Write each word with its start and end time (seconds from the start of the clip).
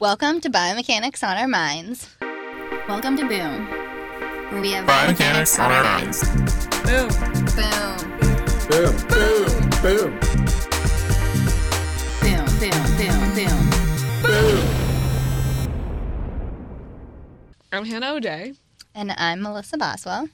Welcome 0.00 0.40
to 0.40 0.48
Biomechanics 0.50 1.22
on 1.26 1.36
Our 1.36 1.46
Minds. 1.48 2.08
Welcome 2.88 3.16
to 3.18 3.28
Boom, 3.28 3.66
where 4.50 4.60
we 4.62 4.72
have 4.72 4.86
Biomechanics 4.86 5.58
on 5.62 5.70
our 5.70 5.84
minds. 5.84 6.22
Boom. 6.84 7.08
Boom. 7.54 7.96
Boom, 8.70 8.96
boom, 9.08 9.44
boom, 9.82 10.18
Boom, 12.22 12.46
boom, 12.58 12.78
boom, 12.96 13.34
boom. 13.34 13.70
boom. 14.22 14.66
I'm 17.72 17.84
Hannah 17.84 18.14
O'Day, 18.14 18.54
And 18.94 19.12
I'm 19.12 19.42
Melissa 19.42 19.76
Boswell. 19.76 20.28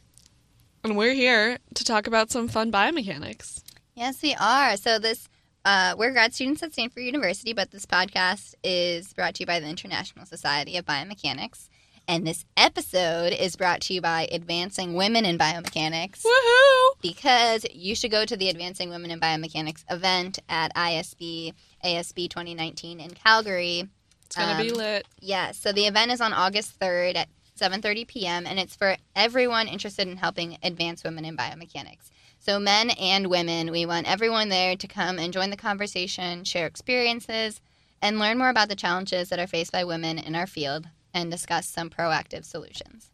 and 0.85 0.97
we're 0.97 1.15
here 1.15 1.59
to 1.75 1.85
talk 1.85 2.07
about 2.07 2.31
some 2.31 2.47
fun 2.49 2.71
biomechanics. 2.71 3.63
Yes, 3.95 4.23
we 4.23 4.35
are. 4.39 4.77
So 4.77 4.99
this 5.01 5.29
uh, 5.67 5.97
we're 5.99 6.13
grad 6.13 6.33
students 6.33 6.63
at 6.63 6.73
Stanford 6.73 7.03
University, 7.03 7.53
but 7.53 7.73
this 7.73 7.85
podcast 7.85 8.55
is 8.63 9.13
brought 9.13 9.35
to 9.35 9.43
you 9.43 9.47
by 9.47 9.59
the 9.59 9.69
International 9.69 10.25
Society 10.25 10.77
of 10.77 10.87
Biomechanics. 10.87 11.69
And 12.07 12.25
this 12.25 12.45
episode 12.57 13.33
is 13.33 13.57
brought 13.57 13.81
to 13.83 13.95
you 13.95 14.01
by 14.01 14.29
Advancing 14.31 14.95
Women 14.95 15.25
in 15.25 15.37
Biomechanics 15.37 16.23
Woohoo! 16.23 16.91
because 17.03 17.67
you 17.75 17.97
should 17.97 18.13
go 18.13 18.25
to 18.25 18.37
the 18.37 18.49
Advancing 18.49 18.91
Women 18.91 19.11
in 19.11 19.19
Biomechanics 19.19 19.83
event 19.91 20.39
at 20.49 20.73
ISB 20.77 21.53
ASB 21.85 22.31
2019 22.31 23.01
in 23.01 23.11
Calgary. 23.11 23.89
It's 24.25 24.37
gonna 24.37 24.63
be 24.63 24.71
Um, 24.71 24.77
lit. 24.77 25.07
Yes, 25.21 25.59
so 25.59 25.73
the 25.73 25.87
event 25.87 26.13
is 26.13 26.21
on 26.21 26.33
August 26.33 26.79
3rd 26.79 27.17
at 27.17 27.29
7:30 27.59 28.07
p.m. 28.07 28.47
and 28.47 28.61
it's 28.61 28.77
for 28.77 28.97
everyone 29.17 29.67
interested 29.67 30.07
in 30.07 30.17
helping 30.19 30.59
advance 30.63 31.03
women 31.03 31.25
in 31.25 31.37
biomechanics. 31.37 32.11
So 32.47 32.61
men 32.61 32.91
and 32.91 33.27
women, 33.27 33.73
we 33.73 33.87
want 33.87 34.09
everyone 34.09 34.51
there 34.51 34.77
to 34.77 34.87
come 34.87 35.19
and 35.19 35.33
join 35.33 35.51
the 35.51 35.57
conversation, 35.57 36.45
share 36.45 36.69
experiences, 36.69 37.61
and 38.01 38.21
learn 38.21 38.39
more 38.39 38.51
about 38.51 38.69
the 38.69 38.77
challenges 38.77 39.31
that 39.31 39.41
are 39.41 39.49
faced 39.49 39.73
by 39.73 39.83
women 39.83 40.17
in 40.17 40.37
our 40.37 40.47
field 40.47 40.87
and 41.13 41.29
discuss 41.29 41.67
some 41.67 41.91
proactive 41.91 42.45
solutions. 42.45 43.11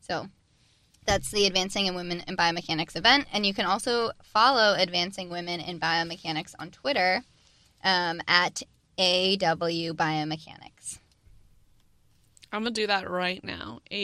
So 0.00 0.26
that's 1.06 1.30
the 1.30 1.46
Advancing 1.46 1.86
in 1.86 1.94
Women 1.94 2.24
in 2.26 2.36
Biomechanics 2.36 2.96
event, 2.96 3.28
and 3.32 3.46
you 3.46 3.54
can 3.54 3.66
also 3.66 4.10
follow 4.20 4.74
Advancing 4.76 5.30
Women 5.30 5.60
in 5.60 5.78
Biomechanics 5.78 6.54
on 6.58 6.72
Twitter 6.72 7.22
um, 7.84 8.20
at 8.26 8.62
AW 8.98 9.92
Biomechanics. 9.94 10.71
I'm 12.52 12.62
gonna 12.62 12.70
do 12.70 12.86
that 12.86 13.10
right 13.10 13.42
now. 13.42 13.80
AW. 13.90 13.96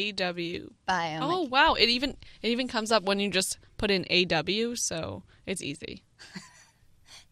Biomechanics. 0.89 1.19
Oh 1.21 1.43
wow! 1.43 1.75
It 1.75 1.89
even 1.91 2.17
it 2.43 2.49
even 2.49 2.67
comes 2.67 2.91
up 2.91 3.05
when 3.05 3.21
you 3.21 3.31
just 3.31 3.59
put 3.77 3.91
in 3.91 4.07
AW, 4.11 4.75
so 4.75 5.23
it's 5.47 5.63
easy. 5.63 6.03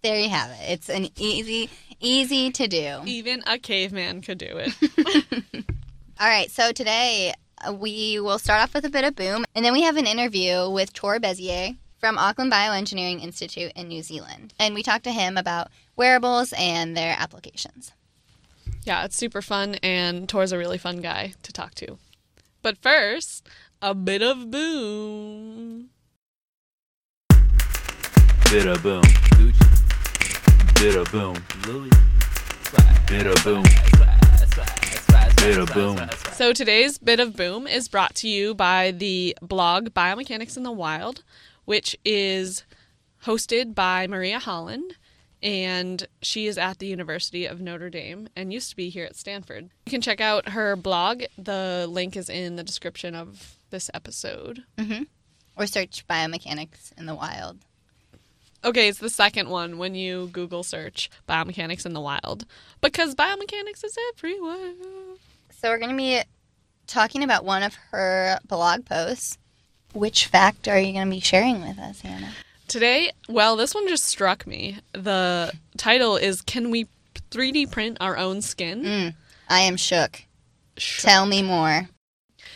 There 0.03 0.21
you 0.21 0.29
have 0.29 0.51
it. 0.51 0.71
It's 0.71 0.89
an 0.89 1.09
easy, 1.19 1.69
easy 1.99 2.51
to 2.53 2.69
do. 2.69 3.01
Even 3.07 3.43
a 3.47 3.59
caveman 3.59 4.21
could 4.21 4.39
do 4.39 4.47
it. 4.47 4.73
All 6.21 6.29
right, 6.29 6.49
so 6.49 6.71
today 6.71 7.35
uh, 7.67 7.73
we 7.73 8.21
will 8.21 8.39
start 8.39 8.63
off 8.63 8.75
with 8.75 8.85
a 8.85 8.91
bit 8.91 9.05
of 9.05 9.17
boom, 9.17 9.45
and 9.55 9.65
then 9.65 9.73
we 9.73 9.83
have 9.83 9.97
an 9.97 10.07
interview 10.07 10.71
with 10.71 10.91
Thor 10.91 11.19
Besier 11.19 11.77
from 11.99 12.19
Auckland 12.19 12.53
Bioengineering 12.53 13.21
Institute 13.21 13.73
in 13.75 13.89
New 13.89 14.03
Zealand, 14.03 14.55
and 14.61 14.77
we 14.77 14.85
talked 14.85 15.05
to 15.05 15.13
him 15.13 15.37
about 15.37 15.69
wearables 15.97 16.55
and 16.57 16.97
their 16.97 17.17
applications. 17.19 17.93
Yeah, 18.87 19.05
it's 19.05 19.17
super 19.17 19.43
fun, 19.43 19.75
and 19.83 20.29
Thor's 20.31 20.53
a 20.53 20.59
really 20.59 20.79
fun 20.79 21.01
guy 21.01 21.35
to 21.43 21.53
talk 21.53 21.75
to. 21.75 21.99
But 22.63 22.79
first, 22.79 23.49
a 23.83 23.97
bit 23.97 24.23
of 24.23 24.49
boom. 24.49 25.91
Bit 28.49 28.67
of 28.67 28.85
boom. 28.85 29.03
Gucci. 29.03 30.81
Bit 30.81 30.95
of 30.95 31.11
boom. 31.11 31.37
Louis. 31.67 31.91
Bit 33.09 33.27
of 33.27 33.43
boom. 33.43 33.65
Bit 35.39 35.59
of 35.59 35.75
boom. 35.75 36.09
So 36.35 36.53
today's 36.53 36.97
bit 36.99 37.19
of 37.19 37.35
boom 37.35 37.67
is 37.67 37.89
brought 37.89 38.15
to 38.17 38.29
you 38.29 38.55
by 38.55 38.93
the 38.93 39.37
blog 39.43 39.89
Biomechanics 39.89 40.57
in 40.57 40.63
the 40.63 40.71
Wild, 40.71 41.25
which 41.65 41.97
is 42.05 42.63
hosted 43.25 43.75
by 43.75 44.07
Maria 44.07 44.39
Holland, 44.39 44.95
and 45.43 46.07
she 46.23 46.47
is 46.47 46.59
at 46.59 46.79
the 46.79 46.87
University 46.87 47.47
of 47.47 47.61
Notre 47.61 47.91
Dame 47.91 48.29
and 48.35 48.53
used 48.53 48.71
to 48.71 48.77
be 48.77 48.89
here 48.89 49.05
at 49.05 49.17
Stanford. 49.17 49.71
You 49.87 49.91
can 49.91 50.01
check 50.01 50.21
out 50.21 50.51
her 50.51 50.77
blog. 50.77 51.25
The 51.37 51.87
link 51.89 52.17
is 52.17 52.29
in 52.29 52.57
the 52.57 52.63
description 52.63 53.15
of 53.15 53.57
this 53.71 53.91
episode. 53.93 54.65
Mm-hmm. 54.79 55.05
Or 55.57 55.67
search 55.67 56.07
biomechanics 56.07 56.93
in 56.99 57.07
the 57.07 57.15
wild. 57.15 57.59
Okay, 58.65 58.89
it's 58.89 58.99
the 58.99 59.11
second 59.11 59.49
one 59.49 59.79
when 59.79 59.95
you 59.95 60.29
Google 60.33 60.63
search 60.63 61.11
biomechanics 61.29 61.87
in 61.87 61.93
the 61.93 62.01
wild 62.01 62.45
because 62.81 63.15
biomechanics 63.15 63.85
is 63.85 63.97
everywhere. 64.13 64.73
So 65.51 65.71
we're 65.71 65.79
going 65.79 65.93
to 65.93 65.97
be 65.97 66.21
talking 66.87 67.23
about 67.23 67.45
one 67.45 67.63
of 67.63 67.75
her 67.91 68.39
blog 68.47 68.85
posts. 68.85 69.39
Which 69.93 70.27
fact 70.27 70.69
are 70.69 70.79
you 70.79 70.93
going 70.93 71.07
to 71.07 71.11
be 71.11 71.21
sharing 71.21 71.63
with 71.63 71.79
us, 71.79 72.01
Hannah? 72.01 72.33
Today, 72.69 73.13
well, 73.29 73.57
this 73.57 73.75
one 73.75 73.87
just 73.89 74.05
struck 74.05 74.47
me. 74.47 74.79
The 74.93 75.53
title 75.77 76.17
is 76.17 76.43
Can 76.43 76.71
We 76.71 76.87
3D 77.31 77.71
Print 77.71 77.99
Our 78.01 78.17
Own 78.17 78.43
Skin? 78.43 78.83
Mm, 78.83 79.15
I 79.49 79.61
am 79.61 79.77
shook. 79.77 80.23
Tell 80.77 81.27
me 81.27 81.43
more. 81.43 81.89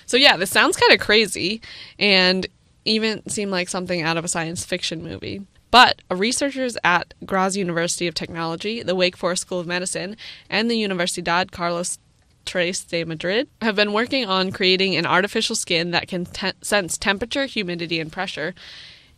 So, 0.07 0.17
yeah, 0.17 0.37
this 0.37 0.51
sounds 0.51 0.77
kind 0.77 0.93
of 0.93 0.99
crazy 1.01 1.61
and 1.99 2.47
even 2.85 3.29
seem 3.29 3.51
like 3.51 3.69
something 3.69 4.03
out 4.03 4.17
of 4.17 4.25
a 4.25 4.29
science 4.29 4.65
fiction 4.65 5.03
movie. 5.03 5.43
But 5.71 6.03
researchers 6.11 6.77
at 6.83 7.15
Graz 7.25 7.57
University 7.57 8.09
of 8.09 8.15
Technology, 8.15 8.83
the 8.83 8.97
Wake 8.97 9.17
Forest 9.17 9.43
School 9.43 9.61
of 9.61 9.67
Medicine, 9.67 10.17
and 10.49 10.69
the 10.69 10.83
Universidad 10.83 11.53
Carlos 11.53 11.99
Tres 12.45 12.83
de 12.83 13.05
Madrid 13.05 13.49
have 13.63 13.77
been 13.77 13.93
working 13.93 14.27
on 14.27 14.51
creating 14.51 14.97
an 14.97 15.07
artificial 15.07 15.55
skin 15.55 15.93
that 15.93 16.09
can 16.09 16.25
te- 16.25 16.53
sense 16.63 16.99
temperature, 16.99 17.45
humidity, 17.47 18.01
and 18.01 18.11
pressure. 18.11 18.55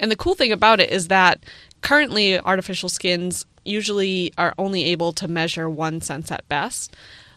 And 0.02 0.10
the 0.10 0.16
cool 0.16 0.34
thing 0.34 0.50
about 0.50 0.80
it 0.80 0.90
is 0.90 1.08
that 1.08 1.44
currently 1.80 2.38
artificial 2.38 2.88
skins 2.88 3.46
usually 3.64 4.32
are 4.36 4.52
only 4.58 4.84
able 4.84 5.12
to 5.12 5.28
measure 5.28 5.70
one 5.70 6.00
sense 6.00 6.32
at 6.32 6.46
best. 6.48 6.94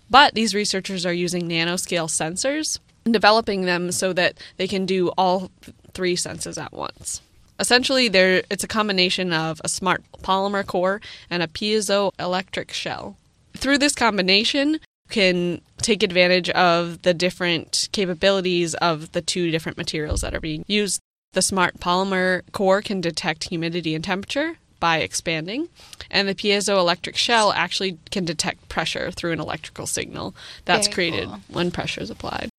But 0.09 0.33
these 0.33 0.55
researchers 0.55 1.05
are 1.05 1.13
using 1.13 1.47
nanoscale 1.47 2.09
sensors 2.09 2.79
and 3.05 3.13
developing 3.13 3.65
them 3.65 3.91
so 3.91 4.13
that 4.13 4.39
they 4.57 4.67
can 4.67 4.87
do 4.87 5.09
all 5.09 5.51
three 5.93 6.15
senses 6.15 6.57
at 6.57 6.73
once. 6.73 7.21
Essentially, 7.59 8.09
there 8.09 8.43
it's 8.49 8.63
a 8.63 8.67
combination 8.67 9.31
of 9.31 9.61
a 9.63 9.69
smart 9.69 10.03
polymer 10.23 10.65
core 10.65 11.01
and 11.29 11.43
a 11.43 11.47
piezoelectric 11.47 12.71
shell. 12.71 13.15
Through 13.55 13.77
this 13.77 13.95
combination, 13.95 14.73
you 14.73 14.79
can 15.09 15.61
take 15.77 16.01
advantage 16.01 16.49
of 16.49 17.03
the 17.03 17.13
different 17.13 17.89
capabilities 17.91 18.73
of 18.75 19.11
the 19.11 19.21
two 19.21 19.51
different 19.51 19.77
materials 19.77 20.21
that 20.21 20.33
are 20.33 20.41
being 20.41 20.65
used. 20.67 20.99
The 21.35 21.41
smart 21.41 21.79
polymer 21.81 22.43
core 22.53 22.81
can 22.81 23.01
detect 23.01 23.49
humidity 23.49 23.93
and 23.93 24.01
temperature 24.03 24.55
by 24.79 24.99
expanding, 24.99 25.67
and 26.09 26.27
the 26.29 26.33
piezoelectric 26.35 27.15
shell 27.17 27.51
actually 27.51 27.97
can 28.09 28.23
detect 28.23 28.69
pressure 28.69 29.11
through 29.11 29.33
an 29.33 29.41
electrical 29.41 29.85
signal 29.85 30.33
that's 30.63 30.87
Very 30.87 30.93
created 30.93 31.27
cool. 31.27 31.39
when 31.49 31.71
pressure 31.71 31.99
is 31.99 32.09
applied. 32.09 32.49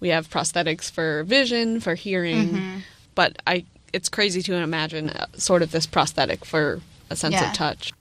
We 0.00 0.08
have 0.08 0.30
prosthetics 0.30 0.90
for 0.90 1.24
vision, 1.24 1.78
for 1.80 1.94
hearing, 1.94 2.48
Mm-hmm. 2.48 2.78
but 3.14 3.36
I 3.46 3.64
it's 3.92 4.08
crazy 4.08 4.40
to 4.42 4.54
imagine 4.54 5.10
uh, 5.10 5.26
sort 5.34 5.60
of 5.62 5.70
this 5.70 5.86
prosthetic 5.86 6.44
for 6.46 6.80
a 7.10 7.16
sense 7.16 7.34
Yeah. 7.34 7.50
of 7.50 7.52
touch. 7.56 7.92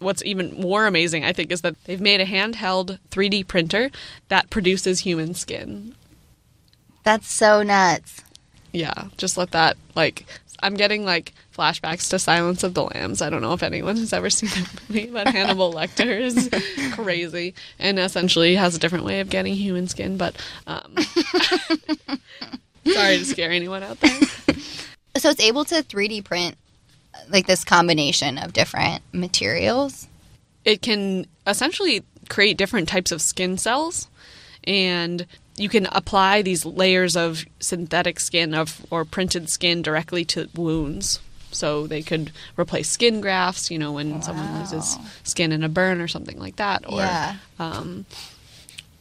What's 0.00 0.22
even 0.24 0.54
more 0.60 0.86
amazing, 0.86 1.24
I 1.24 1.32
think, 1.32 1.50
is 1.50 1.62
that 1.62 1.82
they've 1.84 2.00
made 2.00 2.20
a 2.20 2.26
handheld 2.26 2.98
3D 3.10 3.48
printer 3.48 3.90
that 4.28 4.50
produces 4.50 5.00
human 5.00 5.32
skin. 5.34 5.94
That's 7.04 7.30
so 7.30 7.62
nuts. 7.62 8.20
Yeah, 8.74 9.04
just 9.16 9.36
let 9.38 9.52
that 9.52 9.76
like 9.94 10.26
I'm 10.60 10.74
getting 10.74 11.04
like 11.04 11.32
flashbacks 11.56 12.10
to 12.10 12.18
Silence 12.18 12.64
of 12.64 12.74
the 12.74 12.82
Lambs. 12.82 13.22
I 13.22 13.30
don't 13.30 13.40
know 13.40 13.52
if 13.52 13.62
anyone 13.62 13.96
has 13.98 14.12
ever 14.12 14.28
seen 14.30 14.50
that 14.50 14.80
movie, 14.88 15.06
but 15.12 15.28
Hannibal 15.28 15.72
Lecter 15.72 16.20
is 16.20 16.50
crazy 16.94 17.54
and 17.78 18.00
essentially 18.00 18.56
has 18.56 18.74
a 18.74 18.80
different 18.80 19.04
way 19.04 19.20
of 19.20 19.30
getting 19.30 19.54
human 19.54 19.86
skin. 19.86 20.16
But 20.16 20.34
um, 20.66 20.96
sorry 22.84 23.18
to 23.18 23.24
scare 23.24 23.52
anyone 23.52 23.84
out 23.84 24.00
there. 24.00 24.18
So 25.18 25.30
it's 25.30 25.40
able 25.40 25.64
to 25.66 25.76
3D 25.76 26.24
print 26.24 26.56
like 27.28 27.46
this 27.46 27.62
combination 27.62 28.38
of 28.38 28.52
different 28.52 29.04
materials. 29.12 30.08
it 30.64 30.82
can 30.82 31.26
essentially 31.46 32.02
create 32.28 32.56
different 32.56 32.88
types 32.88 33.12
of 33.12 33.22
skin 33.22 33.56
cells 33.56 34.08
and 34.64 35.26
you 35.56 35.68
can 35.68 35.86
apply 35.92 36.42
these 36.42 36.64
layers 36.66 37.16
of 37.16 37.44
synthetic 37.60 38.18
skin 38.20 38.54
of 38.54 38.84
or 38.90 39.04
printed 39.04 39.48
skin 39.48 39.82
directly 39.82 40.24
to 40.24 40.48
wounds 40.54 41.20
so 41.52 41.86
they 41.86 42.02
could 42.02 42.32
replace 42.58 42.88
skin 42.90 43.20
grafts 43.20 43.70
you 43.70 43.78
know 43.78 43.92
when 43.92 44.20
someone 44.22 44.58
loses 44.58 44.98
skin 45.22 45.52
in 45.52 45.62
a 45.62 45.68
burn 45.68 46.00
or 46.00 46.08
something 46.08 46.38
like 46.38 46.56
that 46.56 46.84
or 46.88 46.98
Yeah. 46.98 47.36
um, 47.60 48.04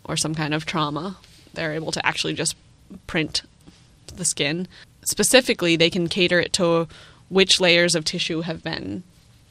or 0.04 0.16
some 0.18 0.36
kind 0.36 0.54
of 0.54 0.66
trauma 0.66 1.18
they're 1.54 1.74
able 1.74 1.92
to 1.92 2.06
actually 2.06 2.34
just 2.34 2.56
print 3.08 3.42
the 4.16 4.26
skin 4.26 4.68
specifically 5.04 5.76
they 5.76 5.90
can 5.90 6.08
cater 6.08 6.40
it 6.40 6.54
to 6.54 6.88
which 7.30 7.60
layers 7.60 7.96
of 7.96 8.06
tissue 8.06 8.42
have 8.42 8.62
been 8.64 9.02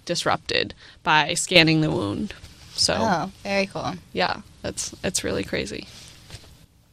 disrupted 0.05 0.73
by 1.03 1.35
scanning 1.35 1.81
the 1.81 1.91
wound 1.91 2.35
So 2.75 2.95
Oh, 2.99 3.31
very 3.43 3.67
cool. 3.67 3.95
yeah, 4.13 4.43
it's 4.65 4.95
it's 5.05 5.25
really 5.25 5.45
crazy. 5.45 5.87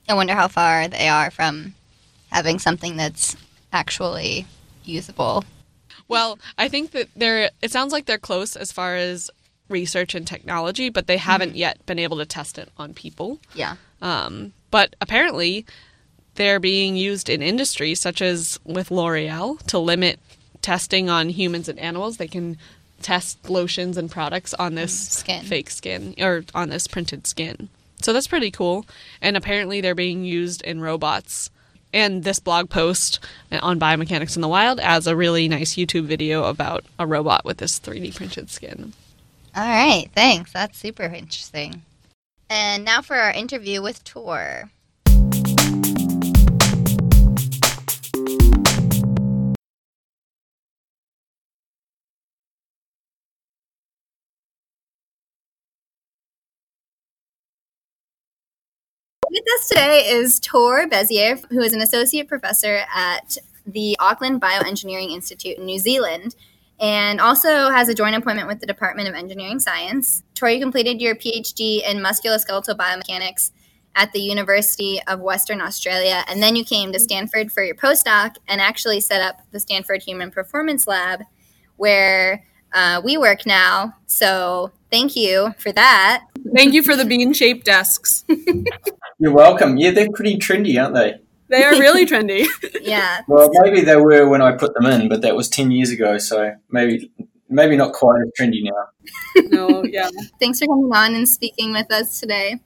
I 0.09 0.15
wonder 0.15 0.33
how 0.33 0.47
far 0.47 0.87
they 0.87 1.07
are 1.07 1.29
from 1.29 1.75
having 2.31 2.57
something 2.59 2.97
that's 2.97 3.37
actually 3.71 4.47
usable. 4.83 5.43
Well, 6.07 6.39
I 6.57 6.67
think 6.67 6.91
that 6.91 7.09
they're. 7.15 7.51
It 7.61 7.71
sounds 7.71 7.93
like 7.93 8.05
they're 8.07 8.17
close 8.17 8.55
as 8.55 8.71
far 8.71 8.95
as 8.95 9.29
research 9.69 10.15
and 10.15 10.25
technology, 10.25 10.89
but 10.89 11.05
they 11.05 11.17
haven't 11.17 11.55
yet 11.55 11.85
been 11.85 11.99
able 11.99 12.17
to 12.17 12.25
test 12.25 12.57
it 12.57 12.69
on 12.77 12.95
people. 12.95 13.39
Yeah. 13.53 13.75
Um, 14.01 14.53
but 14.71 14.95
apparently, 14.99 15.65
they're 16.35 16.59
being 16.59 16.95
used 16.95 17.29
in 17.29 17.43
industry, 17.43 17.93
such 17.93 18.21
as 18.21 18.59
with 18.65 18.89
L'Oreal, 18.89 19.61
to 19.67 19.77
limit 19.77 20.19
testing 20.63 21.09
on 21.09 21.29
humans 21.29 21.69
and 21.69 21.77
animals. 21.77 22.17
They 22.17 22.27
can 22.27 22.57
test 23.03 23.47
lotions 23.47 23.95
and 23.95 24.09
products 24.09 24.55
on 24.55 24.73
this 24.73 25.09
skin. 25.09 25.43
fake 25.43 25.69
skin 25.69 26.15
or 26.17 26.43
on 26.55 26.69
this 26.69 26.87
printed 26.87 27.27
skin. 27.27 27.69
So 28.01 28.13
that's 28.13 28.27
pretty 28.27 28.51
cool. 28.51 28.85
And 29.21 29.35
apparently, 29.35 29.81
they're 29.81 29.95
being 29.95 30.23
used 30.23 30.61
in 30.61 30.81
robots. 30.81 31.49
And 31.91 32.23
this 32.23 32.39
blog 32.39 32.69
post 32.69 33.19
on 33.51 33.79
biomechanics 33.79 34.35
in 34.35 34.41
the 34.41 34.47
wild 34.47 34.79
as 34.79 35.07
a 35.07 35.15
really 35.15 35.47
nice 35.47 35.73
YouTube 35.73 36.05
video 36.05 36.43
about 36.43 36.85
a 36.99 37.07
robot 37.07 37.45
with 37.45 37.57
this 37.57 37.79
3D 37.79 38.15
printed 38.15 38.51
skin. 38.51 38.93
All 39.55 39.63
right, 39.63 40.07
thanks. 40.13 40.53
That's 40.53 40.77
super 40.77 41.03
interesting. 41.03 41.81
And 42.49 42.85
now 42.85 43.01
for 43.01 43.15
our 43.15 43.31
interview 43.31 43.81
with 43.81 43.97
Thor. 43.97 44.69
Us 59.59 59.67
today 59.67 60.05
is 60.07 60.39
Thor 60.39 60.87
Besier, 60.87 61.37
who 61.49 61.59
is 61.59 61.73
an 61.73 61.81
associate 61.81 62.29
professor 62.29 62.83
at 62.95 63.37
the 63.65 63.97
Auckland 63.99 64.39
Bioengineering 64.39 65.11
Institute 65.11 65.57
in 65.57 65.65
New 65.65 65.79
Zealand 65.79 66.33
and 66.79 67.19
also 67.19 67.69
has 67.69 67.89
a 67.89 67.93
joint 67.93 68.15
appointment 68.15 68.47
with 68.47 68.61
the 68.61 68.65
Department 68.65 69.09
of 69.09 69.15
Engineering 69.15 69.59
Science. 69.59 70.23
Thor, 70.37 70.49
you 70.49 70.61
completed 70.61 71.01
your 71.01 71.13
PhD 71.13 71.83
in 71.85 71.97
musculoskeletal 71.97 72.77
biomechanics 72.77 73.51
at 73.95 74.13
the 74.13 74.21
University 74.21 75.01
of 75.07 75.19
Western 75.19 75.59
Australia, 75.59 76.23
and 76.29 76.41
then 76.41 76.55
you 76.55 76.63
came 76.63 76.93
to 76.93 76.99
Stanford 76.99 77.51
for 77.51 77.61
your 77.61 77.75
postdoc 77.75 78.37
and 78.47 78.61
actually 78.61 79.01
set 79.01 79.21
up 79.21 79.41
the 79.51 79.59
Stanford 79.59 80.03
Human 80.03 80.31
Performance 80.31 80.87
Lab, 80.87 81.23
where 81.75 82.45
uh, 82.71 83.01
we 83.03 83.17
work 83.17 83.45
now. 83.45 83.93
So 84.05 84.71
thank 84.89 85.17
you 85.17 85.53
for 85.57 85.73
that. 85.73 86.23
Thank 86.55 86.73
you 86.73 86.83
for 86.83 86.95
the 86.95 87.05
bean 87.05 87.33
shaped 87.33 87.65
desks. 87.65 88.25
You're 89.19 89.33
welcome. 89.33 89.77
Yeah, 89.77 89.91
they're 89.91 90.11
pretty 90.11 90.37
trendy, 90.37 90.81
aren't 90.81 90.95
they? 90.95 91.15
They 91.49 91.63
are 91.63 91.71
really 91.71 92.05
trendy. 92.05 92.45
Yeah, 92.81 93.21
Well, 93.27 93.49
maybe 93.63 93.81
they 93.81 93.97
were 93.97 94.27
when 94.27 94.41
I 94.41 94.53
put 94.53 94.73
them 94.73 94.85
in, 94.85 95.09
but 95.09 95.21
that 95.21 95.35
was 95.35 95.49
ten 95.49 95.71
years 95.71 95.91
ago, 95.91 96.17
so 96.17 96.53
maybe 96.71 97.11
maybe 97.49 97.75
not 97.75 97.93
quite 97.93 98.21
as 98.21 98.31
trendy 98.39 98.63
now. 98.63 99.41
no, 99.49 99.83
yeah. 99.83 100.09
Thanks 100.39 100.59
for 100.59 100.67
coming 100.67 100.91
on 100.93 101.15
and 101.15 101.27
speaking 101.27 101.73
with 101.73 101.91
us 101.91 102.19
today. 102.19 102.59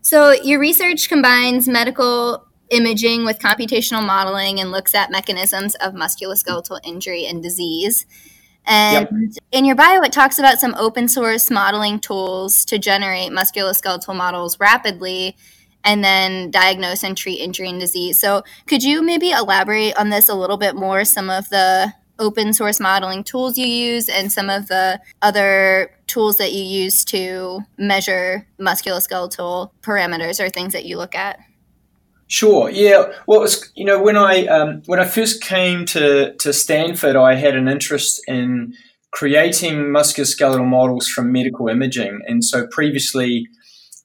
So, 0.00 0.32
your 0.32 0.60
research 0.60 1.08
combines 1.08 1.68
medical 1.68 2.46
imaging 2.70 3.24
with 3.24 3.38
computational 3.38 4.04
modeling 4.04 4.60
and 4.60 4.70
looks 4.70 4.94
at 4.94 5.10
mechanisms 5.10 5.74
of 5.76 5.94
musculoskeletal 5.94 6.80
injury 6.84 7.26
and 7.26 7.42
disease. 7.42 8.06
And 8.68 9.34
in 9.50 9.64
your 9.64 9.74
bio, 9.74 10.02
it 10.02 10.12
talks 10.12 10.38
about 10.38 10.60
some 10.60 10.74
open 10.76 11.08
source 11.08 11.50
modeling 11.50 12.00
tools 12.00 12.66
to 12.66 12.78
generate 12.78 13.32
musculoskeletal 13.32 14.14
models 14.14 14.60
rapidly 14.60 15.36
and 15.84 16.04
then 16.04 16.50
diagnose 16.50 17.02
and 17.02 17.16
treat 17.16 17.40
injury 17.40 17.70
and 17.70 17.80
disease. 17.80 18.18
So, 18.18 18.42
could 18.66 18.82
you 18.82 19.02
maybe 19.02 19.30
elaborate 19.30 19.96
on 19.96 20.10
this 20.10 20.28
a 20.28 20.34
little 20.34 20.58
bit 20.58 20.76
more? 20.76 21.04
Some 21.04 21.30
of 21.30 21.48
the 21.48 21.94
open 22.18 22.52
source 22.52 22.78
modeling 22.78 23.24
tools 23.24 23.56
you 23.56 23.66
use 23.66 24.08
and 24.08 24.30
some 24.30 24.50
of 24.50 24.68
the 24.68 25.00
other 25.22 25.90
tools 26.06 26.36
that 26.38 26.52
you 26.52 26.62
use 26.62 27.04
to 27.06 27.60
measure 27.78 28.46
musculoskeletal 28.60 29.70
parameters 29.82 30.44
or 30.44 30.50
things 30.50 30.72
that 30.72 30.84
you 30.84 30.98
look 30.98 31.14
at? 31.14 31.38
Sure. 32.28 32.68
Yeah. 32.70 33.10
Well, 33.26 33.42
it's, 33.42 33.72
you 33.74 33.86
know, 33.86 34.00
when 34.00 34.16
I 34.16 34.46
um, 34.46 34.82
when 34.84 35.00
I 35.00 35.06
first 35.06 35.42
came 35.42 35.86
to 35.86 36.34
to 36.34 36.52
Stanford, 36.52 37.16
I 37.16 37.34
had 37.34 37.56
an 37.56 37.68
interest 37.68 38.22
in 38.28 38.74
creating 39.10 39.76
musculoskeletal 39.86 40.66
models 40.66 41.08
from 41.08 41.32
medical 41.32 41.68
imaging, 41.68 42.20
and 42.26 42.44
so 42.44 42.66
previously. 42.68 43.48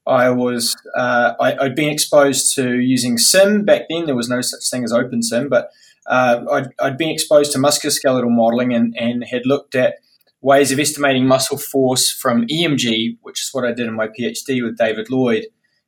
I 0.05 0.31
was 0.31 0.75
uh, 0.97 1.31
I, 1.39 1.55
I'd 1.63 1.75
been 1.75 1.89
exposed 1.89 2.53
to 2.55 2.77
using 2.77 3.15
SIMM 3.15 3.65
back 3.65 3.83
then. 3.89 4.05
There 4.05 4.17
was 4.17 4.27
no 4.27 4.41
such 4.41 4.69
thing 4.69 4.83
as 4.83 4.91
OpenSim, 4.91 5.49
but 5.49 5.69
uh, 6.07 6.41
I'd, 6.51 6.67
I'd 6.77 6.97
been 6.97 7.07
exposed 7.09 7.53
to 7.53 7.57
musculoskeletal 7.57 8.29
modeling 8.29 8.73
and, 8.73 8.93
and 8.97 9.23
had 9.23 9.43
looked 9.45 9.75
at 9.75 9.99
ways 10.41 10.73
of 10.73 10.79
estimating 10.79 11.25
muscle 11.25 11.57
force 11.57 12.11
from 12.11 12.45
EMG, 12.47 13.17
which 13.21 13.41
is 13.43 13.49
what 13.53 13.63
I 13.63 13.71
did 13.71 13.87
in 13.87 13.93
my 13.93 14.07
PhD 14.09 14.61
with 14.61 14.77
David 14.77 15.09
Lloyd 15.09 15.45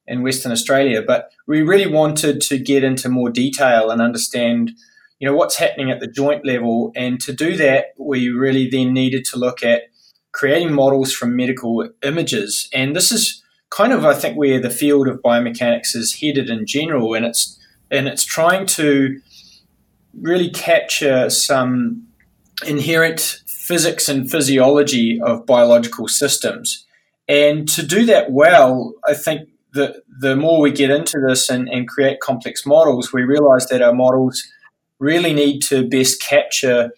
in 0.08 0.24
Western 0.24 0.52
Australia. 0.52 1.02
But 1.06 1.32
we 1.48 1.62
really 1.62 1.88
wanted 1.88 2.42
to 2.42 2.58
get 2.58 2.84
into 2.84 3.10
more 3.10 3.30
detail 3.30 3.90
and 3.90 4.02
understand, 4.02 4.72
you 5.20 5.28
know, 5.28 5.36
what's 5.36 5.58
happening 5.58 5.92
at 5.92 6.00
the 6.00 6.08
joint 6.08 6.46
level. 6.46 6.92
And 6.96 7.20
to 7.22 7.34
do 7.34 7.56
that, 7.58 7.94
we 7.98 8.30
really 8.30 8.70
then 8.70 8.94
needed 8.94 9.26
to 9.26 9.38
look 9.38 9.64
at 9.64 9.84
creating 10.32 10.74
models 10.74 11.14
from 11.14 11.36
medical 11.36 11.90
images. 12.04 12.70
And 12.74 12.96
this 12.96 13.12
is 13.12 13.42
kind 13.70 13.94
of, 13.94 14.06
I 14.06 14.14
think, 14.14 14.38
where 14.38 14.60
the 14.60 14.70
field 14.70 15.08
of 15.08 15.22
biomechanics 15.22 15.96
is 15.96 16.20
headed 16.22 16.50
in 16.50 16.66
general. 16.66 17.14
And 17.14 17.26
it's 17.26 17.60
and 17.92 18.08
it's 18.08 18.24
trying 18.24 18.66
to 18.66 19.20
really 20.20 20.50
capture 20.50 21.30
some 21.30 22.08
inherent 22.66 23.42
physics 23.48 24.08
and 24.08 24.30
physiology 24.30 25.20
of 25.22 25.46
biological 25.46 26.08
systems. 26.08 26.86
And 27.28 27.68
to 27.70 27.86
do 27.86 28.06
that 28.06 28.32
well, 28.32 28.94
I 29.08 29.14
think 29.14 29.50
the, 29.76 30.02
the 30.20 30.36
more 30.36 30.62
we 30.62 30.72
get 30.72 30.90
into 30.90 31.20
this 31.28 31.50
and, 31.50 31.68
and 31.70 31.88
create 31.88 32.22
complex 32.22 32.66
models, 32.66 33.12
we 33.12 33.24
realize 33.24 33.68
that 33.68 33.82
our 33.82 33.94
models 33.94 34.44
really 35.00 35.34
need 35.34 35.60
to 35.64 35.88
best 35.88 36.22
capture 36.22 36.92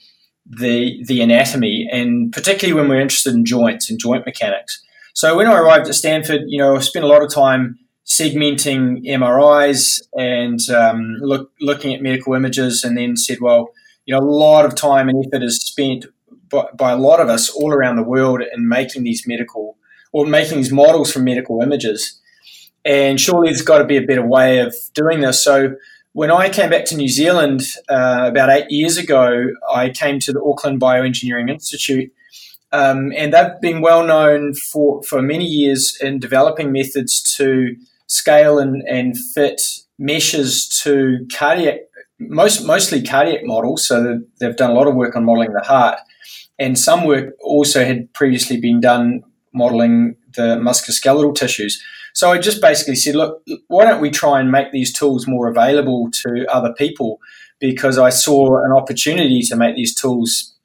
the, 0.45 1.03
the 1.06 1.21
anatomy, 1.21 1.89
and 1.91 2.31
particularly 2.31 2.79
when 2.79 2.89
we're 2.89 3.01
interested 3.01 3.33
in 3.33 3.44
joints 3.44 3.89
and 3.89 4.00
joint 4.00 4.25
mechanics. 4.25 4.81
So 5.13 5.35
when 5.35 5.47
I 5.47 5.57
arrived 5.57 5.88
at 5.88 5.95
Stanford, 5.95 6.41
you 6.45 6.59
know, 6.59 6.75
I 6.75 6.79
spent 6.79 7.03
a 7.03 7.07
lot 7.07 7.24
of 7.24 7.33
time 7.33 7.79
segmenting 8.06 9.03
MRIs 9.06 9.99
and 10.16 10.59
um, 10.69 11.18
look, 11.19 11.51
looking 11.59 11.94
at 11.94 12.01
medical 12.01 12.35
images, 12.35 12.83
and 12.83 12.97
then 12.97 13.18
said, 13.18 13.40
well, 13.42 13.69
you 14.06 14.16
know, 14.16 14.21
a 14.21 14.30
lot 14.30 14.66
of 14.66 14.75
time 14.75 15.09
and 15.09 15.25
effort 15.25 15.44
is 15.44 15.61
spent 15.61 16.06
by, 16.49 16.66
by, 16.78 16.92
a 16.92 16.97
lot 16.97 17.19
of 17.19 17.28
us 17.28 17.49
all 17.49 17.73
around 17.73 17.97
the 17.97 18.04
world 18.04 18.42
in 18.54 18.69
making 18.69 19.04
these 19.04 19.28
medical 19.28 19.78
or 20.13 20.25
making 20.25 20.57
these 20.57 20.71
models 20.71 21.11
from 21.11 21.25
medical 21.25 21.61
images. 21.61 22.21
And 22.87 23.19
surely 23.19 23.49
there's 23.49 23.61
got 23.61 23.79
to 23.79 23.85
be 23.85 23.97
a 23.97 24.01
better 24.01 24.25
way 24.25 24.59
of 24.59 24.73
doing 24.94 25.19
this. 25.19 25.44
So 25.44 25.75
when 26.13 26.31
I 26.31 26.49
came 26.49 26.69
back 26.69 26.85
to 26.85 26.95
New 26.95 27.09
Zealand 27.09 27.61
uh, 27.89 28.25
about 28.31 28.49
eight 28.49 28.71
years 28.71 28.97
ago, 28.97 29.47
I 29.71 29.89
came 29.89 30.19
to 30.21 30.31
the 30.31 30.41
Auckland 30.41 30.79
Bioengineering 30.79 31.49
Institute. 31.49 32.11
Um, 32.71 33.11
and 33.15 33.33
they've 33.33 33.61
been 33.61 33.81
well 33.81 34.06
known 34.06 34.53
for, 34.53 35.03
for 35.03 35.21
many 35.21 35.45
years 35.45 35.97
in 36.01 36.19
developing 36.19 36.71
methods 36.71 37.21
to 37.35 37.75
scale 38.07 38.57
and, 38.57 38.81
and 38.87 39.17
fit 39.35 39.61
meshes 39.99 40.67
to 40.83 41.27
cardiac, 41.31 41.81
most 42.19 42.65
mostly 42.65 43.01
cardiac 43.01 43.41
models. 43.44 43.85
So 43.87 44.21
they've 44.39 44.56
done 44.56 44.71
a 44.71 44.73
lot 44.73 44.87
of 44.87 44.95
work 44.95 45.15
on 45.15 45.25
modeling 45.25 45.53
the 45.53 45.61
heart, 45.61 45.99
and 46.57 46.79
some 46.79 47.06
work 47.06 47.35
also 47.41 47.85
had 47.85 48.11
previously 48.13 48.59
been 48.59 48.79
done 48.81 49.23
modeling 49.53 50.15
the 50.35 50.57
musculoskeletal 50.57 51.35
tissues. 51.35 51.81
So 52.18 52.31
I 52.31 52.40
just 52.40 52.62
basically 52.62 52.95
said, 52.95 53.14
look, 53.14 53.44
why 53.68 53.86
don't 53.86 54.02
we 54.02 54.09
try 54.09 54.40
and 54.40 54.52
make 54.52 54.71
these 54.71 54.92
tools 54.92 55.28
more 55.28 55.47
available 55.47 56.09
to 56.24 56.47
other 56.52 56.74
people? 56.74 57.19
Because 57.59 58.00
I 58.00 58.09
saw 58.09 58.57
an 58.66 58.71
opportunity 58.71 59.42
to 59.44 59.56
make 59.56 59.76
these 59.76 59.94
tools 59.94 60.56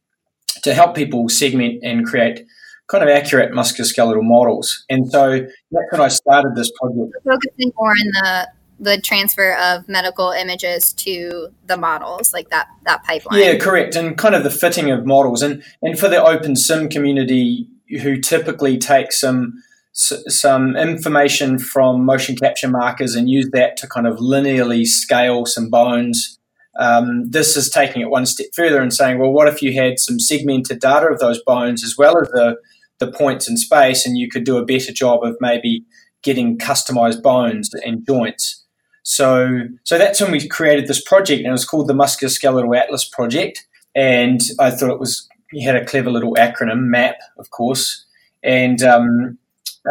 to 0.62 0.72
help 0.72 0.94
people 0.94 1.28
segment 1.28 1.80
and 1.82 2.06
create 2.06 2.46
kind 2.86 3.04
of 3.04 3.10
accurate 3.10 3.52
musculoskeletal 3.52 4.22
models. 4.22 4.86
And 4.88 5.10
so 5.12 5.40
that's 5.40 5.92
when 5.92 6.00
I 6.00 6.08
started 6.08 6.54
this 6.54 6.72
project. 6.80 7.12
Focusing 7.22 7.70
more 7.76 7.90
on 7.90 8.06
the 8.22 8.48
the 8.80 9.00
transfer 9.00 9.54
of 9.56 9.86
medical 9.88 10.30
images 10.30 10.94
to 10.94 11.48
the 11.66 11.76
models, 11.76 12.32
like 12.32 12.48
that 12.48 12.68
that 12.84 13.04
pipeline. 13.04 13.38
Yeah, 13.38 13.58
correct. 13.58 13.94
And 13.94 14.16
kind 14.16 14.34
of 14.34 14.42
the 14.42 14.50
fitting 14.50 14.90
of 14.90 15.04
models. 15.04 15.42
And 15.42 15.62
and 15.82 15.98
for 15.98 16.08
the 16.08 16.16
OpenSim 16.16 16.90
community 16.90 17.68
who 18.00 18.16
typically 18.16 18.78
take 18.78 19.12
some 19.12 19.62
some 19.92 20.76
information 20.76 21.58
from 21.58 22.04
motion 22.04 22.34
capture 22.34 22.68
markers 22.68 23.14
and 23.14 23.28
use 23.28 23.50
that 23.52 23.76
to 23.76 23.86
kind 23.86 24.06
of 24.06 24.18
linearly 24.18 24.86
scale 24.86 25.44
some 25.44 25.68
bones. 25.68 26.38
Um, 26.78 27.28
this 27.30 27.56
is 27.56 27.68
taking 27.68 28.00
it 28.00 28.08
one 28.08 28.24
step 28.24 28.46
further 28.54 28.80
and 28.80 28.92
saying, 28.92 29.18
well, 29.18 29.32
what 29.32 29.48
if 29.48 29.60
you 29.60 29.74
had 29.74 29.98
some 29.98 30.18
segmented 30.18 30.80
data 30.80 31.06
of 31.06 31.18
those 31.18 31.42
bones 31.42 31.84
as 31.84 31.96
well 31.98 32.18
as 32.18 32.28
the, 32.28 32.56
the 32.98 33.12
points 33.12 33.48
in 33.48 33.58
space, 33.58 34.06
and 34.06 34.16
you 34.16 34.30
could 34.30 34.44
do 34.44 34.56
a 34.56 34.64
better 34.64 34.92
job 34.92 35.22
of 35.24 35.36
maybe 35.40 35.84
getting 36.22 36.56
customized 36.56 37.22
bones 37.22 37.70
and 37.84 38.06
joints. 38.06 38.64
So, 39.02 39.62
so 39.84 39.98
that's 39.98 40.20
when 40.20 40.30
we 40.30 40.48
created 40.48 40.86
this 40.86 41.02
project, 41.02 41.40
and 41.40 41.48
it 41.48 41.52
was 41.52 41.64
called 41.64 41.88
the 41.88 41.94
Musculoskeletal 41.94 42.78
Atlas 42.78 43.04
Project. 43.04 43.66
And 43.94 44.40
I 44.58 44.70
thought 44.70 44.92
it 44.92 45.00
was 45.00 45.28
you 45.52 45.66
had 45.66 45.76
a 45.76 45.84
clever 45.84 46.10
little 46.10 46.34
acronym, 46.34 46.84
MAP, 46.84 47.16
of 47.38 47.50
course. 47.50 48.06
And 48.42 48.82
um, 48.82 49.38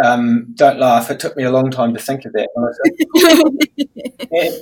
um, 0.04 0.48
don't 0.56 0.80
laugh; 0.80 1.12
it 1.12 1.20
took 1.20 1.36
me 1.36 1.44
a 1.44 1.52
long 1.52 1.70
time 1.72 1.94
to 1.94 2.00
think 2.00 2.26
of 2.26 2.34
that. 2.34 2.50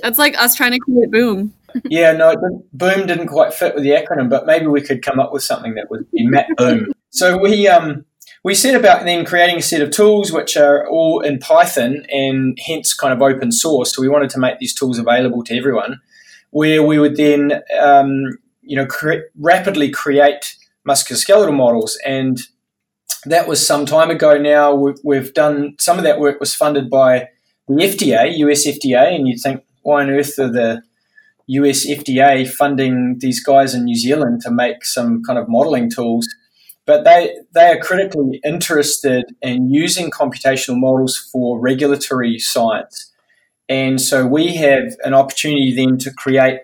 That's 0.02 0.18
like 0.18 0.36
us 0.38 0.54
trying 0.54 0.72
to 0.72 0.78
create 0.78 1.10
Boom. 1.10 1.54
yeah, 1.84 2.12
no, 2.12 2.32
didn't, 2.32 2.64
Boom 2.72 3.06
didn't 3.06 3.28
quite 3.28 3.54
fit 3.54 3.74
with 3.74 3.84
the 3.84 3.90
acronym, 3.90 4.28
but 4.28 4.46
maybe 4.46 4.66
we 4.66 4.80
could 4.80 5.02
come 5.02 5.20
up 5.20 5.32
with 5.32 5.42
something 5.42 5.74
that 5.74 5.90
would 5.90 6.10
be 6.10 6.26
Map 6.26 6.46
Boom. 6.56 6.92
So 7.10 7.38
we 7.38 7.68
um, 7.68 8.04
we 8.42 8.54
set 8.54 8.74
about 8.74 9.04
then 9.04 9.24
creating 9.24 9.58
a 9.58 9.62
set 9.62 9.82
of 9.82 9.90
tools 9.90 10.32
which 10.32 10.56
are 10.56 10.88
all 10.88 11.20
in 11.20 11.38
Python 11.38 12.04
and 12.10 12.58
hence 12.66 12.94
kind 12.94 13.12
of 13.12 13.22
open 13.22 13.52
source. 13.52 13.94
So 13.94 14.02
we 14.02 14.08
wanted 14.08 14.30
to 14.30 14.38
make 14.38 14.58
these 14.58 14.74
tools 14.74 14.98
available 14.98 15.44
to 15.44 15.56
everyone, 15.56 16.00
where 16.50 16.82
we 16.82 16.98
would 16.98 17.16
then 17.16 17.62
um, 17.80 18.38
you 18.62 18.76
know 18.76 18.86
cre- 18.86 19.26
rapidly 19.38 19.90
create 19.90 20.56
musculoskeletal 20.88 21.54
models 21.54 21.98
and 22.04 22.40
that 23.26 23.48
was 23.48 23.64
some 23.64 23.86
time 23.86 24.10
ago 24.10 24.38
now. 24.38 24.74
We've, 24.74 24.98
we've, 25.04 25.34
done 25.34 25.74
some 25.78 25.98
of 25.98 26.04
that 26.04 26.20
work 26.20 26.40
was 26.40 26.54
funded 26.54 26.90
by 26.90 27.28
the 27.68 27.74
FDA, 27.74 28.36
US 28.38 28.66
FDA, 28.66 29.14
and 29.14 29.28
you'd 29.28 29.40
think, 29.40 29.62
why 29.82 30.02
on 30.02 30.10
earth 30.10 30.38
are 30.38 30.50
the 30.50 30.82
US 31.46 31.86
FDA 31.86 32.48
funding 32.48 33.16
these 33.18 33.42
guys 33.42 33.74
in 33.74 33.84
New 33.84 33.96
Zealand 33.96 34.40
to 34.42 34.50
make 34.50 34.84
some 34.84 35.22
kind 35.22 35.38
of 35.38 35.48
modeling 35.48 35.90
tools? 35.90 36.26
But 36.86 37.04
they, 37.04 37.36
they 37.54 37.70
are 37.70 37.78
critically 37.78 38.40
interested 38.44 39.24
in 39.42 39.70
using 39.70 40.10
computational 40.10 40.78
models 40.78 41.16
for 41.16 41.60
regulatory 41.60 42.38
science. 42.38 43.12
And 43.68 44.00
so 44.00 44.26
we 44.26 44.56
have 44.56 44.84
an 45.04 45.14
opportunity 45.14 45.72
then 45.74 45.98
to 45.98 46.12
create 46.12 46.60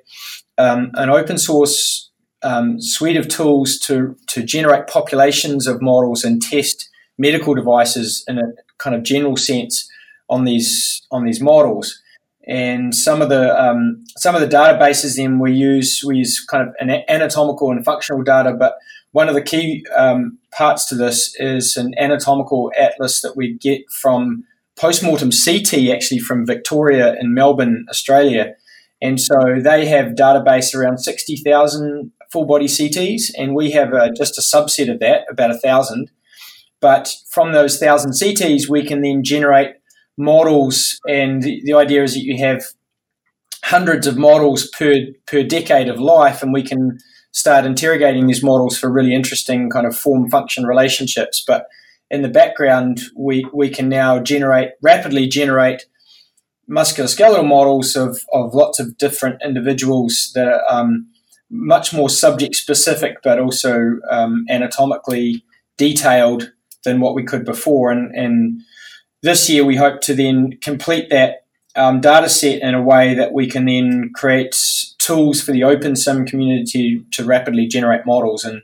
um, 0.59 0.91
an 0.95 1.11
open 1.11 1.39
source 1.39 2.11
um, 2.47 2.81
suite 2.81 3.17
of 3.17 3.29
tools 3.29 3.79
to, 3.81 4.17
to 4.29 4.43
generate 4.43 4.87
populations 4.87 5.67
of 5.67 5.83
models 5.83 6.23
and 6.25 6.41
test 6.41 6.89
medical 7.19 7.55
devices 7.55 8.25
in 8.29 8.39
a 8.39 8.53
kind 8.79 8.95
of 8.95 9.03
general 9.03 9.37
sense 9.37 9.91
on 10.29 10.45
these 10.45 11.03
on 11.11 11.25
these 11.25 11.41
models. 11.41 12.01
And 12.47 12.95
some 12.95 13.21
of 13.21 13.29
the 13.29 13.61
um, 13.61 14.05
some 14.17 14.37
of 14.37 14.41
the 14.41 14.47
databases 14.47 15.17
then 15.17 15.41
we 15.41 15.53
use 15.53 16.03
we 16.07 16.19
use 16.19 16.45
kind 16.45 16.69
of 16.69 16.75
an 16.79 17.03
anatomical 17.09 17.71
and 17.71 17.85
functional 17.85 18.23
data, 18.23 18.55
but 18.57 18.77
one 19.11 19.29
of 19.29 19.35
the 19.35 19.43
key 19.43 19.85
um, 19.97 20.39
parts 20.57 20.89
to 20.89 20.95
this 20.95 21.35
is 21.41 21.77
an 21.77 21.95
anatomical 21.99 22.71
atlas 22.79 23.23
that 23.23 23.37
we 23.37 23.55
get 23.55 23.83
from 23.91 24.45
postmortem 24.79 25.31
CT 25.31 25.91
actually 25.91 26.21
from 26.21 26.47
Victoria 26.47 27.17
in 27.19 27.35
Melbourne, 27.35 27.87
Australia. 27.89 28.55
And 29.03 29.21
so 29.21 29.35
they 29.61 29.87
have 29.87 30.13
database 30.13 30.75
around 30.75 30.99
60,000 30.99 32.13
full 32.31 32.47
body 32.47 32.67
CTs, 32.67 33.31
and 33.37 33.55
we 33.55 33.71
have 33.73 33.93
uh, 33.93 34.11
just 34.11 34.39
a 34.39 34.41
subset 34.41 34.91
of 34.91 35.01
that, 35.01 35.23
about 35.31 35.51
a 35.51 35.59
thousand. 35.59 36.11
But 36.81 37.15
from 37.31 37.53
those 37.53 37.79
thousand 37.79 38.13
CTs, 38.13 38.69
we 38.69 38.85
can 38.85 39.03
then 39.03 39.23
generate 39.25 39.77
models, 40.17 41.01
and 41.09 41.43
the, 41.43 41.61
the 41.65 41.75
idea 41.75 42.03
is 42.03 42.15
that 42.15 42.25
you 42.25 42.39
have 42.39 42.65
hundreds 43.65 44.07
of 44.07 44.17
models 44.17 44.69
per 44.69 44.95
per 45.27 45.43
decade 45.43 45.89
of 45.89 45.99
life, 45.99 46.43
and 46.43 46.53
we 46.53 46.63
can 46.63 46.99
start 47.33 47.67
interrogating 47.67 48.27
these 48.27 48.43
models 48.43 48.79
for 48.79 48.91
really 48.91 49.15
interesting 49.15 49.69
kind 49.69 49.87
of 49.87 49.97
form 49.97 50.31
function 50.31 50.65
relationships. 50.65 51.45
But 51.47 51.67
in 52.11 52.23
the 52.23 52.29
background, 52.29 53.01
we 53.17 53.47
we 53.53 53.69
can 53.69 53.89
now 53.89 54.21
generate 54.21 54.71
rapidly 54.83 55.27
generate 55.27 55.87
musculoskeletal 56.69 57.47
models 57.47 57.95
of, 57.97 58.21
of 58.33 58.55
lots 58.55 58.81
of 58.81 58.99
different 58.99 59.41
individuals 59.45 60.33
that 60.35 60.49
are 60.49 60.63
um, 60.69 61.07
much 61.51 61.93
more 61.93 62.11
subject 62.11 62.55
specific, 62.55 63.19
but 63.23 63.39
also 63.39 63.99
um, 64.11 64.45
anatomically 64.51 65.45
detailed 65.77 66.53
than 66.85 67.01
what 67.01 67.15
we 67.15 67.25
could 67.25 67.45
before. 67.45 67.91
And, 67.91 68.15
and, 68.15 68.61
this 69.23 69.51
year, 69.51 69.65
we 69.65 69.77
hope 69.77 70.03
to 70.03 70.15
then 70.15 70.57
complete 70.63 71.11
that 71.11 71.47
um, 71.75 72.01
data 72.01 72.29
set 72.29 72.63
in 72.63 72.75
a 72.75 72.83
way 72.83 73.15
that 73.15 73.33
we 73.33 73.49
can 73.49 73.65
then 73.65 74.11
create 74.15 74.55
tools 74.99 75.43
for 75.43 75.53
the 75.53 75.65
open 75.65 75.95
OpenSim 75.95 76.27
community 76.27 77.05
to 77.13 77.25
rapidly 77.25 77.67
generate 77.67 78.07
models. 78.07 78.45
And 78.45 78.63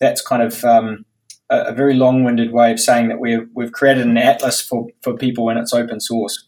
that's 0.00 0.20
kind 0.20 0.42
of 0.42 0.64
um, 0.64 1.04
a, 1.50 1.66
a, 1.68 1.72
very 1.72 1.94
long 1.94 2.24
winded 2.24 2.52
way 2.52 2.72
of 2.72 2.78
saying 2.78 3.08
that 3.08 3.18
we've, 3.18 3.48
we've 3.54 3.72
created 3.72 4.06
an 4.06 4.16
atlas 4.16 4.60
for, 4.60 4.86
for 5.02 5.16
people 5.16 5.48
and 5.48 5.58
it's 5.58 5.72
open 5.72 5.98
source. 5.98 6.46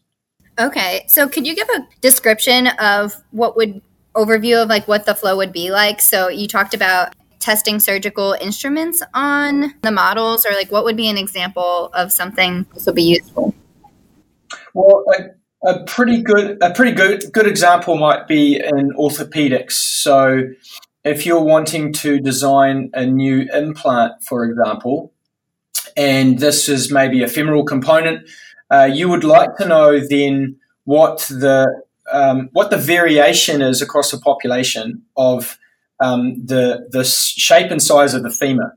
Okay, 0.59 1.05
so 1.09 1.29
could 1.29 1.47
you 1.47 1.55
give 1.55 1.69
a 1.69 1.87
description 2.01 2.69
of 2.79 3.15
what 3.31 3.57
would 3.57 3.81
overview 4.15 4.63
of 4.63 4.69
like 4.69 4.89
what 4.89 5.07
the 5.07 5.15
flow 5.15 5.37
would 5.37 5.53
be 5.53 5.71
like. 5.71 6.01
So 6.01 6.29
you 6.29 6.49
talked 6.49 6.75
about 6.75 7.15
testing 7.39 7.79
surgical 7.79 8.37
instruments 8.41 9.03
on 9.15 9.75
the 9.83 9.91
models, 9.91 10.45
or 10.45 10.51
like 10.51 10.71
what 10.71 10.85
would 10.85 10.97
be 10.97 11.09
an 11.09 11.17
example 11.17 11.91
of 11.95 12.13
something 12.13 12.67
this 12.75 12.87
would 12.87 12.95
be 12.95 13.05
useful? 13.05 13.55
Well, 14.75 15.05
a, 15.17 15.71
a 15.71 15.85
pretty 15.85 16.23
good 16.23 16.59
a 16.63 16.73
pretty 16.73 16.93
good 16.93 17.25
good 17.33 17.47
example 17.47 17.97
might 17.97 18.29
be 18.29 18.57
in 18.57 18.91
orthopedics. 18.93 19.73
So 19.73 20.49
if 21.05 21.25
you're 21.25 21.43
wanting 21.43 21.93
to 21.95 22.21
design 22.21 22.91
a 22.93 23.07
new 23.07 23.49
implant, 23.53 24.23
for 24.23 24.45
example, 24.45 25.13
and 25.97 26.39
this 26.39 26.69
is 26.69 26.93
maybe 26.93 27.23
a 27.23 27.29
femoral 27.29 27.65
component, 27.65 28.29
uh, 28.71 28.89
you 28.93 29.09
would 29.09 29.25
like 29.25 29.57
to 29.57 29.67
know 29.67 30.01
then 30.01 30.57
what 30.85 31.19
the 31.29 31.83
um, 32.13 32.49
what 32.53 32.71
the 32.71 32.77
variation 32.77 33.63
is 33.63 33.83
across 33.83 34.11
the 34.11 34.19
population 34.19 35.03
of 35.17 35.59
um, 36.01 36.45
the 36.45 36.89
the 36.91 37.05
shape 37.05 37.71
and 37.71 37.83
size 37.83 38.15
of 38.15 38.23
the 38.23 38.31
femur. 38.31 38.75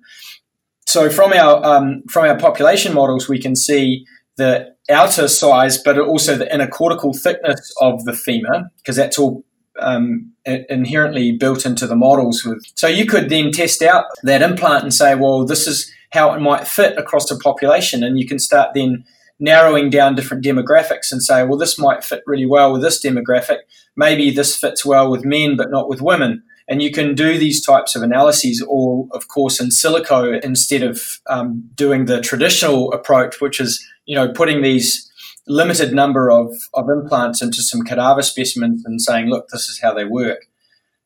So 0.85 1.09
from 1.09 1.33
our 1.33 1.63
um, 1.63 2.03
from 2.09 2.25
our 2.25 2.37
population 2.37 2.93
models, 2.93 3.29
we 3.29 3.39
can 3.39 3.55
see 3.55 4.05
the 4.37 4.75
outer 4.89 5.27
size, 5.27 5.77
but 5.77 5.97
also 5.97 6.35
the 6.35 6.53
inner 6.53 6.67
cortical 6.67 7.13
thickness 7.13 7.73
of 7.79 8.03
the 8.05 8.13
femur, 8.13 8.69
because 8.77 8.95
that's 8.95 9.19
all 9.19 9.43
um, 9.79 10.33
inherently 10.45 11.31
built 11.31 11.65
into 11.65 11.87
the 11.87 11.95
models. 11.95 12.43
With 12.43 12.59
so 12.75 12.87
you 12.87 13.05
could 13.05 13.29
then 13.29 13.51
test 13.51 13.81
out 13.81 14.05
that 14.23 14.41
implant 14.41 14.83
and 14.83 14.93
say, 14.93 15.15
well, 15.15 15.45
this 15.45 15.67
is 15.67 15.91
how 16.11 16.33
it 16.33 16.39
might 16.39 16.67
fit 16.67 16.97
across 16.97 17.29
the 17.29 17.37
population, 17.37 18.03
and 18.03 18.19
you 18.19 18.27
can 18.27 18.39
start 18.39 18.73
then 18.73 19.05
narrowing 19.41 19.89
down 19.89 20.15
different 20.15 20.45
demographics 20.45 21.11
and 21.11 21.21
say, 21.21 21.43
well, 21.43 21.57
this 21.57 21.77
might 21.77 22.03
fit 22.03 22.21
really 22.27 22.45
well 22.45 22.71
with 22.71 22.83
this 22.83 23.03
demographic. 23.03 23.57
Maybe 23.97 24.29
this 24.29 24.55
fits 24.55 24.85
well 24.85 25.09
with 25.11 25.25
men, 25.25 25.57
but 25.57 25.71
not 25.71 25.89
with 25.89 26.01
women. 26.01 26.43
And 26.67 26.81
you 26.81 26.91
can 26.91 27.15
do 27.15 27.37
these 27.37 27.65
types 27.65 27.95
of 27.95 28.03
analyses 28.03 28.61
all, 28.61 29.09
of 29.11 29.27
course, 29.27 29.59
in 29.59 29.69
silico 29.69 30.39
instead 30.41 30.83
of 30.83 31.01
um, 31.27 31.67
doing 31.75 32.05
the 32.05 32.21
traditional 32.21 32.93
approach, 32.93 33.41
which 33.41 33.59
is, 33.59 33.83
you 34.05 34.15
know, 34.15 34.31
putting 34.31 34.61
these 34.61 35.11
limited 35.47 35.91
number 35.91 36.31
of, 36.31 36.53
of 36.75 36.87
implants 36.87 37.41
into 37.41 37.63
some 37.63 37.81
cadaver 37.81 38.21
specimens 38.21 38.85
and 38.85 39.01
saying, 39.01 39.27
look, 39.27 39.47
this 39.49 39.67
is 39.67 39.79
how 39.81 39.93
they 39.93 40.05
work. 40.05 40.45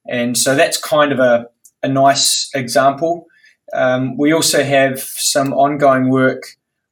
And 0.08 0.38
so 0.38 0.56
that's 0.56 0.77
kind 0.77 1.13
of 1.13 1.20
a, 1.20 1.48
a 1.82 1.88
nice 1.88 2.50
example. 2.54 3.25
Um, 3.74 4.18
we 4.18 4.34
also 4.34 4.62
have 4.63 5.00
some 5.00 5.54
ongoing 5.54 6.10
work 6.10 6.44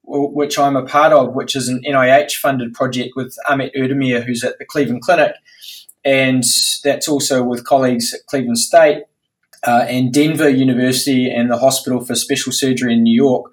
which 0.05 0.59
I'm 0.59 0.75
a 0.75 0.85
part 0.85 1.13
of, 1.13 1.33
which 1.33 1.55
is 1.55 1.67
an 1.67 1.81
NIH 1.87 2.33
funded 2.33 2.73
project 2.73 3.13
with 3.15 3.35
Ahmet 3.47 3.73
Erdemir, 3.75 4.23
who's 4.23 4.43
at 4.43 4.57
the 4.59 4.65
Cleveland 4.65 5.01
Clinic. 5.01 5.33
And 6.03 6.43
that's 6.83 7.07
also 7.07 7.43
with 7.43 7.65
colleagues 7.65 8.13
at 8.13 8.25
Cleveland 8.27 8.59
State 8.59 9.03
uh, 9.63 9.85
and 9.87 10.13
Denver 10.13 10.49
University 10.49 11.31
and 11.31 11.49
the 11.49 11.57
Hospital 11.57 12.03
for 12.03 12.15
Special 12.15 12.51
Surgery 12.51 12.93
in 12.93 13.03
New 13.03 13.15
York. 13.15 13.51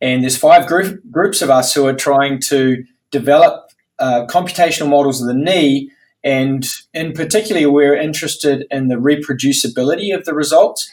And 0.00 0.22
there's 0.22 0.36
five 0.36 0.66
group, 0.66 1.00
groups 1.10 1.42
of 1.42 1.50
us 1.50 1.72
who 1.72 1.86
are 1.86 1.94
trying 1.94 2.40
to 2.48 2.84
develop 3.12 3.70
uh, 4.00 4.26
computational 4.26 4.88
models 4.88 5.20
of 5.20 5.28
the 5.28 5.34
knee. 5.34 5.92
And 6.24 6.66
in 6.92 7.12
particular, 7.12 7.70
we're 7.70 7.94
interested 7.94 8.66
in 8.70 8.88
the 8.88 8.96
reproducibility 8.96 10.14
of 10.14 10.24
the 10.24 10.34
results. 10.34 10.90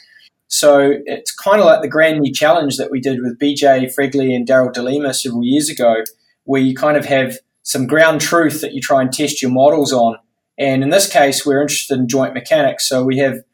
So 0.50 0.94
it's 1.06 1.32
kind 1.32 1.60
of 1.60 1.66
like 1.66 1.80
the 1.80 1.88
Grand 1.88 2.20
Knee 2.20 2.32
Challenge 2.32 2.76
that 2.76 2.90
we 2.90 3.00
did 3.00 3.22
with 3.22 3.38
BJ 3.38 3.94
Fregly 3.94 4.34
and 4.34 4.46
Darryl 4.46 4.72
D'Lima 4.72 5.14
several 5.14 5.44
years 5.44 5.70
ago, 5.70 6.02
where 6.42 6.60
you 6.60 6.74
kind 6.74 6.96
of 6.96 7.04
have 7.04 7.38
some 7.62 7.86
ground 7.86 8.20
truth 8.20 8.60
that 8.60 8.74
you 8.74 8.80
try 8.80 9.00
and 9.00 9.12
test 9.12 9.40
your 9.40 9.52
models 9.52 9.92
on. 9.92 10.16
And 10.58 10.82
in 10.82 10.90
this 10.90 11.10
case, 11.10 11.46
we're 11.46 11.62
interested 11.62 11.98
in 11.98 12.08
joint 12.08 12.34
mechanics. 12.34 12.88
So 12.88 13.04
we 13.04 13.18
have 13.18 13.44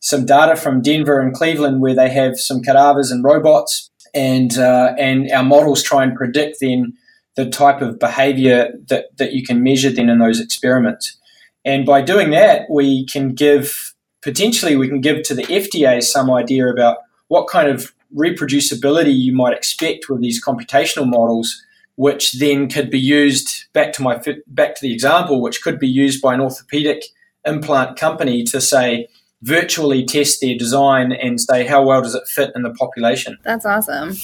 some 0.00 0.24
data 0.24 0.56
from 0.56 0.80
Denver 0.80 1.20
and 1.20 1.34
Cleveland 1.34 1.82
where 1.82 1.94
they 1.94 2.08
have 2.08 2.40
some 2.40 2.62
cadavers 2.62 3.10
and 3.10 3.22
robots, 3.22 3.90
and 4.14 4.56
uh, 4.56 4.94
and 4.98 5.30
our 5.32 5.44
models 5.44 5.82
try 5.82 6.04
and 6.04 6.16
predict 6.16 6.56
then 6.60 6.94
the 7.34 7.50
type 7.50 7.82
of 7.82 7.98
behavior 7.98 8.72
that, 8.88 9.14
that 9.18 9.34
you 9.34 9.44
can 9.44 9.62
measure 9.62 9.90
then 9.90 10.08
in 10.08 10.18
those 10.18 10.40
experiments. 10.40 11.18
And 11.66 11.84
by 11.84 12.00
doing 12.00 12.30
that, 12.30 12.62
we 12.70 13.04
can 13.04 13.34
give 13.34 13.94
potentially 14.26 14.74
we 14.74 14.88
can 14.88 15.00
give 15.00 15.22
to 15.22 15.34
the 15.34 15.44
FDA 15.44 16.02
some 16.02 16.32
idea 16.32 16.66
about 16.66 16.98
what 17.28 17.48
kind 17.48 17.68
of 17.68 17.94
reproducibility 18.14 19.16
you 19.16 19.32
might 19.32 19.56
expect 19.56 20.08
with 20.08 20.20
these 20.20 20.44
computational 20.44 21.08
models, 21.08 21.62
which 21.94 22.32
then 22.32 22.68
could 22.68 22.90
be 22.90 22.98
used 22.98 23.66
back 23.72 23.92
to 23.92 24.02
my 24.02 24.20
back 24.48 24.74
to 24.74 24.82
the 24.82 24.92
example, 24.92 25.40
which 25.40 25.62
could 25.62 25.78
be 25.78 25.88
used 25.88 26.20
by 26.20 26.34
an 26.34 26.40
orthopedic 26.40 27.04
implant 27.46 27.96
company 27.96 28.42
to 28.42 28.60
say 28.60 29.06
virtually 29.42 30.04
test 30.04 30.40
their 30.40 30.58
design 30.58 31.12
and 31.12 31.40
say 31.40 31.64
how 31.64 31.84
well 31.86 32.02
does 32.02 32.16
it 32.16 32.26
fit 32.26 32.50
in 32.56 32.62
the 32.62 32.70
population. 32.70 33.38
That's 33.44 33.64
awesome. 33.64 34.16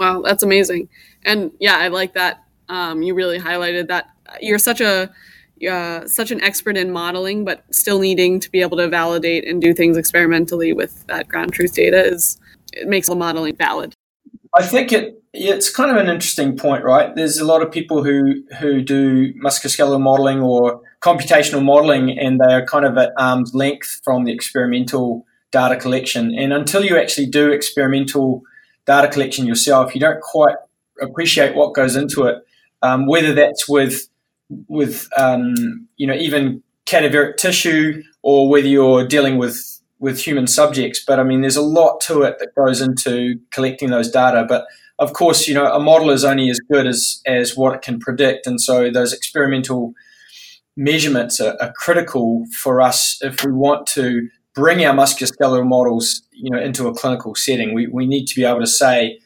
Wow, 0.00 0.22
that's 0.22 0.42
amazing. 0.42 0.88
And 1.22 1.52
yeah, 1.60 1.76
I 1.76 1.88
like 1.88 2.14
that. 2.14 2.42
Um, 2.70 3.02
you 3.02 3.12
really 3.12 3.38
highlighted 3.38 3.88
that 3.88 4.06
you're 4.40 4.58
such 4.58 4.80
a 4.80 5.12
uh, 5.68 6.06
such 6.06 6.30
an 6.30 6.42
expert 6.42 6.76
in 6.76 6.90
modeling, 6.90 7.44
but 7.44 7.64
still 7.70 7.98
needing 7.98 8.40
to 8.40 8.50
be 8.50 8.60
able 8.60 8.76
to 8.78 8.88
validate 8.88 9.46
and 9.46 9.60
do 9.60 9.72
things 9.74 9.96
experimentally 9.96 10.72
with 10.72 11.06
that 11.06 11.28
ground 11.28 11.52
truth 11.52 11.74
data 11.74 12.04
is 12.04 12.38
it 12.72 12.88
makes 12.88 13.08
the 13.08 13.14
modeling 13.14 13.56
valid. 13.56 13.94
I 14.54 14.62
think 14.62 14.92
it 14.92 15.20
it's 15.36 15.68
kind 15.68 15.90
of 15.90 15.96
an 15.96 16.08
interesting 16.08 16.56
point, 16.56 16.84
right? 16.84 17.14
There's 17.16 17.38
a 17.38 17.44
lot 17.44 17.60
of 17.60 17.72
people 17.72 18.04
who 18.04 18.44
who 18.60 18.82
do 18.82 19.34
musculoskeletal 19.34 20.00
modeling 20.00 20.40
or 20.40 20.80
computational 21.00 21.62
modeling, 21.62 22.16
and 22.16 22.40
they 22.40 22.54
are 22.54 22.64
kind 22.64 22.84
of 22.84 22.96
at 22.96 23.12
arm's 23.18 23.52
length 23.54 24.00
from 24.04 24.24
the 24.24 24.32
experimental 24.32 25.26
data 25.50 25.76
collection. 25.76 26.34
And 26.36 26.52
until 26.52 26.84
you 26.84 26.96
actually 26.96 27.26
do 27.26 27.50
experimental 27.50 28.42
data 28.86 29.08
collection 29.08 29.46
yourself, 29.46 29.94
you 29.94 30.00
don't 30.00 30.20
quite 30.20 30.56
appreciate 31.00 31.54
what 31.56 31.74
goes 31.74 31.96
into 31.96 32.24
it. 32.24 32.36
Um, 32.82 33.06
whether 33.06 33.32
that's 33.32 33.68
with 33.68 34.08
with 34.68 35.08
um, 35.16 35.86
you 35.96 36.06
know 36.06 36.14
even 36.14 36.62
cadaveric 36.86 37.36
tissue 37.36 38.02
or 38.22 38.48
whether 38.48 38.66
you're 38.66 39.06
dealing 39.06 39.38
with 39.38 39.80
with 39.98 40.20
human 40.20 40.46
subjects. 40.46 41.02
But 41.04 41.18
I 41.20 41.22
mean, 41.22 41.40
there's 41.40 41.56
a 41.56 41.62
lot 41.62 42.00
to 42.02 42.22
it 42.22 42.38
that 42.38 42.54
goes 42.54 42.80
into 42.80 43.40
collecting 43.50 43.90
those 43.90 44.10
data. 44.10 44.44
But 44.48 44.66
of 44.98 45.12
course, 45.12 45.48
you 45.48 45.54
know, 45.54 45.72
a 45.72 45.80
model 45.80 46.10
is 46.10 46.24
only 46.24 46.50
as 46.50 46.60
good 46.60 46.86
as 46.86 47.20
as 47.26 47.56
what 47.56 47.74
it 47.74 47.82
can 47.82 47.98
predict, 47.98 48.46
and 48.46 48.60
so 48.60 48.90
those 48.90 49.12
experimental 49.12 49.94
measurements 50.76 51.40
are, 51.40 51.56
are 51.60 51.72
critical 51.72 52.44
for 52.62 52.80
us 52.80 53.18
if 53.22 53.44
we 53.44 53.52
want 53.52 53.86
to 53.86 54.28
bring 54.54 54.84
our 54.84 54.94
musculoskeletal 54.94 55.66
models, 55.66 56.22
you 56.32 56.50
know, 56.50 56.60
into 56.60 56.86
a 56.86 56.94
clinical 56.94 57.34
setting. 57.34 57.74
We, 57.74 57.86
we 57.88 58.06
need 58.06 58.26
to 58.26 58.36
be 58.36 58.44
able 58.44 58.60
to 58.60 58.66
say, 58.66 59.18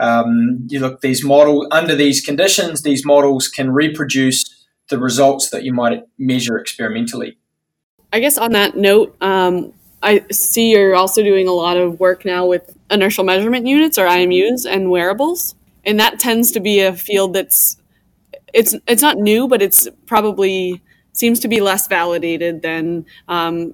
um, 0.00 0.66
you 0.68 0.80
look, 0.80 1.02
these 1.02 1.24
model 1.24 1.66
under 1.70 1.94
these 1.94 2.20
conditions, 2.20 2.82
these 2.82 3.04
models 3.04 3.48
can 3.48 3.70
reproduce 3.72 4.44
the 4.88 4.98
results 4.98 5.50
that 5.50 5.64
you 5.64 5.72
might 5.72 6.04
measure 6.18 6.58
experimentally. 6.58 7.38
I 8.12 8.20
guess 8.20 8.38
on 8.38 8.52
that 8.52 8.76
note, 8.76 9.16
um, 9.20 9.72
I 10.02 10.24
see 10.30 10.70
you're 10.70 10.94
also 10.94 11.22
doing 11.22 11.48
a 11.48 11.52
lot 11.52 11.76
of 11.76 11.98
work 11.98 12.24
now 12.24 12.46
with 12.46 12.76
inertial 12.90 13.24
measurement 13.24 13.66
units 13.66 13.98
or 13.98 14.06
IMUs 14.06 14.66
and 14.70 14.90
wearables, 14.90 15.54
and 15.84 15.98
that 15.98 16.20
tends 16.20 16.52
to 16.52 16.60
be 16.60 16.80
a 16.80 16.92
field 16.92 17.32
that's 17.32 17.78
it's 18.52 18.74
it's 18.86 19.02
not 19.02 19.16
new, 19.16 19.48
but 19.48 19.62
it's 19.62 19.88
probably 20.06 20.82
seems 21.12 21.40
to 21.40 21.48
be 21.48 21.60
less 21.60 21.88
validated 21.88 22.62
than 22.62 23.06
um, 23.28 23.72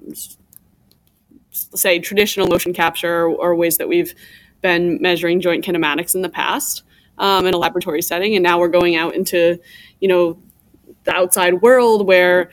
say 1.51 1.99
traditional 1.99 2.47
motion 2.47 2.73
capture 2.73 3.25
or, 3.25 3.29
or 3.29 3.55
ways 3.55 3.77
that 3.77 3.87
we've 3.87 4.13
been 4.61 5.01
measuring 5.01 5.41
joint 5.41 5.65
kinematics 5.65 6.15
in 6.15 6.21
the 6.21 6.29
past 6.29 6.83
um, 7.17 7.45
in 7.45 7.53
a 7.53 7.57
laboratory 7.57 8.01
setting, 8.01 8.35
and 8.35 8.43
now 8.43 8.59
we're 8.59 8.69
going 8.69 8.95
out 8.95 9.15
into, 9.15 9.59
you 9.99 10.07
know, 10.07 10.39
the 11.03 11.13
outside 11.13 11.61
world 11.61 12.05
where 12.05 12.49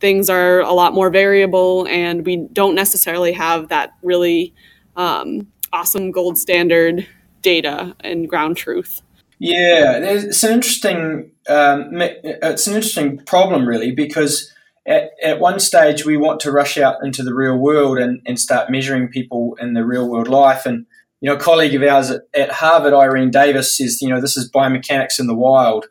things 0.00 0.28
are 0.28 0.60
a 0.60 0.72
lot 0.72 0.94
more 0.94 1.10
variable, 1.10 1.86
and 1.88 2.24
we 2.26 2.48
don't 2.52 2.74
necessarily 2.74 3.32
have 3.32 3.68
that 3.68 3.94
really 4.02 4.54
um, 4.96 5.46
awesome 5.72 6.10
gold 6.10 6.38
standard 6.38 7.06
data 7.42 7.94
and 8.00 8.28
ground 8.28 8.56
truth. 8.56 9.02
Yeah, 9.38 9.98
it's 9.98 10.42
an 10.42 10.52
interesting 10.52 11.30
um, 11.48 11.90
it's 11.92 12.66
an 12.66 12.74
interesting 12.74 13.18
problem 13.18 13.66
really 13.66 13.92
because 13.92 14.52
at, 14.86 15.10
at 15.22 15.40
one 15.40 15.60
stage 15.60 16.04
we 16.06 16.16
want 16.16 16.40
to 16.40 16.50
rush 16.50 16.78
out 16.78 16.96
into 17.02 17.22
the 17.22 17.34
real 17.34 17.56
world 17.56 17.98
and, 17.98 18.22
and 18.24 18.38
start 18.38 18.70
measuring 18.70 19.08
people 19.08 19.56
in 19.60 19.74
the 19.74 19.84
real 19.84 20.08
world 20.08 20.28
life 20.28 20.64
and 20.64 20.86
you 21.20 21.30
know, 21.30 21.36
a 21.36 21.40
colleague 21.40 21.74
of 21.74 21.82
ours 21.82 22.10
at, 22.10 22.22
at 22.34 22.50
Harvard, 22.50 22.92
Irene 22.92 23.30
Davis, 23.30 23.76
says, 23.76 24.00
you 24.02 24.08
know, 24.08 24.20
this 24.20 24.36
is 24.36 24.50
biomechanics 24.50 25.18
in 25.18 25.26
the 25.26 25.34
wild. 25.34 25.86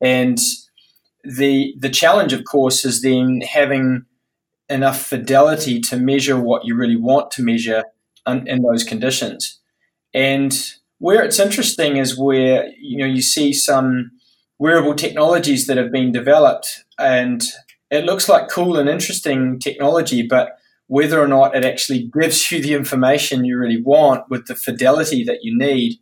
And 0.00 0.38
the 1.24 1.74
the 1.78 1.90
challenge, 1.90 2.32
of 2.32 2.44
course, 2.44 2.84
is 2.84 3.02
then 3.02 3.40
having 3.42 4.04
enough 4.68 5.00
fidelity 5.00 5.80
to 5.80 5.96
measure 5.96 6.38
what 6.38 6.64
you 6.64 6.74
really 6.74 6.96
want 6.96 7.30
to 7.32 7.42
measure 7.42 7.84
in, 8.26 8.46
in 8.46 8.62
those 8.62 8.84
conditions. 8.84 9.58
And 10.14 10.52
where 10.98 11.22
it's 11.22 11.38
interesting 11.38 11.96
is 11.96 12.18
where 12.18 12.68
you 12.80 12.98
know 12.98 13.06
you 13.06 13.22
see 13.22 13.52
some 13.52 14.10
wearable 14.58 14.94
technologies 14.94 15.66
that 15.66 15.76
have 15.76 15.92
been 15.92 16.12
developed, 16.12 16.84
and 16.98 17.42
it 17.90 18.04
looks 18.04 18.28
like 18.28 18.48
cool 18.50 18.76
and 18.76 18.88
interesting 18.88 19.58
technology, 19.58 20.26
but 20.26 20.58
whether 20.88 21.20
or 21.20 21.28
not 21.28 21.54
it 21.54 21.64
actually 21.64 22.10
gives 22.20 22.50
you 22.50 22.62
the 22.62 22.74
information 22.74 23.44
you 23.44 23.58
really 23.58 23.80
want 23.80 24.28
with 24.28 24.46
the 24.46 24.54
fidelity 24.54 25.24
that 25.24 25.38
you 25.42 25.56
need 25.56 25.98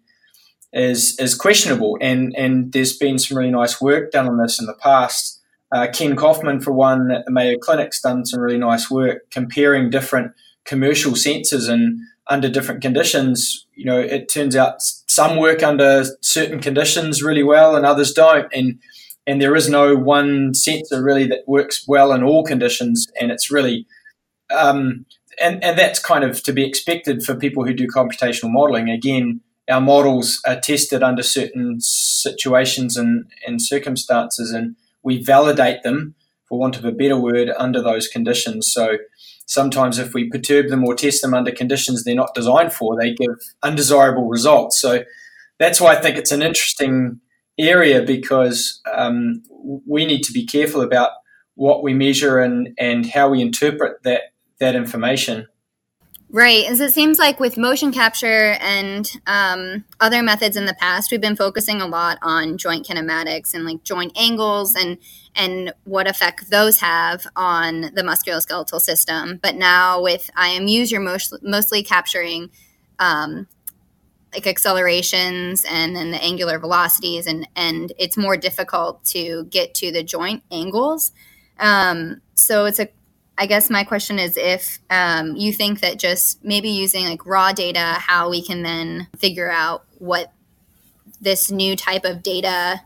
is 0.77 1.19
is 1.19 1.35
questionable. 1.35 1.99
And 2.01 2.35
and 2.37 2.73
there's 2.73 2.97
been 2.97 3.19
some 3.19 3.37
really 3.37 3.51
nice 3.51 3.81
work 3.81 4.13
done 4.13 4.29
on 4.29 4.39
this 4.39 4.61
in 4.61 4.67
the 4.67 4.75
past. 4.75 5.41
Uh, 5.73 5.89
Ken 5.93 6.15
Kaufman, 6.15 6.61
for 6.61 6.73
one, 6.73 7.11
at 7.11 7.25
the 7.25 7.33
Mayo 7.33 7.59
Clinic's 7.59 8.01
done 8.01 8.25
some 8.25 8.41
really 8.41 8.59
nice 8.59 8.89
work 8.89 9.29
comparing 9.31 9.91
different 9.91 10.33
commercial 10.65 11.13
sensors 11.13 11.69
and 11.69 11.99
under 12.29 12.49
different 12.49 12.83
conditions. 12.83 13.67
You 13.75 13.87
know, 13.87 13.99
it 13.99 14.33
turns 14.33 14.55
out 14.55 14.77
some 14.81 15.39
work 15.39 15.63
under 15.63 16.05
certain 16.21 16.61
conditions 16.61 17.23
really 17.23 17.43
well 17.43 17.75
and 17.75 17.87
others 17.87 18.13
don't. 18.13 18.53
And 18.53 18.79
and 19.27 19.43
there 19.43 19.57
is 19.57 19.69
no 19.69 19.97
one 19.97 20.55
sensor 20.55 21.03
really 21.03 21.27
that 21.29 21.49
works 21.49 21.85
well 21.89 22.13
in 22.13 22.23
all 22.23 22.45
conditions. 22.45 23.07
And 23.21 23.33
it's 23.33 23.51
really 23.51 23.87
um, 24.51 25.07
and, 25.43 25.63
and 25.65 25.79
that's 25.79 25.99
kind 25.99 26.25
of 26.25 26.43
to 26.45 26.53
be 26.53 26.65
expected 26.65 27.23
for 27.23 27.35
people 27.35 27.65
who 27.65 27.75
do 27.75 27.87
computational 27.89 28.51
modeling. 28.51 28.89
Again, 28.89 29.41
our 29.69 29.81
models 29.81 30.41
are 30.47 30.61
tested 30.61 31.03
under 31.03 31.23
certain 31.23 31.81
situations 31.81 32.97
and, 32.97 33.27
and 33.47 33.61
circumstances, 33.61 34.53
and 34.53 34.77
we 35.03 35.23
validate 35.23 35.83
them, 35.83 36.15
for 36.49 36.59
want 36.59 36.77
of 36.77 36.85
a 36.85 36.93
better 36.93 37.19
word, 37.19 37.51
under 37.59 37.83
those 37.83 38.07
conditions. 38.09 38.73
So 38.73 38.99
sometimes 39.47 39.99
if 39.99 40.15
we 40.15 40.29
perturb 40.29 40.69
them 40.69 40.85
or 40.85 40.95
test 40.95 41.23
them 41.23 41.35
under 41.35 41.51
conditions 41.51 42.05
they're 42.05 42.15
not 42.15 42.35
designed 42.35 42.73
for, 42.73 42.97
they 43.01 43.15
give 43.15 43.37
undesirable 43.63 44.29
results. 44.29 44.81
So 44.81 45.05
that's 45.59 45.81
why 45.81 45.97
I 45.97 46.01
think 46.01 46.17
it's 46.17 46.33
an 46.33 46.43
interesting 46.43 47.21
area 47.59 48.03
because 48.03 48.81
um, 48.93 49.43
we 49.87 50.05
need 50.05 50.23
to 50.25 50.33
be 50.33 50.45
careful 50.45 50.83
about 50.83 51.11
what 51.55 51.83
we 51.83 51.95
measure 51.95 52.39
and, 52.39 52.69
and 52.79 53.07
how 53.07 53.31
we 53.31 53.41
interpret 53.41 54.03
that 54.05 54.23
that 54.59 54.75
information. 54.75 55.47
Right. 56.29 56.67
As 56.67 56.81
it 56.81 56.93
seems 56.93 57.19
like 57.19 57.39
with 57.39 57.57
motion 57.57 57.93
capture 57.93 58.57
and 58.61 59.09
um, 59.29 59.85
other 60.01 60.23
methods 60.23 60.57
in 60.57 60.67
the 60.67 60.75
past, 60.75 61.13
we've 61.13 61.21
been 61.21 61.37
focusing 61.37 61.81
a 61.81 61.87
lot 61.87 62.19
on 62.21 62.59
joint 62.59 62.87
kinematics 62.87 63.55
and 63.55 63.65
like 63.65 63.85
joint 63.85 64.13
angles 64.19 64.75
and 64.75 64.99
and 65.37 65.73
what 65.85 66.09
effect 66.09 66.51
those 66.51 66.81
have 66.81 67.27
on 67.37 67.83
the 67.95 68.03
musculoskeletal 68.03 68.81
system. 68.81 69.39
But 69.41 69.55
now 69.55 70.03
with 70.03 70.29
IMUs, 70.37 70.91
you're 70.91 71.01
most, 71.01 71.35
mostly 71.43 71.83
capturing 71.83 72.51
um, 72.99 73.47
like 74.35 74.47
accelerations 74.47 75.65
and 75.71 75.95
then 75.95 76.11
the 76.11 76.23
angular 76.23 76.59
velocities, 76.59 77.29
and 77.29 77.49
and 77.55 77.93
it's 77.99 78.17
more 78.17 78.37
difficult 78.37 79.05
to 79.07 79.45
get 79.45 79.75
to 79.75 79.93
the 79.93 80.03
joint 80.03 80.43
angles. 80.51 81.13
Um, 81.61 82.21
so 82.35 82.65
it's 82.65 82.81
a 82.81 82.89
I 83.39 83.47
guess 83.47 83.69
my 83.69 83.85
question 83.85 84.19
is 84.19 84.37
if 84.37 84.79
um, 84.89 85.37
you 85.37 85.53
think 85.53 85.81
that 85.81 85.99
just 85.99 86.43
maybe 86.45 86.71
using 86.71 87.05
like 87.05 87.27
raw 87.27 87.53
data, 87.53 87.97
how 87.99 88.31
we 88.31 88.43
can 88.43 88.63
then 88.63 89.09
figure 89.19 89.51
out 89.51 89.85
what 89.99 90.33
this 91.21 91.51
new 91.51 91.77
type 91.77 92.05
of 92.05 92.23
data 92.23 92.81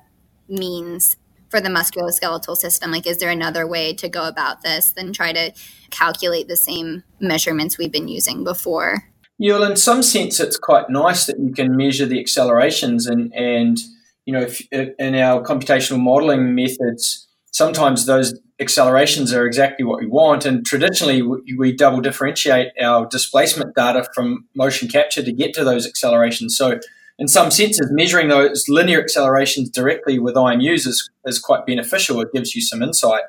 means 0.48 1.16
for 1.50 1.60
the 1.60 1.68
musculoskeletal 1.68 2.56
system. 2.56 2.90
Like, 2.90 3.06
is 3.06 3.18
there 3.18 3.30
another 3.30 3.66
way 3.66 3.92
to 3.94 4.08
go 4.08 4.26
about 4.26 4.62
this 4.62 4.92
than 4.92 5.12
try 5.12 5.32
to 5.32 5.52
calculate 5.90 6.48
the 6.48 6.56
same 6.56 7.02
measurements 7.20 7.76
we've 7.76 7.92
been 7.92 8.08
using 8.08 8.44
before? 8.44 9.04
Yeah, 9.38 9.54
well, 9.54 9.70
in 9.70 9.76
some 9.76 10.02
sense, 10.02 10.38
it's 10.38 10.58
quite 10.58 10.90
nice 10.90 11.26
that 11.26 11.38
you 11.38 11.52
can 11.52 11.76
measure 11.76 12.06
the 12.06 12.20
accelerations 12.20 13.06
and 13.06 13.32
and 13.34 13.78
you 14.26 14.34
know 14.34 14.42
if, 14.42 14.60
in 14.70 15.14
our 15.14 15.42
computational 15.42 15.98
modeling 15.98 16.54
methods, 16.54 17.26
sometimes 17.50 18.06
those 18.06 18.38
accelerations 18.60 19.32
are 19.32 19.46
exactly 19.46 19.84
what 19.84 20.00
we 20.00 20.06
want. 20.06 20.44
And 20.44 20.64
traditionally, 20.64 21.22
we, 21.22 21.56
we, 21.56 21.72
double 21.72 22.00
differentiate 22.00 22.68
our 22.80 23.06
displacement 23.06 23.74
data 23.74 24.06
from 24.14 24.44
motion 24.54 24.88
capture 24.88 25.22
to 25.22 25.32
get 25.32 25.54
to 25.54 25.64
those 25.64 25.86
accelerations. 25.86 26.56
So, 26.56 26.78
in 27.18 27.28
some 27.28 27.50
senses, 27.50 27.88
measuring 27.92 28.28
those 28.28 28.66
linear 28.68 29.00
accelerations 29.00 29.68
directly 29.68 30.18
with 30.18 30.36
IMUs 30.36 30.86
is, 30.86 31.10
is 31.26 31.38
quite 31.38 31.66
beneficial. 31.66 32.20
It 32.22 32.32
gives 32.32 32.54
you 32.54 32.62
some 32.62 32.82
insight. 32.82 33.24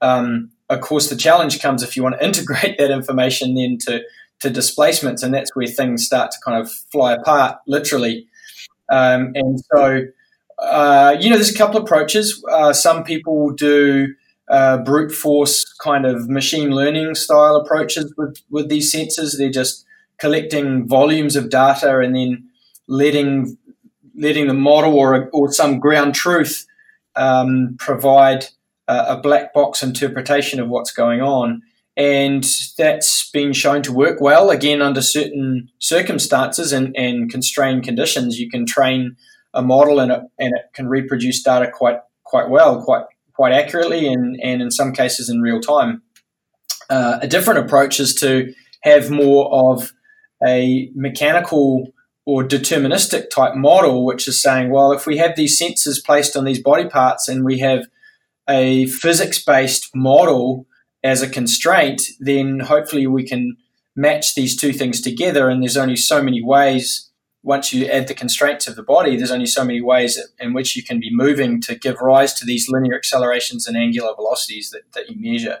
Um, 0.00 0.50
of 0.70 0.80
course, 0.80 1.10
the 1.10 1.16
challenge 1.16 1.60
comes 1.60 1.82
if 1.82 1.96
you 1.96 2.02
want 2.02 2.18
to 2.18 2.24
integrate 2.24 2.78
that 2.78 2.90
information 2.90 3.54
then 3.54 3.78
to, 3.82 4.02
to 4.40 4.50
displacements, 4.50 5.22
and 5.22 5.34
that's 5.34 5.54
where 5.54 5.66
things 5.66 6.06
start 6.06 6.30
to 6.30 6.38
kind 6.44 6.60
of 6.60 6.70
fly 6.70 7.12
apart, 7.12 7.58
literally. 7.66 8.26
Um, 8.90 9.32
and 9.34 9.60
so, 9.74 10.06
uh, 10.58 11.16
you 11.20 11.30
know, 11.30 11.36
there's 11.36 11.54
a 11.54 11.58
couple 11.58 11.76
of 11.76 11.84
approaches. 11.84 12.42
Uh, 12.50 12.72
some 12.72 13.04
people 13.04 13.50
do 13.50 14.14
uh, 14.48 14.78
brute 14.78 15.12
force 15.12 15.64
kind 15.74 16.06
of 16.06 16.28
machine 16.28 16.70
learning 16.70 17.14
style 17.14 17.56
approaches 17.56 18.12
with, 18.16 18.42
with 18.50 18.68
these 18.68 18.92
sensors. 18.92 19.36
They're 19.36 19.50
just 19.50 19.84
collecting 20.18 20.88
volumes 20.88 21.36
of 21.36 21.50
data 21.50 22.00
and 22.00 22.16
then 22.16 22.48
letting 22.88 23.56
letting 24.16 24.48
the 24.48 24.54
model 24.54 24.94
or, 24.94 25.30
or 25.32 25.52
some 25.52 25.78
ground 25.78 26.12
truth 26.12 26.66
um, 27.14 27.76
provide 27.78 28.46
a, 28.88 29.04
a 29.10 29.20
black 29.20 29.54
box 29.54 29.80
interpretation 29.80 30.58
of 30.58 30.68
what's 30.68 30.90
going 30.90 31.20
on. 31.20 31.62
And 31.96 32.44
that's 32.76 33.30
been 33.30 33.52
shown 33.52 33.82
to 33.82 33.92
work 33.92 34.20
well, 34.20 34.50
again, 34.50 34.82
under 34.82 35.02
certain 35.02 35.68
circumstances 35.78 36.72
and, 36.72 36.96
and 36.96 37.30
constrained 37.30 37.84
conditions. 37.84 38.40
You 38.40 38.50
can 38.50 38.66
train 38.66 39.16
a 39.54 39.62
model 39.62 40.00
and 40.00 40.12
it, 40.12 40.20
and 40.38 40.54
it 40.54 40.62
can 40.74 40.88
reproduce 40.88 41.42
data 41.42 41.70
quite 41.70 41.98
quite 42.24 42.48
well, 42.48 42.82
quite 42.82 43.04
quite 43.32 43.52
accurately, 43.52 44.06
and, 44.06 44.38
and 44.42 44.60
in 44.60 44.70
some 44.70 44.92
cases 44.92 45.28
in 45.28 45.40
real 45.40 45.60
time. 45.60 46.02
Uh, 46.90 47.18
a 47.22 47.28
different 47.28 47.60
approach 47.64 48.00
is 48.00 48.14
to 48.14 48.52
have 48.82 49.10
more 49.10 49.48
of 49.52 49.92
a 50.46 50.90
mechanical 50.94 51.92
or 52.24 52.42
deterministic 52.42 53.30
type 53.30 53.54
model, 53.54 54.04
which 54.04 54.28
is 54.28 54.42
saying, 54.42 54.70
well, 54.70 54.92
if 54.92 55.06
we 55.06 55.16
have 55.16 55.34
these 55.36 55.60
sensors 55.60 56.04
placed 56.04 56.36
on 56.36 56.44
these 56.44 56.62
body 56.62 56.86
parts 56.86 57.26
and 57.28 57.44
we 57.44 57.58
have 57.58 57.86
a 58.48 58.86
physics 58.86 59.42
based 59.42 59.94
model 59.94 60.66
as 61.02 61.22
a 61.22 61.28
constraint, 61.28 62.02
then 62.20 62.60
hopefully 62.60 63.06
we 63.06 63.24
can 63.24 63.56
match 63.96 64.34
these 64.34 64.56
two 64.56 64.72
things 64.72 65.00
together. 65.00 65.48
And 65.48 65.62
there's 65.62 65.76
only 65.76 65.96
so 65.96 66.22
many 66.22 66.42
ways, 66.42 67.07
once 67.48 67.72
you 67.72 67.86
add 67.86 68.06
the 68.06 68.14
constraints 68.14 68.68
of 68.68 68.76
the 68.76 68.82
body, 68.82 69.16
there's 69.16 69.30
only 69.30 69.46
so 69.46 69.64
many 69.64 69.80
ways 69.80 70.20
in 70.38 70.52
which 70.52 70.76
you 70.76 70.82
can 70.84 71.00
be 71.00 71.08
moving 71.10 71.62
to 71.62 71.74
give 71.74 71.98
rise 72.02 72.34
to 72.34 72.44
these 72.44 72.68
linear 72.68 72.94
accelerations 72.94 73.66
and 73.66 73.74
angular 73.74 74.14
velocities 74.14 74.68
that, 74.68 74.82
that 74.92 75.08
you 75.08 75.16
measure. 75.18 75.60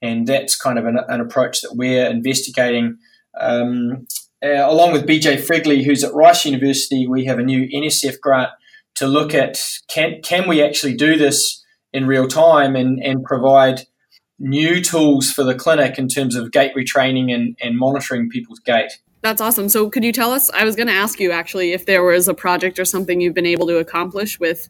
And 0.00 0.28
that's 0.28 0.54
kind 0.54 0.78
of 0.78 0.86
an, 0.86 0.96
an 1.08 1.20
approach 1.20 1.60
that 1.62 1.74
we're 1.74 2.08
investigating. 2.08 2.98
Um, 3.38 4.06
uh, 4.40 4.70
along 4.70 4.92
with 4.92 5.08
BJ 5.08 5.44
Fregly, 5.44 5.84
who's 5.84 6.04
at 6.04 6.14
Rice 6.14 6.44
University, 6.44 7.08
we 7.08 7.24
have 7.24 7.40
a 7.40 7.42
new 7.42 7.68
NSF 7.68 8.20
grant 8.20 8.50
to 8.94 9.08
look 9.08 9.34
at 9.34 9.60
can, 9.88 10.22
can 10.22 10.48
we 10.48 10.62
actually 10.62 10.94
do 10.94 11.18
this 11.18 11.64
in 11.92 12.06
real 12.06 12.28
time 12.28 12.76
and, 12.76 13.02
and 13.02 13.24
provide 13.24 13.80
new 14.38 14.80
tools 14.80 15.32
for 15.32 15.42
the 15.42 15.56
clinic 15.56 15.98
in 15.98 16.06
terms 16.06 16.36
of 16.36 16.52
gait 16.52 16.76
retraining 16.76 17.34
and, 17.34 17.58
and 17.60 17.76
monitoring 17.76 18.30
people's 18.30 18.60
gait. 18.60 19.00
That's 19.20 19.40
awesome. 19.40 19.68
So, 19.68 19.90
could 19.90 20.04
you 20.04 20.12
tell 20.12 20.32
us? 20.32 20.50
I 20.50 20.64
was 20.64 20.76
going 20.76 20.86
to 20.86 20.92
ask 20.92 21.18
you 21.18 21.32
actually 21.32 21.72
if 21.72 21.86
there 21.86 22.04
was 22.04 22.28
a 22.28 22.34
project 22.34 22.78
or 22.78 22.84
something 22.84 23.20
you've 23.20 23.34
been 23.34 23.46
able 23.46 23.66
to 23.66 23.78
accomplish 23.78 24.38
with 24.38 24.68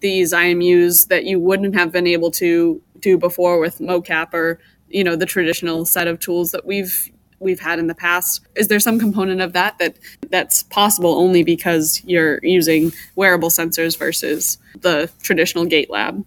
these 0.00 0.32
IMUs 0.32 1.08
that 1.08 1.24
you 1.24 1.38
wouldn't 1.38 1.74
have 1.74 1.92
been 1.92 2.06
able 2.06 2.30
to 2.30 2.80
do 2.98 3.18
before 3.18 3.58
with 3.58 3.78
mocap 3.78 4.32
or 4.32 4.58
you 4.88 5.04
know 5.04 5.16
the 5.16 5.26
traditional 5.26 5.84
set 5.84 6.06
of 6.06 6.18
tools 6.20 6.50
that 6.52 6.64
we've 6.64 7.10
we've 7.40 7.60
had 7.60 7.78
in 7.78 7.86
the 7.86 7.94
past. 7.94 8.40
Is 8.56 8.68
there 8.68 8.80
some 8.80 8.98
component 8.98 9.40
of 9.40 9.52
that 9.52 9.78
that 9.78 9.98
that's 10.30 10.62
possible 10.64 11.14
only 11.14 11.42
because 11.42 12.02
you're 12.04 12.40
using 12.42 12.92
wearable 13.16 13.50
sensors 13.50 13.98
versus 13.98 14.58
the 14.80 15.10
traditional 15.22 15.66
gait 15.66 15.90
lab? 15.90 16.24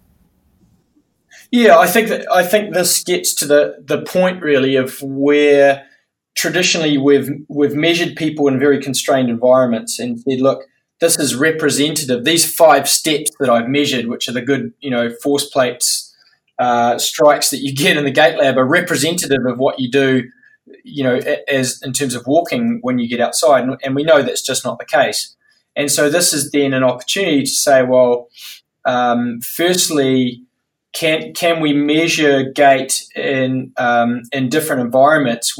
Yeah, 1.50 1.78
I 1.78 1.86
think 1.86 2.08
that 2.08 2.30
I 2.30 2.44
think 2.44 2.74
this 2.74 3.02
gets 3.02 3.34
to 3.34 3.46
the 3.46 3.82
the 3.84 4.02
point 4.02 4.42
really 4.42 4.76
of 4.76 5.00
where 5.02 5.87
traditionally 6.38 6.96
we've 6.96 7.30
we've 7.48 7.74
measured 7.74 8.14
people 8.14 8.46
in 8.46 8.60
very 8.60 8.80
constrained 8.80 9.28
environments 9.28 9.98
and 9.98 10.20
said, 10.20 10.40
look, 10.40 10.62
this 11.00 11.18
is 11.18 11.34
representative. 11.34 12.24
These 12.24 12.54
five 12.54 12.88
steps 12.88 13.32
that 13.40 13.50
I've 13.50 13.68
measured, 13.68 14.06
which 14.06 14.28
are 14.28 14.32
the 14.32 14.40
good, 14.40 14.72
you 14.78 14.88
know, 14.88 15.10
force 15.20 15.50
plates, 15.50 16.14
uh, 16.60 16.96
strikes 16.98 17.50
that 17.50 17.58
you 17.58 17.74
get 17.84 17.96
in 17.96 18.04
the 18.04 18.12
gait 18.12 18.38
lab, 18.38 18.56
are 18.56 18.64
representative 18.64 19.44
of 19.46 19.58
what 19.58 19.80
you 19.80 19.90
do, 19.90 20.30
you 20.84 21.02
know, 21.02 21.16
as 21.48 21.82
in 21.82 21.92
terms 21.92 22.14
of 22.14 22.24
walking 22.24 22.78
when 22.82 23.00
you 23.00 23.08
get 23.08 23.20
outside. 23.20 23.64
And, 23.64 23.76
and 23.82 23.96
we 23.96 24.04
know 24.04 24.22
that's 24.22 24.42
just 24.42 24.64
not 24.64 24.78
the 24.78 24.84
case. 24.84 25.34
And 25.74 25.90
so 25.90 26.08
this 26.08 26.32
is 26.32 26.52
then 26.52 26.72
an 26.72 26.84
opportunity 26.84 27.42
to 27.42 27.50
say, 27.50 27.82
well, 27.82 28.28
um, 28.84 29.40
firstly, 29.40 30.44
can 30.92 31.32
can 31.34 31.60
we 31.60 31.72
measure 31.72 32.44
gait 32.52 33.04
in 33.16 33.72
um, 33.76 34.22
in 34.32 34.48
different 34.48 34.82
environments 34.82 35.58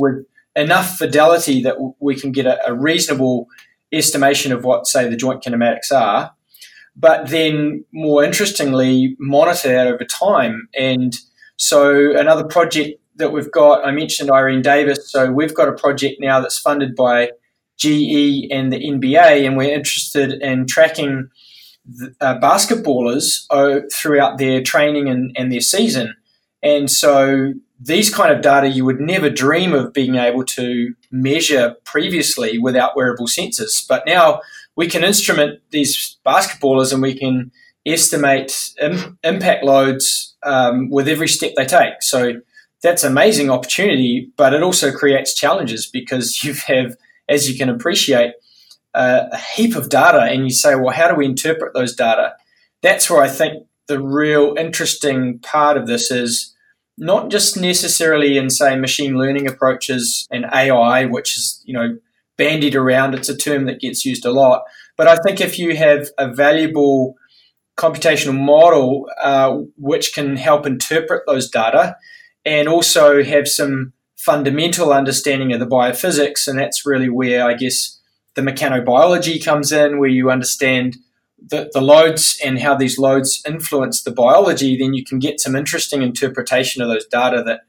enough 0.57 0.97
fidelity 0.97 1.63
that 1.63 1.77
we 2.01 2.15
can 2.19 2.33
get 2.33 2.47
a, 2.47 2.59
a, 2.69 2.75
reasonable 2.75 3.47
estimation 3.93 4.53
of 4.53 4.65
what 4.65 4.87
say 4.87 5.09
the 5.09 5.17
joint 5.17 5.43
kinematics 5.43 5.93
are, 5.93 6.33
but 6.97 7.29
then 7.29 7.85
more 7.93 8.25
interestingly 8.25 9.17
monitor 9.19 9.69
that 9.69 9.87
over 9.87 10.05
time. 10.05 10.69
And 10.75 11.17
so 11.57 12.17
another 12.17 12.45
project 12.45 13.01
that 13.17 13.33
we've 13.33 13.51
got, 13.51 13.85
I 13.85 13.91
mentioned 13.91 14.31
Irene 14.31 14.63
Davis. 14.63 15.11
So 15.11 15.31
we've 15.31 15.55
got 15.55 15.69
a 15.69 15.73
project 15.73 16.21
now 16.21 16.41
that's 16.41 16.59
funded 16.59 16.95
by 16.95 17.31
GE 17.79 18.51
and 18.51 18.73
the 18.73 18.81
NBA, 18.81 19.47
and 19.47 19.57
we're 19.57 19.73
interested 19.73 20.33
in 20.43 20.67
tracking 20.67 21.29
uh, 22.21 22.39
basketballers 22.39 23.47
uh, 23.51 23.81
throughout 23.93 24.39
their 24.39 24.63
training 24.63 25.09
and, 25.09 25.35
and 25.37 25.53
their 25.53 25.61
season. 25.61 26.15
And 26.63 26.91
so 26.91 27.55
these 27.81 28.13
kind 28.13 28.33
of 28.33 28.43
data 28.43 28.69
you 28.69 28.85
would 28.85 29.01
never 29.01 29.31
dream 29.31 29.73
of 29.73 29.93
being 29.93 30.17
able 30.17 30.45
to 30.45 30.95
measure 31.11 31.77
previously 31.85 32.59
without 32.59 32.97
wearable 32.97 33.27
sensors. 33.27 33.87
But 33.87 34.05
now 34.07 34.41
we 34.77 34.89
can 34.89 35.05
instrument 35.05 35.61
these 35.71 36.19
basketballers 36.27 36.93
and 36.93 37.03
we 37.03 37.17
can 37.17 37.53
estimate 37.87 38.73
Im- 38.81 39.19
impact 39.23 39.65
loads 39.65 40.37
um, 40.43 40.91
with 40.91 41.09
every 41.09 41.29
step 41.29 41.53
they 41.57 41.65
take. 41.65 42.03
So 42.03 42.41
that's 42.83 43.05
amazing 43.05 43.51
opportunity, 43.51 44.31
but 44.37 44.55
it 44.55 44.63
also 44.63 44.93
creates 44.93 45.35
challenges 45.35 45.87
because 45.87 46.43
you 46.45 46.55
have, 46.67 46.97
as 47.29 47.51
you 47.51 47.57
can 47.57 47.69
appreciate, 47.69 48.35
a 48.95 49.39
heap 49.39 49.77
of 49.77 49.91
data 49.91 50.23
and 50.23 50.43
you 50.45 50.51
say, 50.51 50.75
well, 50.75 50.95
how 50.95 51.09
do 51.09 51.15
we 51.15 51.25
interpret 51.25 51.73
those 51.73 51.95
data? 51.95 52.33
That's 52.83 53.09
where 53.09 53.23
I 53.23 53.29
think 53.29 53.65
the 53.87 54.01
real 54.01 54.55
interesting 54.59 55.39
part 55.39 55.77
of 55.77 55.87
this 55.87 56.11
is 56.11 56.55
not 56.99 57.31
just 57.31 57.57
necessarily 57.57 58.37
in, 58.37 58.51
say, 58.51 58.77
machine 58.77 59.17
learning 59.17 59.47
approaches 59.47 60.27
and 60.31 60.45
AI, 60.53 61.07
which 61.07 61.37
is, 61.37 61.63
you 61.65 61.73
know, 61.73 61.97
bandied 62.37 62.75
around. 62.75 63.15
It's 63.15 63.29
a 63.29 63.37
term 63.37 63.67
that 63.67 63.81
gets 63.81 64.05
used 64.05 64.25
a 64.25 64.31
lot. 64.31 64.63
But 64.97 65.09
I 65.09 65.17
think 65.17 65.41
if 65.41 65.59
you 65.59 65.77
have 65.77 66.09
a 66.19 66.33
valuable 66.33 67.15
computational 67.77 68.39
model 68.39 69.09
uh, 69.23 69.59
which 69.77 70.13
can 70.13 70.37
help 70.37 70.67
interpret 70.67 71.23
those 71.27 71.49
data 71.49 71.97
and 72.45 72.69
also 72.69 73.23
have 73.23 73.47
some 73.47 73.93
fundamental 74.17 74.93
understanding 74.93 75.53
of 75.53 75.61
the 75.61 75.67
biophysics, 75.67 76.49
and 76.49 76.59
that's 76.59 76.85
really 76.85 77.09
where 77.09 77.47
I 77.47 77.55
guess 77.55 78.01
the 78.35 78.43
mechanobiology 78.43 79.45
comes 79.45 79.71
in, 79.71 79.99
where 79.99 80.09
you 80.09 80.31
understand 80.31 80.97
the, 81.45 81.71
the 81.73 81.81
loads 81.81 82.39
and 82.45 82.59
how 82.59 82.75
these 82.75 82.99
loads 82.99 83.43
influence 83.47 84.03
the 84.03 84.11
biology, 84.11 84.77
then 84.77 84.95
you 84.95 85.05
can 85.05 85.19
get 85.19 85.41
some 85.41 85.57
interesting 85.57 86.03
interpretation 86.03 86.83
of 86.83 86.89
those 86.89 87.07
data 87.07 87.43
that 87.45 87.61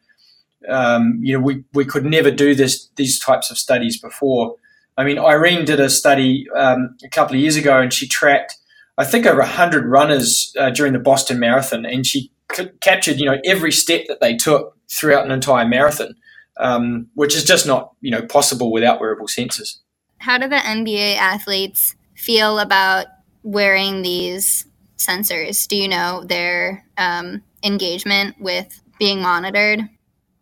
um, 0.68 1.20
you 1.22 1.34
know 1.34 1.44
we, 1.44 1.64
we 1.74 1.86
could 1.86 2.06
never 2.06 2.32
do 2.32 2.54
this 2.56 2.90
these 2.96 3.20
types 3.20 3.50
of 3.52 3.58
studies 3.58 4.00
before. 4.00 4.56
I 4.98 5.04
mean, 5.06 5.18
Irene 5.18 5.66
did 5.66 5.80
a 5.80 5.90
study 5.90 6.46
um, 6.58 6.98
a 7.04 7.10
couple 7.10 7.36
of 7.36 7.42
years 7.42 7.56
ago, 7.56 7.80
and 7.80 7.94
she 7.94 8.08
tracked 8.08 8.56
I 8.98 9.06
think 9.06 9.26
over 9.26 9.42
hundred 9.44 9.86
runners 9.86 10.54
uh, 10.60 10.70
during 10.72 10.94
the 10.94 11.00
Boston 11.00 11.40
Marathon, 11.40 11.86
and 11.86 12.06
she 12.06 12.32
c- 12.52 12.70
captured 12.82 13.18
you 13.18 13.26
know 13.26 13.38
every 13.46 13.72
step 13.72 14.06
that 14.08 14.20
they 14.20 14.36
took 14.36 14.76
throughout 14.90 15.26
an 15.26 15.32
entire 15.32 15.68
marathon, 15.68 16.16
um, 16.60 17.08
which 17.14 17.36
is 17.36 17.44
just 17.44 17.66
not 17.66 17.94
you 18.02 18.12
know 18.12 18.22
possible 18.24 18.72
without 18.72 19.00
wearable 19.00 19.28
sensors 19.28 19.78
how 20.20 20.38
do 20.38 20.48
the 20.48 20.58
NBA 20.58 21.18
athletes 21.18 21.96
feel 22.16 22.60
about 22.60 23.08
wearing 23.44 24.02
these 24.02 24.66
sensors? 24.98 25.68
Do 25.68 25.76
you 25.76 25.88
know 25.88 26.24
their 26.26 26.86
um, 26.98 27.42
engagement 27.64 28.40
with 28.40 28.82
being 29.00 29.22
monitored? 29.22 29.82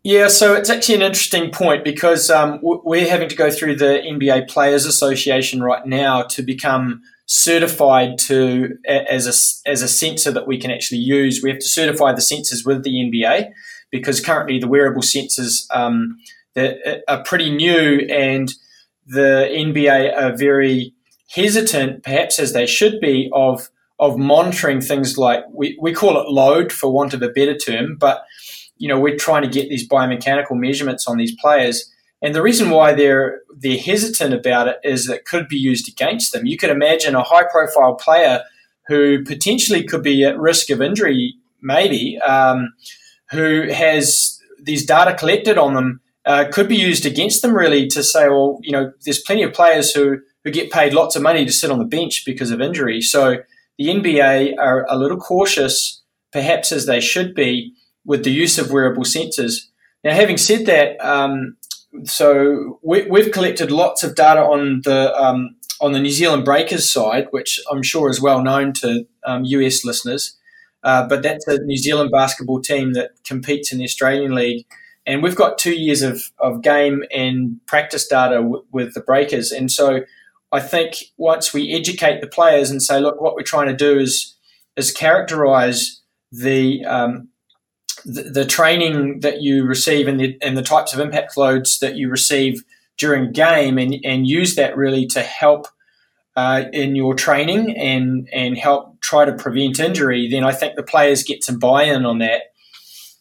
Yeah, 0.04 0.28
so 0.28 0.54
it's 0.54 0.70
actually 0.70 0.94
an 0.96 1.02
interesting 1.02 1.50
point 1.50 1.84
because 1.84 2.30
um, 2.30 2.60
we're 2.62 3.08
having 3.08 3.28
to 3.28 3.36
go 3.36 3.50
through 3.50 3.76
the 3.76 4.00
NBA 4.04 4.48
Players 4.48 4.86
Association 4.86 5.62
right 5.62 5.84
now 5.84 6.22
to 6.22 6.42
become 6.42 7.02
certified 7.26 8.16
to 8.16 8.78
as 8.86 9.26
a 9.26 9.68
as 9.70 9.82
a 9.82 9.88
sensor 9.88 10.30
that 10.30 10.46
we 10.46 10.58
can 10.58 10.70
actually 10.70 10.98
use. 11.00 11.42
We 11.42 11.50
have 11.50 11.58
to 11.58 11.68
certify 11.68 12.12
the 12.12 12.22
sensors 12.22 12.64
with 12.64 12.84
the 12.84 12.90
NBA 12.90 13.50
because 13.90 14.24
currently 14.24 14.58
the 14.58 14.68
wearable 14.68 15.02
sensors 15.02 15.66
um, 15.74 16.16
that 16.54 17.02
are 17.08 17.22
pretty 17.24 17.50
new 17.50 18.06
and 18.08 18.52
the 19.06 19.48
NBA 19.50 20.16
are 20.16 20.36
very 20.36 20.94
hesitant, 21.28 22.02
perhaps 22.02 22.38
as 22.38 22.52
they 22.52 22.66
should 22.66 23.00
be, 23.00 23.30
of 23.32 23.68
of 24.00 24.16
monitoring 24.16 24.80
things 24.80 25.18
like 25.18 25.40
we, 25.52 25.76
we 25.82 25.92
call 25.92 26.20
it 26.20 26.28
load 26.28 26.72
for 26.72 26.92
want 26.92 27.14
of 27.14 27.22
a 27.22 27.28
better 27.28 27.56
term, 27.56 27.96
but 27.98 28.22
you 28.76 28.88
know 28.88 28.98
we're 29.00 29.16
trying 29.16 29.42
to 29.42 29.48
get 29.48 29.68
these 29.68 29.88
biomechanical 29.88 30.52
measurements 30.56 31.06
on 31.08 31.18
these 31.18 31.34
players, 31.40 31.92
And 32.20 32.34
the 32.34 32.42
reason 32.42 32.70
why 32.70 32.94
they're 32.94 33.42
they're 33.56 33.78
hesitant 33.78 34.34
about 34.34 34.68
it 34.68 34.76
is 34.82 35.06
that 35.06 35.16
it 35.16 35.24
could 35.24 35.48
be 35.48 35.56
used 35.56 35.88
against 35.88 36.32
them. 36.32 36.46
You 36.46 36.56
could 36.56 36.70
imagine 36.70 37.14
a 37.14 37.22
high 37.22 37.44
profile 37.50 37.94
player 37.94 38.42
who 38.86 39.24
potentially 39.24 39.84
could 39.84 40.02
be 40.02 40.24
at 40.24 40.38
risk 40.38 40.70
of 40.70 40.80
injury, 40.80 41.34
maybe, 41.60 42.18
um, 42.18 42.72
who 43.30 43.68
has 43.70 44.40
these 44.60 44.86
data 44.86 45.14
collected 45.14 45.58
on 45.58 45.74
them, 45.74 46.00
uh, 46.24 46.46
could 46.50 46.68
be 46.68 46.76
used 46.76 47.04
against 47.04 47.42
them 47.42 47.54
really 47.54 47.86
to 47.88 48.02
say, 48.02 48.28
well, 48.28 48.58
you 48.62 48.72
know, 48.72 48.92
there's 49.04 49.20
plenty 49.20 49.42
of 49.42 49.52
players 49.52 49.92
who 49.92 50.18
who 50.44 50.50
get 50.50 50.70
paid 50.70 50.92
lots 50.92 51.16
of 51.16 51.22
money 51.22 51.44
to 51.44 51.52
sit 51.52 51.70
on 51.70 51.78
the 51.78 51.84
bench 51.84 52.24
because 52.24 52.50
of 52.50 52.60
injury. 52.60 53.00
So 53.00 53.38
the 53.78 53.86
NBA 53.88 54.56
are 54.58 54.86
a 54.88 54.96
little 54.96 55.18
cautious, 55.18 56.02
perhaps 56.32 56.72
as 56.72 56.86
they 56.86 57.00
should 57.00 57.34
be, 57.34 57.74
with 58.04 58.24
the 58.24 58.30
use 58.30 58.58
of 58.58 58.70
wearable 58.70 59.04
sensors. 59.04 59.66
Now, 60.04 60.14
having 60.14 60.36
said 60.36 60.66
that, 60.66 61.00
um, 61.04 61.56
so 62.04 62.78
we, 62.82 63.02
have 63.20 63.32
collected 63.32 63.70
lots 63.70 64.02
of 64.02 64.14
data 64.14 64.40
on 64.40 64.82
the 64.84 65.14
um, 65.14 65.56
on 65.80 65.92
the 65.92 66.00
New 66.00 66.10
Zealand 66.10 66.44
Breakers 66.44 66.90
side, 66.90 67.28
which 67.30 67.60
I'm 67.70 67.82
sure 67.82 68.10
is 68.10 68.20
well 68.20 68.42
known 68.42 68.72
to 68.74 69.06
um, 69.24 69.44
US 69.44 69.84
listeners. 69.84 70.36
Uh, 70.82 71.06
but 71.06 71.22
that's 71.22 71.46
a 71.46 71.58
New 71.58 71.76
Zealand 71.76 72.10
basketball 72.10 72.60
team 72.60 72.92
that 72.92 73.10
competes 73.24 73.72
in 73.72 73.78
the 73.78 73.84
Australian 73.84 74.34
League. 74.34 74.66
And 75.06 75.22
we've 75.22 75.36
got 75.36 75.58
two 75.58 75.74
years 75.74 76.02
of, 76.02 76.22
of 76.38 76.62
game 76.62 77.02
and 77.14 77.60
practice 77.66 78.06
data 78.06 78.36
w- 78.36 78.64
with 78.70 78.94
the 78.94 79.00
Breakers. 79.00 79.50
And 79.50 79.70
so 79.70 80.00
I 80.50 80.60
think 80.60 80.96
once 81.16 81.52
we 81.52 81.74
educate 81.74 82.20
the 82.20 82.26
players 82.26 82.70
and 82.70 82.82
say, 82.82 83.00
look, 83.00 83.20
what 83.20 83.34
we're 83.34 83.42
trying 83.42 83.68
to 83.68 83.76
do 83.76 83.98
is 83.98 84.34
is 84.76 84.92
characterize 84.92 86.00
the 86.30 86.84
um, 86.84 87.28
the, 88.04 88.22
the, 88.22 88.44
training 88.44 89.20
that 89.20 89.42
you 89.42 89.64
receive 89.64 90.06
and 90.06 90.20
the 90.20 90.38
and 90.40 90.56
the 90.56 90.62
types 90.62 90.94
of 90.94 91.00
impact 91.00 91.36
loads 91.36 91.80
that 91.80 91.96
you 91.96 92.08
receive 92.08 92.62
during 92.96 93.32
game 93.32 93.78
and, 93.78 93.96
and 94.04 94.26
use 94.26 94.54
that 94.54 94.76
really 94.76 95.06
to 95.06 95.20
help 95.20 95.66
uh, 96.36 96.64
in 96.72 96.94
your 96.94 97.14
training 97.14 97.76
and 97.76 98.28
and 98.32 98.56
help 98.56 99.00
try 99.00 99.24
to 99.24 99.32
prevent 99.32 99.80
injury, 99.80 100.28
then 100.30 100.44
I 100.44 100.52
think 100.52 100.76
the 100.76 100.82
players 100.82 101.24
get 101.24 101.42
some 101.42 101.58
buy-in 101.58 102.06
on 102.06 102.18
that. 102.18 102.42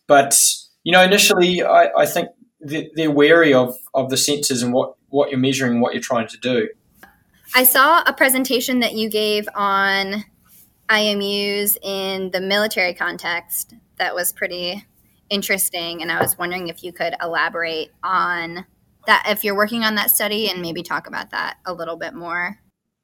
But 0.08 0.40
you 0.84 0.92
know, 0.92 1.04
initially, 1.04 1.64
I, 1.64 1.90
I 1.98 2.06
think 2.06 2.30
they're 2.60 3.12
wary 3.12 3.54
of, 3.54 3.76
of 3.94 4.10
the 4.10 4.16
sensors 4.16 4.64
and 4.64 4.74
what, 4.74 4.96
what 5.10 5.30
you're 5.30 5.40
measuring, 5.40 5.80
what 5.80 5.94
you're 5.94 6.02
trying 6.02 6.28
to 6.28 6.38
do. 6.38 6.70
I 7.56 7.64
saw 7.64 8.04
a 8.06 8.14
presentation 8.14 8.80
that 8.82 8.94
you 8.94 9.10
gave 9.10 9.48
on 9.56 10.26
IMUs 10.90 11.78
in 11.82 12.32
the 12.32 12.42
military 12.42 12.94
context 12.94 13.74
that 13.98 14.16
was 14.16 14.32
pretty 14.32 14.86
interesting. 15.30 16.02
And 16.02 16.12
I 16.12 16.22
was 16.22 16.38
wondering 16.38 16.68
if 16.68 16.84
you 16.84 16.92
could 16.94 17.16
elaborate 17.22 17.92
on 18.04 18.66
that, 19.06 19.26
if 19.30 19.44
you're 19.44 19.56
working 19.56 19.84
on 19.84 19.96
that 19.96 20.12
study, 20.12 20.50
and 20.50 20.62
maybe 20.62 20.84
talk 20.84 21.08
about 21.08 21.32
that 21.32 21.58
a 21.66 21.74
little 21.74 21.98
bit 21.98 22.14
more. 22.14 22.60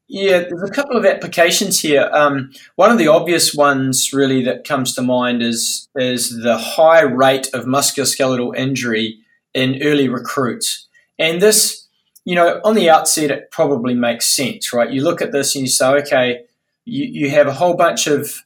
Yeah, 0.09 0.39
there's 0.39 0.69
a 0.69 0.73
couple 0.73 0.97
of 0.97 1.05
applications 1.05 1.79
here. 1.79 2.09
Um, 2.13 2.51
one 2.75 2.91
of 2.91 2.97
the 2.97 3.07
obvious 3.07 3.55
ones, 3.55 4.11
really, 4.11 4.43
that 4.43 4.65
comes 4.65 4.93
to 4.95 5.01
mind 5.01 5.41
is 5.41 5.87
is 5.95 6.41
the 6.43 6.57
high 6.57 7.01
rate 7.01 7.47
of 7.53 7.63
musculoskeletal 7.63 8.55
injury 8.55 9.19
in 9.53 9.81
early 9.81 10.09
recruits, 10.09 10.89
and 11.17 11.41
this 11.41 11.82
you 12.25 12.35
know, 12.35 12.61
on 12.63 12.75
the 12.75 12.89
outset, 12.89 13.31
it 13.31 13.51
probably 13.51 13.93
makes 13.93 14.25
sense, 14.25 14.71
right? 14.71 14.91
You 14.91 15.03
look 15.03 15.21
at 15.21 15.31
this 15.31 15.55
and 15.55 15.63
you 15.63 15.69
say, 15.69 15.87
okay, 15.87 16.43
you, 16.85 17.05
you 17.05 17.29
have 17.29 17.47
a 17.47 17.53
whole 17.53 17.75
bunch 17.75 18.07
of 18.07 18.43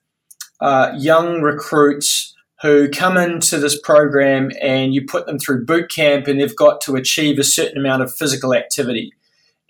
uh, 0.59 0.93
young 0.97 1.41
recruits 1.41 2.35
who 2.61 2.89
come 2.89 3.17
into 3.17 3.59
this 3.59 3.79
program 3.79 4.49
and 4.61 4.93
you 4.93 5.05
put 5.05 5.27
them 5.27 5.37
through 5.37 5.65
boot 5.65 5.91
camp 5.91 6.27
and 6.27 6.39
they've 6.39 6.55
got 6.55 6.81
to 6.81 6.95
achieve 6.95 7.37
a 7.37 7.43
certain 7.43 7.77
amount 7.77 8.01
of 8.01 8.13
physical 8.13 8.53
activity. 8.53 9.13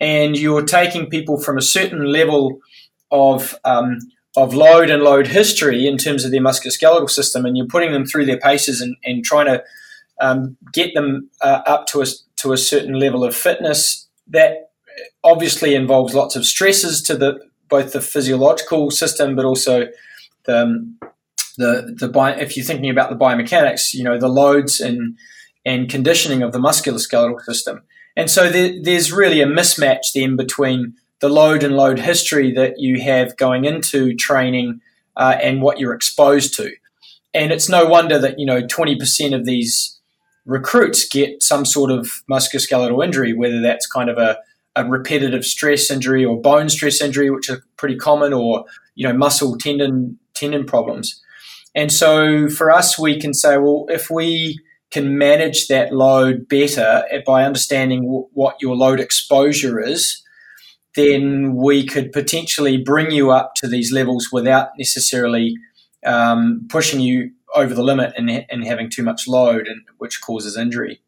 And 0.00 0.38
you're 0.38 0.64
taking 0.64 1.10
people 1.10 1.38
from 1.38 1.58
a 1.58 1.62
certain 1.62 2.04
level 2.04 2.60
of, 3.10 3.54
um, 3.64 3.98
of 4.36 4.54
load 4.54 4.88
and 4.88 5.02
load 5.02 5.26
history 5.26 5.86
in 5.86 5.98
terms 5.98 6.24
of 6.24 6.30
their 6.30 6.40
musculoskeletal 6.40 7.10
system 7.10 7.44
and 7.44 7.58
you're 7.58 7.66
putting 7.66 7.92
them 7.92 8.06
through 8.06 8.24
their 8.24 8.38
paces 8.38 8.80
and, 8.80 8.96
and 9.04 9.22
trying 9.22 9.46
to 9.46 9.62
um, 10.20 10.56
get 10.72 10.94
them 10.94 11.28
uh, 11.42 11.60
up 11.66 11.86
to 11.88 12.00
a, 12.00 12.06
to 12.38 12.52
a 12.52 12.56
certain 12.56 12.98
level 12.98 13.24
of 13.24 13.36
fitness. 13.36 14.08
That 14.26 14.70
obviously 15.24 15.74
involves 15.74 16.14
lots 16.14 16.36
of 16.36 16.44
stresses 16.44 17.02
to 17.02 17.16
the 17.16 17.38
both 17.68 17.92
the 17.92 18.00
physiological 18.00 18.90
system, 18.90 19.36
but 19.36 19.44
also 19.44 19.88
the 20.44 20.62
um, 20.62 20.98
the 21.56 21.94
the 21.98 22.08
bio, 22.08 22.36
if 22.38 22.56
you're 22.56 22.64
thinking 22.64 22.90
about 22.90 23.10
the 23.10 23.16
biomechanics, 23.16 23.92
you 23.92 24.04
know 24.04 24.18
the 24.18 24.28
loads 24.28 24.80
and 24.80 25.16
and 25.64 25.90
conditioning 25.90 26.42
of 26.42 26.52
the 26.52 26.58
musculoskeletal 26.58 27.40
system. 27.42 27.82
And 28.16 28.30
so 28.30 28.50
there, 28.50 28.72
there's 28.82 29.12
really 29.12 29.40
a 29.40 29.46
mismatch 29.46 30.12
then 30.14 30.36
between 30.36 30.94
the 31.20 31.28
load 31.28 31.62
and 31.62 31.76
load 31.76 31.98
history 31.98 32.52
that 32.52 32.74
you 32.78 33.00
have 33.02 33.36
going 33.36 33.64
into 33.64 34.14
training 34.14 34.80
uh, 35.16 35.36
and 35.42 35.60
what 35.60 35.78
you're 35.78 35.94
exposed 35.94 36.54
to. 36.56 36.72
And 37.34 37.52
it's 37.52 37.68
no 37.68 37.84
wonder 37.86 38.18
that 38.18 38.38
you 38.38 38.46
know 38.46 38.62
20% 38.62 39.34
of 39.34 39.44
these 39.44 39.97
recruits 40.48 41.06
get 41.06 41.42
some 41.42 41.64
sort 41.64 41.90
of 41.92 42.10
musculoskeletal 42.28 43.04
injury, 43.04 43.34
whether 43.34 43.60
that's 43.60 43.86
kind 43.86 44.10
of 44.10 44.18
a, 44.18 44.38
a 44.74 44.84
repetitive 44.84 45.44
stress 45.44 45.90
injury 45.90 46.24
or 46.24 46.40
bone 46.40 46.68
stress 46.68 47.00
injury, 47.00 47.30
which 47.30 47.50
are 47.50 47.62
pretty 47.76 47.96
common, 47.96 48.32
or 48.32 48.64
you 48.96 49.06
know 49.06 49.12
muscle 49.12 49.56
tendon 49.56 50.18
tendon 50.34 50.64
problems. 50.64 51.22
And 51.74 51.92
so 51.92 52.48
for 52.48 52.72
us, 52.72 52.98
we 52.98 53.20
can 53.20 53.34
say, 53.34 53.58
well, 53.58 53.86
if 53.88 54.10
we 54.10 54.58
can 54.90 55.18
manage 55.18 55.68
that 55.68 55.92
load 55.92 56.48
better 56.48 57.04
by 57.26 57.44
understanding 57.44 58.04
w- 58.04 58.26
what 58.32 58.56
your 58.60 58.74
load 58.74 59.00
exposure 59.00 59.78
is, 59.78 60.24
then 60.96 61.54
we 61.54 61.86
could 61.86 62.10
potentially 62.10 62.78
bring 62.78 63.10
you 63.10 63.30
up 63.30 63.52
to 63.56 63.68
these 63.68 63.92
levels 63.92 64.28
without 64.32 64.70
necessarily 64.78 65.54
um, 66.06 66.66
pushing 66.70 67.00
you 67.00 67.30
over 67.58 67.74
the 67.74 67.82
limit 67.82 68.12
and, 68.16 68.30
and 68.48 68.64
having 68.64 68.88
too 68.88 69.02
much 69.02 69.28
load, 69.28 69.66
and 69.66 69.82
which 69.98 70.20
causes 70.20 70.56
injury. 70.56 71.00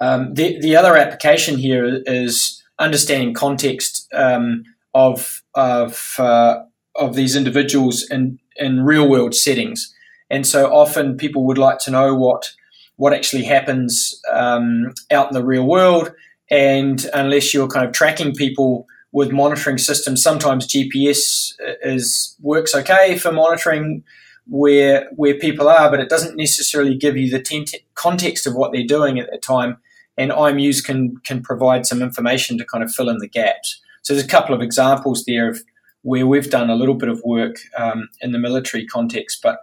Um, 0.00 0.34
the, 0.34 0.60
the 0.60 0.76
other 0.76 0.96
application 0.96 1.58
here 1.58 2.02
is 2.06 2.62
understanding 2.78 3.34
context 3.34 4.08
um, 4.12 4.64
of 4.92 5.42
of 5.54 6.14
uh, 6.18 6.62
of 6.94 7.14
these 7.14 7.36
individuals 7.36 8.06
in 8.10 8.38
in 8.56 8.84
real 8.84 9.08
world 9.08 9.34
settings, 9.34 9.94
and 10.30 10.46
so 10.46 10.72
often 10.72 11.16
people 11.16 11.46
would 11.46 11.58
like 11.58 11.78
to 11.80 11.90
know 11.90 12.14
what 12.14 12.52
what 12.96 13.12
actually 13.12 13.44
happens 13.44 14.20
um, 14.32 14.92
out 15.10 15.28
in 15.28 15.34
the 15.34 15.44
real 15.44 15.66
world, 15.66 16.12
and 16.50 17.06
unless 17.14 17.52
you're 17.52 17.68
kind 17.68 17.86
of 17.86 17.92
tracking 17.92 18.34
people 18.34 18.86
with 19.12 19.30
monitoring 19.30 19.78
systems, 19.78 20.22
sometimes 20.22 20.66
GPS 20.66 21.52
is 21.82 22.36
works 22.40 22.74
okay 22.74 23.16
for 23.16 23.32
monitoring 23.32 24.02
where 24.46 25.08
where 25.16 25.34
people 25.34 25.68
are, 25.68 25.90
but 25.90 26.00
it 26.00 26.08
doesn't 26.08 26.36
necessarily 26.36 26.96
give 26.96 27.16
you 27.16 27.30
the 27.30 27.40
t- 27.40 27.84
context 27.94 28.46
of 28.46 28.54
what 28.54 28.72
they're 28.72 28.86
doing 28.86 29.18
at 29.18 29.30
that 29.30 29.42
time. 29.42 29.78
And 30.16 30.30
IMUs 30.30 30.84
can 30.84 31.16
can 31.18 31.42
provide 31.42 31.86
some 31.86 32.02
information 32.02 32.58
to 32.58 32.64
kind 32.64 32.84
of 32.84 32.92
fill 32.92 33.08
in 33.08 33.18
the 33.18 33.28
gaps. 33.28 33.80
So 34.02 34.12
there's 34.12 34.26
a 34.26 34.28
couple 34.28 34.54
of 34.54 34.60
examples 34.60 35.24
there 35.24 35.48
of 35.48 35.62
where 36.02 36.26
we've 36.26 36.50
done 36.50 36.68
a 36.68 36.76
little 36.76 36.94
bit 36.94 37.08
of 37.08 37.22
work 37.24 37.56
um, 37.78 38.10
in 38.20 38.32
the 38.32 38.38
military 38.38 38.86
context. 38.86 39.40
But 39.42 39.60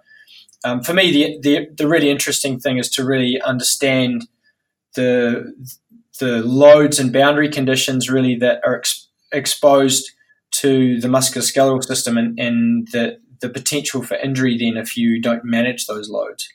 um, 0.63 0.81
for 0.81 0.93
me, 0.93 1.11
the, 1.11 1.39
the 1.41 1.69
the 1.75 1.87
really 1.87 2.09
interesting 2.09 2.59
thing 2.59 2.77
is 2.77 2.89
to 2.91 3.05
really 3.05 3.39
understand 3.41 4.27
the 4.95 5.53
the 6.19 6.41
loads 6.43 6.99
and 6.99 7.13
boundary 7.13 7.49
conditions 7.49 8.09
really 8.09 8.35
that 8.35 8.61
are 8.65 8.77
ex- 8.77 9.07
exposed 9.31 10.11
to 10.51 10.99
the 10.99 11.07
musculoskeletal 11.07 11.83
system 11.83 12.17
and, 12.17 12.37
and 12.39 12.87
the, 12.89 13.17
the 13.41 13.49
potential 13.49 14.01
for 14.03 14.15
injury 14.17 14.57
then 14.57 14.77
if 14.77 14.95
you 14.95 15.19
don't 15.21 15.43
manage 15.43 15.87
those 15.87 16.09
loads. 16.09 16.47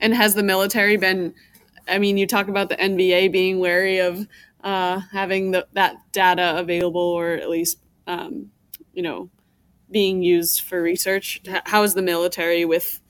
And 0.00 0.14
has 0.14 0.34
the 0.34 0.42
military 0.42 0.96
been? 0.96 1.34
I 1.88 1.98
mean, 1.98 2.18
you 2.18 2.26
talk 2.26 2.48
about 2.48 2.68
the 2.68 2.76
NBA 2.76 3.32
being 3.32 3.58
wary 3.58 3.98
of 3.98 4.26
uh, 4.62 5.00
having 5.12 5.50
the, 5.50 5.66
that 5.72 5.96
data 6.12 6.58
available, 6.58 7.00
or 7.00 7.32
at 7.32 7.48
least 7.48 7.78
um, 8.06 8.50
you 8.92 9.02
know 9.02 9.30
being 9.90 10.22
used 10.22 10.60
for 10.60 10.80
research. 10.80 11.42
How 11.66 11.82
is 11.82 11.94
the 11.94 12.02
military 12.02 12.64
with 12.64 13.00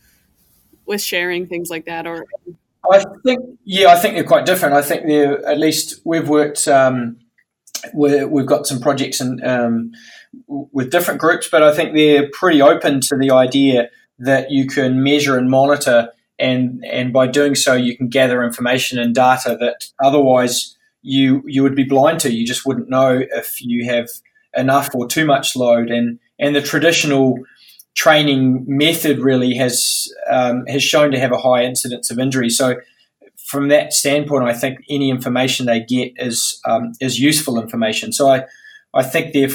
with 0.87 1.01
sharing 1.01 1.47
things 1.47 1.71
like 1.71 1.87
that? 1.87 2.07
Or 2.07 2.27
I 2.91 3.05
think, 3.25 3.59
yeah, 3.65 3.89
I 3.89 3.97
think 3.97 4.15
they're 4.15 4.25
quite 4.25 4.47
different. 4.47 4.75
I 4.75 4.83
think 4.83 5.07
they're 5.07 5.47
at 5.47 5.59
least 5.59 6.01
we've 6.05 6.29
worked. 6.29 6.67
Um, 6.67 7.19
we've 7.95 8.47
got 8.47 8.67
some 8.67 8.81
projects 8.81 9.21
and 9.21 9.43
um, 9.45 9.93
with 10.47 10.91
different 10.91 11.21
groups, 11.21 11.49
but 11.51 11.63
I 11.63 11.75
think 11.75 11.95
they're 11.95 12.29
pretty 12.33 12.63
open 12.63 13.01
to 13.01 13.17
the 13.19 13.31
idea 13.31 13.91
that 14.19 14.51
you 14.51 14.67
can 14.67 15.03
measure 15.03 15.37
and 15.37 15.51
monitor, 15.51 16.11
and 16.39 16.85
and 16.85 17.13
by 17.13 17.27
doing 17.27 17.55
so, 17.55 17.75
you 17.75 17.97
can 17.97 18.09
gather 18.09 18.43
information 18.43 18.99
and 18.99 19.15
data 19.15 19.57
that 19.61 19.91
otherwise 20.03 20.77
you 21.03 21.43
you 21.47 21.63
would 21.63 21.75
be 21.75 21.85
blind 21.85 22.21
to. 22.21 22.33
You 22.33 22.47
just 22.47 22.67
wouldn't 22.67 22.89
know 22.89 23.21
if 23.33 23.61
you 23.61 23.87
have 23.87 24.09
enough 24.57 24.95
or 24.95 25.07
too 25.07 25.25
much 25.25 25.57
load, 25.57 25.91
and 25.91 26.19
and 26.39 26.55
the 26.55 26.63
traditional 26.63 27.39
training 27.95 28.65
method 28.69 29.19
really 29.19 29.55
has 29.55 30.09
um, 30.31 30.65
has 30.67 30.83
shown 30.83 31.11
to 31.11 31.19
have 31.19 31.33
a 31.33 31.39
high 31.39 31.65
incidence 31.65 32.11
of 32.11 32.19
injury. 32.19 32.51
So 32.51 32.77
from 33.47 33.69
that 33.69 33.93
standpoint, 33.93 34.45
I 34.45 34.53
think 34.53 34.79
any 34.89 35.11
information 35.11 35.67
they 35.67 35.81
get 35.81 36.13
is 36.17 36.61
um, 36.65 36.93
is 37.01 37.19
useful 37.19 37.61
information. 37.61 38.13
So 38.13 38.29
I 38.29 38.45
I 38.95 39.03
think 39.03 39.33
they're 39.33 39.51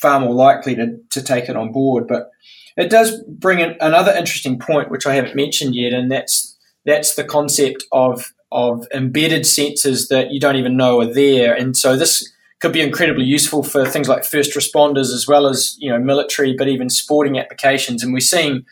far 0.00 0.20
more 0.20 0.34
likely 0.34 0.74
to, 0.76 0.98
to 1.10 1.22
take 1.22 1.48
it 1.48 1.56
on 1.56 1.72
board. 1.72 2.06
But 2.06 2.30
it 2.76 2.90
does 2.90 3.22
bring 3.28 3.60
in 3.60 3.76
another 3.80 4.12
interesting 4.12 4.58
point, 4.58 4.90
which 4.90 5.06
I 5.06 5.14
haven't 5.14 5.36
mentioned 5.36 5.74
yet, 5.74 5.92
and 5.92 6.10
that's 6.10 6.56
that's 6.84 7.14
the 7.14 7.24
concept 7.24 7.84
of 7.92 8.32
of 8.52 8.86
embedded 8.94 9.42
sensors 9.42 10.08
that 10.08 10.30
you 10.30 10.38
don't 10.38 10.56
even 10.56 10.76
know 10.76 11.00
are 11.00 11.12
there. 11.12 11.54
And 11.54 11.76
so 11.76 11.96
this 11.96 12.32
could 12.60 12.72
be 12.72 12.80
incredibly 12.80 13.24
useful 13.24 13.62
for 13.62 13.84
things 13.84 14.08
like 14.08 14.24
first 14.24 14.54
responders 14.54 15.12
as 15.12 15.26
well 15.28 15.46
as 15.46 15.76
you 15.78 15.90
know 15.90 15.98
military, 15.98 16.54
but 16.56 16.68
even 16.68 16.90
sporting 16.90 17.38
applications. 17.38 18.02
And 18.02 18.12
we're 18.12 18.20
seeing, 18.20 18.64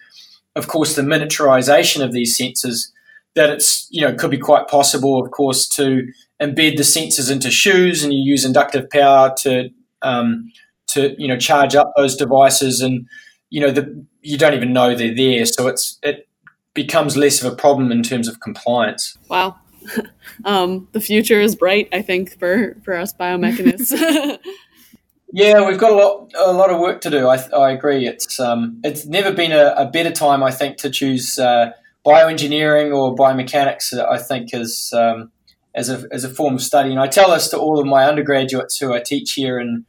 of 0.56 0.66
course, 0.68 0.94
the 0.96 1.02
miniaturization 1.02 2.04
of 2.04 2.12
these 2.12 2.38
sensors. 2.38 2.88
That 3.34 3.48
it's 3.48 3.86
you 3.90 4.02
know 4.02 4.14
could 4.14 4.30
be 4.30 4.38
quite 4.38 4.68
possible, 4.68 5.22
of 5.22 5.30
course, 5.30 5.66
to 5.76 6.06
embed 6.40 6.76
the 6.76 6.82
sensors 6.82 7.30
into 7.30 7.50
shoes, 7.50 8.04
and 8.04 8.12
you 8.12 8.20
use 8.20 8.44
inductive 8.44 8.90
power 8.90 9.34
to 9.38 9.70
um, 10.02 10.52
to 10.92 11.14
you 11.18 11.28
know 11.28 11.36
charge 11.36 11.74
up 11.74 11.92
those 11.96 12.16
devices, 12.16 12.80
and 12.80 13.06
you 13.50 13.60
know 13.60 13.70
the, 13.70 14.04
you 14.22 14.38
don't 14.38 14.54
even 14.54 14.72
know 14.72 14.94
they're 14.94 15.14
there. 15.14 15.44
So 15.46 15.68
it's 15.68 15.98
it 16.02 16.28
becomes 16.74 17.16
less 17.16 17.42
of 17.42 17.52
a 17.52 17.56
problem 17.56 17.92
in 17.92 18.02
terms 18.02 18.28
of 18.28 18.40
compliance. 18.40 19.16
Wow. 19.28 19.56
um, 20.44 20.88
the 20.92 21.00
future 21.00 21.40
is 21.40 21.56
bright, 21.56 21.88
I 21.92 22.02
think, 22.02 22.38
for, 22.38 22.76
for 22.84 22.94
us 22.94 23.12
biomechanists. 23.12 23.92
yeah, 25.32 25.66
we've 25.66 25.78
got 25.78 25.92
a 25.92 25.94
lot 25.94 26.32
a 26.36 26.52
lot 26.52 26.70
of 26.70 26.80
work 26.80 27.00
to 27.02 27.10
do. 27.10 27.28
I, 27.28 27.36
I 27.56 27.72
agree. 27.72 28.06
It's 28.06 28.38
um, 28.38 28.80
it's 28.84 29.06
never 29.06 29.32
been 29.32 29.52
a, 29.52 29.74
a 29.76 29.86
better 29.86 30.10
time, 30.12 30.42
I 30.42 30.50
think, 30.50 30.76
to 30.78 30.90
choose 30.90 31.38
uh, 31.38 31.72
bioengineering 32.06 32.94
or 32.94 33.14
biomechanics. 33.14 33.92
I 33.98 34.18
think 34.18 34.54
as 34.54 34.92
um, 34.94 35.32
as 35.74 35.88
a 35.88 36.04
as 36.12 36.24
a 36.24 36.28
form 36.28 36.54
of 36.54 36.62
study, 36.62 36.90
and 36.90 37.00
I 37.00 37.06
tell 37.06 37.30
this 37.30 37.48
to 37.48 37.58
all 37.58 37.80
of 37.80 37.86
my 37.86 38.04
undergraduates 38.04 38.78
who 38.78 38.92
I 38.92 39.00
teach 39.00 39.32
here 39.32 39.58
in 39.58 39.84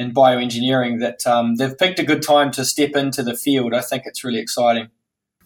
in 0.00 0.14
bioengineering 0.14 0.98
that 1.00 1.26
um, 1.26 1.56
they've 1.56 1.76
picked 1.76 1.98
a 1.98 2.02
good 2.02 2.22
time 2.22 2.50
to 2.52 2.64
step 2.64 2.96
into 2.96 3.22
the 3.22 3.36
field. 3.36 3.74
I 3.74 3.82
think 3.82 4.04
it's 4.06 4.24
really 4.24 4.40
exciting. 4.40 4.88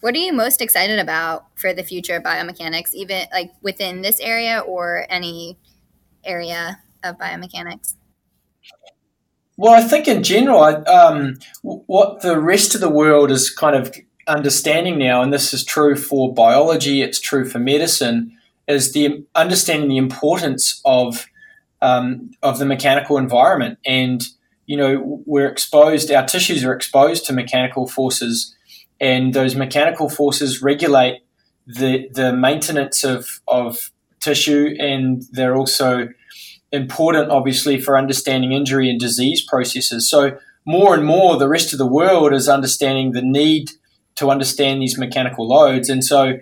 What 0.00 0.14
are 0.14 0.18
you 0.18 0.32
most 0.32 0.62
excited 0.62 1.00
about 1.00 1.46
for 1.56 1.74
the 1.74 1.82
future 1.82 2.14
of 2.14 2.22
biomechanics, 2.22 2.94
even 2.94 3.26
like 3.32 3.50
within 3.62 4.02
this 4.02 4.20
area 4.20 4.60
or 4.60 5.06
any 5.10 5.58
area 6.24 6.78
of 7.02 7.18
biomechanics? 7.18 7.94
Well, 9.56 9.72
I 9.72 9.82
think 9.82 10.06
in 10.06 10.22
general, 10.22 10.62
um, 10.88 11.38
what 11.62 12.22
the 12.22 12.38
rest 12.38 12.76
of 12.76 12.80
the 12.80 12.88
world 12.88 13.32
is 13.32 13.50
kind 13.50 13.74
of 13.74 13.92
understanding 14.28 14.98
now, 14.98 15.20
and 15.20 15.32
this 15.32 15.52
is 15.52 15.64
true 15.64 15.96
for 15.96 16.32
biology, 16.32 17.02
it's 17.02 17.20
true 17.20 17.44
for 17.44 17.58
medicine, 17.58 18.36
is 18.68 18.92
the 18.92 19.24
understanding 19.34 19.88
the 19.88 19.96
importance 19.96 20.80
of 20.84 21.26
um, 21.82 22.30
of 22.42 22.58
the 22.58 22.66
mechanical 22.66 23.18
environment. 23.18 23.78
And 23.84 24.22
you 24.66 24.76
know, 24.76 25.22
we're 25.26 25.48
exposed; 25.48 26.10
our 26.10 26.26
tissues 26.26 26.64
are 26.64 26.72
exposed 26.72 27.26
to 27.26 27.32
mechanical 27.32 27.86
forces 27.86 28.54
and 29.00 29.34
those 29.34 29.54
mechanical 29.54 30.08
forces 30.08 30.62
regulate 30.62 31.22
the 31.66 32.08
the 32.12 32.32
maintenance 32.32 33.04
of 33.04 33.40
of 33.48 33.90
tissue, 34.20 34.74
and 34.78 35.24
they're 35.32 35.56
also 35.56 36.08
important, 36.72 37.30
obviously, 37.30 37.80
for 37.80 37.98
understanding 37.98 38.52
injury 38.52 38.90
and 38.90 38.98
disease 38.98 39.44
processes. 39.44 40.08
So 40.08 40.38
more 40.64 40.94
and 40.94 41.04
more, 41.04 41.36
the 41.36 41.48
rest 41.48 41.72
of 41.72 41.78
the 41.78 41.86
world 41.86 42.32
is 42.32 42.48
understanding 42.48 43.12
the 43.12 43.22
need 43.22 43.70
to 44.16 44.30
understand 44.30 44.80
these 44.80 44.98
mechanical 44.98 45.46
loads, 45.48 45.88
and 45.88 46.04
so 46.04 46.38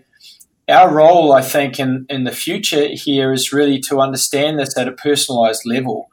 our 0.68 0.88
role, 0.94 1.32
I 1.32 1.42
think, 1.42 1.80
in, 1.80 2.06
in 2.08 2.22
the 2.22 2.30
future 2.30 2.88
here 2.92 3.32
is 3.32 3.52
really 3.52 3.80
to 3.80 4.00
understand 4.00 4.58
this 4.58 4.78
at 4.78 4.86
a 4.86 4.92
personalized 4.92 5.62
level. 5.66 6.08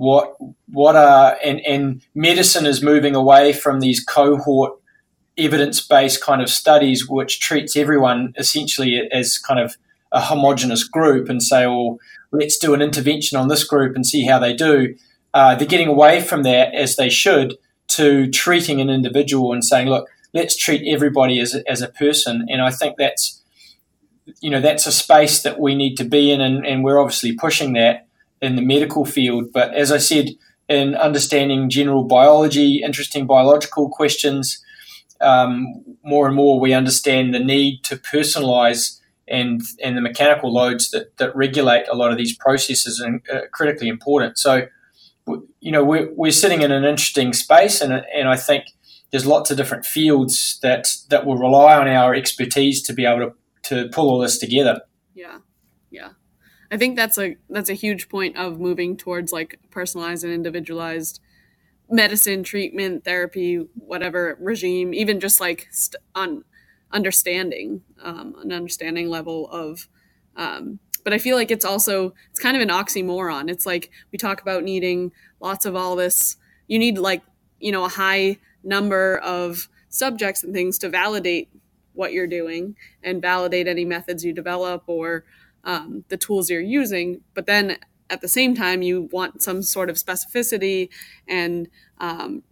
What 0.00 0.34
what 0.72 0.96
are 0.96 1.36
and, 1.44 1.60
and 1.66 2.00
medicine 2.14 2.64
is 2.64 2.82
moving 2.82 3.14
away 3.14 3.52
from 3.52 3.80
these 3.80 4.02
cohort 4.02 4.72
evidence 5.36 5.86
based 5.86 6.24
kind 6.24 6.40
of 6.40 6.48
studies 6.48 7.06
which 7.06 7.38
treats 7.38 7.76
everyone 7.76 8.32
essentially 8.38 9.06
as 9.12 9.36
kind 9.36 9.60
of 9.60 9.76
a 10.10 10.22
homogenous 10.22 10.84
group 10.84 11.28
and 11.28 11.42
say, 11.42 11.66
well, 11.66 11.98
let's 12.32 12.56
do 12.56 12.72
an 12.72 12.80
intervention 12.80 13.36
on 13.36 13.48
this 13.48 13.62
group 13.62 13.94
and 13.94 14.06
see 14.06 14.24
how 14.24 14.38
they 14.38 14.54
do. 14.54 14.94
Uh, 15.34 15.54
they're 15.54 15.68
getting 15.68 15.88
away 15.88 16.22
from 16.22 16.44
that 16.44 16.74
as 16.74 16.96
they 16.96 17.10
should 17.10 17.58
to 17.88 18.26
treating 18.30 18.80
an 18.80 18.88
individual 18.88 19.52
and 19.52 19.62
saying, 19.62 19.86
look, 19.86 20.08
let's 20.32 20.56
treat 20.56 20.82
everybody 20.90 21.40
as 21.40 21.54
a, 21.54 21.70
as 21.70 21.82
a 21.82 21.88
person. 21.88 22.46
And 22.48 22.62
I 22.62 22.70
think 22.70 22.96
that's, 22.96 23.42
you 24.40 24.48
know, 24.48 24.62
that's 24.62 24.86
a 24.86 24.92
space 24.92 25.42
that 25.42 25.60
we 25.60 25.74
need 25.74 25.96
to 25.96 26.04
be 26.04 26.32
in, 26.32 26.40
and, 26.40 26.64
and 26.64 26.82
we're 26.84 26.98
obviously 26.98 27.34
pushing 27.34 27.74
that 27.74 28.06
in 28.40 28.56
the 28.56 28.62
medical 28.62 29.04
field. 29.04 29.52
But 29.52 29.74
as 29.74 29.92
I 29.92 29.98
said, 29.98 30.30
in 30.68 30.94
understanding 30.94 31.68
general 31.68 32.04
biology, 32.04 32.82
interesting 32.82 33.26
biological 33.26 33.90
questions, 33.90 34.62
um, 35.20 35.66
more 36.02 36.26
and 36.26 36.36
more 36.36 36.58
we 36.58 36.72
understand 36.72 37.34
the 37.34 37.40
need 37.40 37.82
to 37.84 37.96
personalize 37.96 39.00
and 39.28 39.60
and 39.82 39.96
the 39.96 40.00
mechanical 40.00 40.52
loads 40.52 40.90
that, 40.90 41.16
that 41.18 41.34
regulate 41.36 41.86
a 41.88 41.96
lot 41.96 42.10
of 42.10 42.18
these 42.18 42.36
processes 42.36 43.00
are 43.00 43.20
uh, 43.32 43.40
critically 43.52 43.88
important. 43.88 44.38
So, 44.38 44.66
you 45.60 45.70
know, 45.70 45.84
we're, 45.84 46.10
we're 46.14 46.32
sitting 46.32 46.62
in 46.62 46.72
an 46.72 46.84
interesting 46.84 47.32
space, 47.32 47.80
and, 47.80 47.92
and 48.14 48.28
I 48.28 48.36
think 48.36 48.64
there's 49.10 49.26
lots 49.26 49.50
of 49.50 49.56
different 49.56 49.84
fields 49.84 50.58
that 50.62 50.88
that 51.10 51.26
will 51.26 51.36
rely 51.36 51.76
on 51.76 51.88
our 51.88 52.14
expertise 52.14 52.82
to 52.82 52.92
be 52.92 53.04
able 53.04 53.30
to, 53.30 53.32
to 53.74 53.88
pull 53.90 54.08
all 54.08 54.18
this 54.18 54.38
together. 54.38 54.80
I 56.70 56.76
think 56.76 56.96
that's 56.96 57.18
a 57.18 57.36
that's 57.48 57.70
a 57.70 57.74
huge 57.74 58.08
point 58.08 58.36
of 58.36 58.60
moving 58.60 58.96
towards 58.96 59.32
like 59.32 59.58
personalized 59.70 60.24
and 60.24 60.32
individualized 60.32 61.20
medicine, 61.90 62.42
treatment, 62.42 63.04
therapy, 63.04 63.56
whatever 63.74 64.36
regime, 64.40 64.94
even 64.94 65.20
just 65.20 65.40
like 65.40 65.68
st- 65.72 66.02
on 66.14 66.44
understanding, 66.92 67.82
um, 68.02 68.36
an 68.42 68.52
understanding 68.52 69.08
level 69.08 69.48
of. 69.50 69.88
Um, 70.36 70.78
but 71.02 71.12
I 71.12 71.18
feel 71.18 71.36
like 71.36 71.50
it's 71.50 71.64
also 71.64 72.14
it's 72.30 72.40
kind 72.40 72.56
of 72.56 72.62
an 72.62 72.68
oxymoron. 72.68 73.50
It's 73.50 73.66
like 73.66 73.90
we 74.12 74.18
talk 74.18 74.40
about 74.40 74.62
needing 74.62 75.12
lots 75.40 75.66
of 75.66 75.74
all 75.74 75.96
this. 75.96 76.36
You 76.68 76.78
need 76.78 76.98
like 76.98 77.22
you 77.58 77.72
know 77.72 77.84
a 77.84 77.88
high 77.88 78.38
number 78.62 79.18
of 79.18 79.68
subjects 79.88 80.44
and 80.44 80.54
things 80.54 80.78
to 80.78 80.88
validate 80.88 81.48
what 81.94 82.12
you're 82.12 82.26
doing 82.26 82.76
and 83.02 83.20
validate 83.20 83.66
any 83.66 83.84
methods 83.84 84.24
you 84.24 84.32
develop 84.32 84.84
or 84.86 85.24
um, 85.64 86.04
the 86.08 86.16
tools 86.16 86.50
you're 86.50 86.60
using. 86.60 87.20
But 87.34 87.46
then 87.46 87.78
at 88.08 88.20
the 88.20 88.28
same 88.28 88.54
time, 88.54 88.82
you 88.82 89.08
want 89.12 89.42
some 89.42 89.62
sort 89.62 89.90
of 89.90 89.96
specificity 89.96 90.88
and 91.28 91.68
um, 91.98 92.42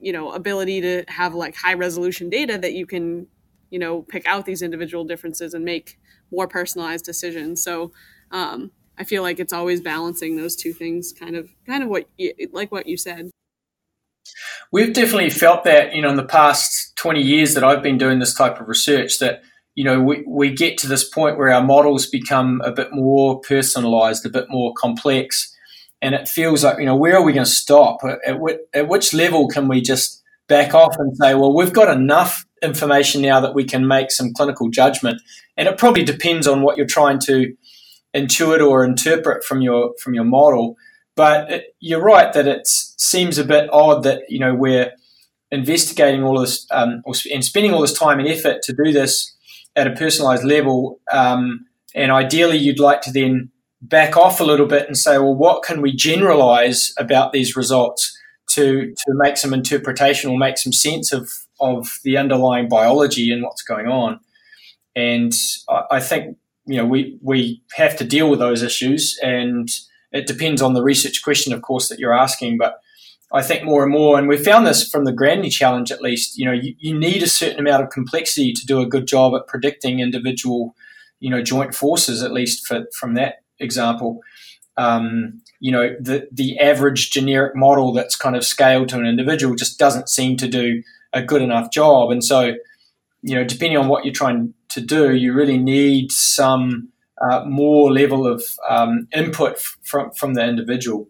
you 0.00 0.12
know 0.12 0.32
ability 0.32 0.80
to 0.82 1.04
have 1.08 1.34
like 1.34 1.56
high 1.56 1.74
resolution 1.74 2.28
data 2.28 2.58
that 2.58 2.74
you 2.74 2.86
can 2.86 3.26
you 3.70 3.78
know 3.78 4.02
pick 4.02 4.26
out 4.26 4.46
these 4.46 4.62
individual 4.62 5.04
differences 5.04 5.54
and 5.54 5.64
make 5.64 5.98
more 6.30 6.46
personalized 6.46 7.04
decisions. 7.04 7.62
So 7.62 7.92
um, 8.30 8.70
I 8.98 9.04
feel 9.04 9.22
like 9.22 9.40
it's 9.40 9.52
always 9.52 9.80
balancing 9.80 10.36
those 10.36 10.56
two 10.56 10.72
things, 10.72 11.12
kind 11.12 11.36
of 11.36 11.50
kind 11.66 11.82
of 11.82 11.88
what 11.88 12.08
like 12.52 12.70
what 12.70 12.86
you 12.86 12.96
said. 12.96 13.30
We've 14.72 14.92
definitely 14.92 15.30
felt 15.30 15.64
that, 15.64 15.94
you 15.94 16.02
know, 16.02 16.08
in 16.08 16.16
the 16.16 16.24
past 16.24 16.96
20 16.96 17.20
years 17.20 17.54
that 17.54 17.62
I've 17.62 17.82
been 17.82 17.98
doing 17.98 18.18
this 18.18 18.34
type 18.34 18.60
of 18.60 18.68
research, 18.68 19.18
that 19.18 19.42
you 19.74 19.84
know, 19.84 20.00
we, 20.00 20.24
we 20.26 20.52
get 20.52 20.78
to 20.78 20.88
this 20.88 21.08
point 21.08 21.36
where 21.36 21.50
our 21.50 21.62
models 21.62 22.06
become 22.06 22.60
a 22.64 22.72
bit 22.72 22.88
more 22.92 23.40
personalized, 23.40 24.24
a 24.24 24.30
bit 24.30 24.46
more 24.48 24.72
complex. 24.74 25.52
And 26.00 26.14
it 26.14 26.28
feels 26.28 26.62
like, 26.62 26.78
you 26.78 26.86
know, 26.86 26.96
where 26.96 27.16
are 27.16 27.24
we 27.24 27.32
going 27.32 27.46
to 27.46 27.50
stop? 27.50 28.00
At, 28.04 28.36
at 28.72 28.88
which 28.88 29.12
level 29.12 29.48
can 29.48 29.68
we 29.68 29.80
just 29.80 30.22
back 30.48 30.74
off 30.74 30.94
and 30.98 31.16
say, 31.16 31.34
well, 31.34 31.54
we've 31.54 31.72
got 31.72 31.94
enough 31.94 32.44
information 32.62 33.22
now 33.22 33.40
that 33.40 33.54
we 33.54 33.64
can 33.64 33.88
make 33.88 34.10
some 34.12 34.32
clinical 34.32 34.70
judgment? 34.70 35.20
And 35.56 35.66
it 35.66 35.78
probably 35.78 36.04
depends 36.04 36.46
on 36.46 36.62
what 36.62 36.76
you're 36.76 36.86
trying 36.86 37.18
to 37.20 37.54
intuit 38.14 38.64
or 38.64 38.84
interpret 38.84 39.44
from 39.44 39.60
your 39.60 39.94
from 40.00 40.14
your 40.14 40.24
model. 40.24 40.76
But 41.16 41.50
it, 41.50 41.64
you're 41.80 42.02
right 42.02 42.32
that 42.32 42.46
it 42.46 42.66
seems 42.66 43.38
a 43.38 43.44
bit 43.44 43.68
odd 43.72 44.02
that 44.04 44.22
you 44.28 44.38
know 44.38 44.54
we're 44.54 44.92
investigating 45.50 46.22
all 46.22 46.40
this 46.40 46.66
um, 46.70 47.02
and 47.32 47.44
spending 47.44 47.72
all 47.72 47.80
this 47.80 47.98
time 47.98 48.18
and 48.18 48.28
effort 48.28 48.62
to 48.62 48.72
do 48.72 48.92
this 48.92 49.34
at 49.76 49.86
a 49.86 49.92
personalized 49.92 50.44
level. 50.44 51.00
Um, 51.12 51.66
and 51.94 52.10
ideally, 52.10 52.58
you'd 52.58 52.80
like 52.80 53.00
to 53.02 53.12
then 53.12 53.50
back 53.80 54.16
off 54.16 54.40
a 54.40 54.44
little 54.44 54.66
bit 54.66 54.86
and 54.86 54.96
say, 54.96 55.18
well, 55.18 55.34
what 55.34 55.62
can 55.62 55.82
we 55.82 55.94
generalize 55.94 56.92
about 56.98 57.32
these 57.32 57.56
results 57.56 58.16
to, 58.50 58.86
to 58.86 59.12
make 59.14 59.36
some 59.36 59.52
interpretation 59.52 60.30
or 60.30 60.38
make 60.38 60.58
some 60.58 60.72
sense 60.72 61.12
of, 61.12 61.30
of 61.60 61.98
the 62.02 62.16
underlying 62.16 62.68
biology 62.68 63.30
and 63.30 63.42
what's 63.42 63.62
going 63.62 63.86
on? 63.86 64.20
And 64.96 65.32
I, 65.68 65.82
I 65.92 66.00
think, 66.00 66.36
you 66.66 66.76
know, 66.76 66.86
we, 66.86 67.18
we 67.20 67.62
have 67.74 67.96
to 67.98 68.04
deal 68.04 68.30
with 68.30 68.38
those 68.38 68.62
issues 68.62 69.18
and 69.22 69.68
it 70.12 70.26
depends 70.26 70.62
on 70.62 70.74
the 70.74 70.82
research 70.82 71.22
question, 71.22 71.52
of 71.52 71.60
course, 71.60 71.88
that 71.88 71.98
you're 71.98 72.14
asking, 72.14 72.56
but 72.56 72.78
I 73.34 73.42
think 73.42 73.64
more 73.64 73.82
and 73.82 73.92
more, 73.92 74.16
and 74.16 74.28
we 74.28 74.36
found 74.36 74.64
this 74.64 74.88
from 74.88 75.04
the 75.04 75.12
Grand 75.12 75.42
Knee 75.42 75.50
Challenge 75.50 75.90
at 75.90 76.00
least, 76.00 76.38
you 76.38 76.46
know, 76.46 76.52
you, 76.52 76.74
you, 76.78 76.96
need 76.96 77.20
a 77.20 77.28
certain 77.28 77.58
amount 77.58 77.82
of 77.82 77.90
complexity 77.90 78.52
to 78.52 78.64
do 78.64 78.80
a 78.80 78.86
good 78.86 79.08
job 79.08 79.34
at 79.34 79.48
predicting 79.48 79.98
individual, 79.98 80.76
you 81.24 81.30
know 81.30 81.42
joint 81.42 81.74
forces 81.74 82.22
at 82.22 82.32
least 82.32 82.66
for, 82.66 82.84
from 82.92 83.14
that 83.14 83.36
example. 83.58 84.20
Um, 84.76 85.40
you 85.58 85.72
know 85.72 85.96
the 86.00 86.28
the 86.30 86.58
average 86.58 87.10
generic 87.10 87.56
model 87.56 87.92
that's 87.92 88.14
kind 88.14 88.36
of 88.36 88.44
scaled 88.44 88.90
to 88.90 88.98
an 88.98 89.06
individual 89.06 89.54
just 89.54 89.78
doesn't 89.78 90.08
seem 90.08 90.36
to 90.36 90.48
do 90.48 90.82
a 91.12 91.22
good 91.22 91.42
enough 91.42 91.72
job, 91.72 92.10
and 92.10 92.22
so 92.22 92.54
you 93.22 93.34
know 93.34 93.44
depending 93.44 93.78
on 93.78 93.88
what 93.88 94.04
you're 94.04 94.14
trying 94.14 94.54
to 94.68 94.80
do, 94.80 95.14
you 95.14 95.32
really 95.32 95.58
need 95.58 96.12
some 96.12 96.90
uh, 97.22 97.44
more 97.46 97.92
level 97.92 98.26
of 98.26 98.44
um, 98.68 99.08
input 99.14 99.52
f- 99.52 99.78
from 99.82 100.10
from 100.12 100.34
the 100.34 100.44
individual. 100.44 101.08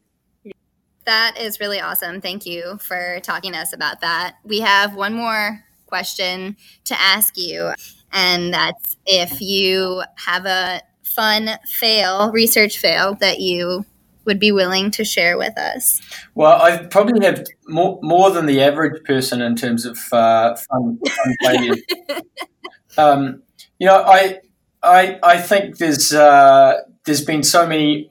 That 1.06 1.38
is 1.38 1.60
really 1.60 1.80
awesome. 1.80 2.20
Thank 2.20 2.46
you 2.46 2.78
for 2.78 3.20
talking 3.22 3.52
to 3.52 3.58
us 3.58 3.72
about 3.72 4.00
that. 4.00 4.36
We 4.44 4.60
have 4.60 4.94
one 4.94 5.12
more 5.14 5.62
question 5.86 6.56
to 6.84 7.00
ask 7.00 7.36
you, 7.36 7.72
and 8.12 8.52
that's 8.54 8.96
if 9.04 9.40
you 9.40 10.02
have 10.16 10.46
a 10.46 10.80
fun 11.02 11.50
fail, 11.66 12.32
research 12.32 12.78
fail 12.78 13.14
that 13.16 13.40
you 13.40 13.84
would 14.24 14.40
be 14.40 14.52
willing 14.52 14.90
to 14.92 15.04
share 15.04 15.36
with 15.36 15.56
us. 15.58 16.00
Well, 16.34 16.60
I 16.60 16.78
probably 16.78 17.24
have 17.26 17.44
more 17.68 17.98
more 18.02 18.30
than 18.30 18.46
the 18.46 18.62
average 18.62 19.04
person 19.04 19.42
in 19.42 19.56
terms 19.56 19.84
of 19.84 19.98
uh, 20.12 20.56
fun, 20.56 20.98
fun 21.06 21.34
failures. 21.44 21.82
um, 22.96 23.42
you 23.78 23.86
know, 23.86 24.02
I 24.02 24.40
I 24.82 25.18
I 25.22 25.38
think 25.38 25.78
there's 25.78 26.12
uh, 26.12 26.80
there's 27.04 27.24
been 27.24 27.42
so 27.42 27.66
many 27.66 28.10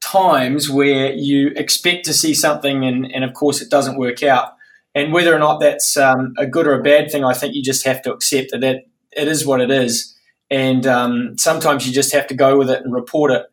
times 0.00 0.68
where 0.68 1.12
you 1.12 1.48
expect 1.56 2.04
to 2.06 2.14
see 2.14 2.34
something 2.34 2.84
and, 2.84 3.10
and 3.12 3.24
of 3.24 3.34
course 3.34 3.60
it 3.60 3.70
doesn't 3.70 3.98
work 3.98 4.22
out. 4.22 4.54
And 4.94 5.12
whether 5.12 5.34
or 5.34 5.38
not 5.38 5.60
that's 5.60 5.96
um, 5.96 6.34
a 6.36 6.46
good 6.46 6.66
or 6.66 6.78
a 6.78 6.82
bad 6.82 7.10
thing, 7.10 7.24
I 7.24 7.32
think 7.32 7.54
you 7.54 7.62
just 7.62 7.86
have 7.86 8.02
to 8.02 8.12
accept 8.12 8.50
that 8.50 8.64
it, 8.64 8.88
is 9.12 9.46
what 9.46 9.60
it 9.60 9.70
is. 9.70 10.16
And 10.50 10.84
um, 10.86 11.38
sometimes 11.38 11.86
you 11.86 11.92
just 11.92 12.12
have 12.12 12.26
to 12.26 12.34
go 12.34 12.58
with 12.58 12.70
it 12.70 12.82
and 12.82 12.92
report 12.92 13.30
it. 13.30 13.46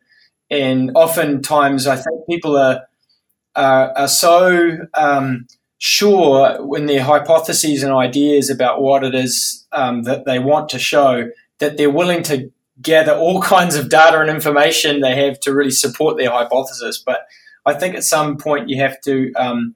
And 0.50 0.90
oftentimes, 0.96 1.86
I 1.86 1.96
think 1.96 2.26
people 2.28 2.56
are 2.56 2.88
are, 3.54 3.92
are 3.96 4.08
so 4.08 4.78
um, 4.94 5.46
sure 5.78 6.76
in 6.76 6.86
their 6.86 7.02
hypotheses 7.02 7.82
and 7.82 7.92
ideas 7.92 8.50
about 8.50 8.80
what 8.80 9.04
it 9.04 9.14
is 9.14 9.66
um, 9.72 10.02
that 10.04 10.24
they 10.24 10.38
want 10.38 10.68
to 10.70 10.78
show 10.78 11.28
that 11.58 11.76
they're 11.76 11.90
willing 11.90 12.22
to 12.24 12.50
gather 12.82 13.12
all 13.12 13.40
kinds 13.54 13.76
of 13.76 13.88
data 13.88 14.20
and 14.20 14.30
information 14.30 15.00
they 15.00 15.26
have 15.26 15.40
to 15.40 15.54
really 15.54 15.70
support 15.70 16.16
their 16.16 16.30
hypothesis. 16.30 17.02
But 17.04 17.26
I 17.66 17.74
think 17.74 17.94
at 17.94 18.04
some 18.04 18.36
point 18.36 18.68
you 18.68 18.80
have 18.80 19.00
to 19.02 19.32
um, 19.34 19.74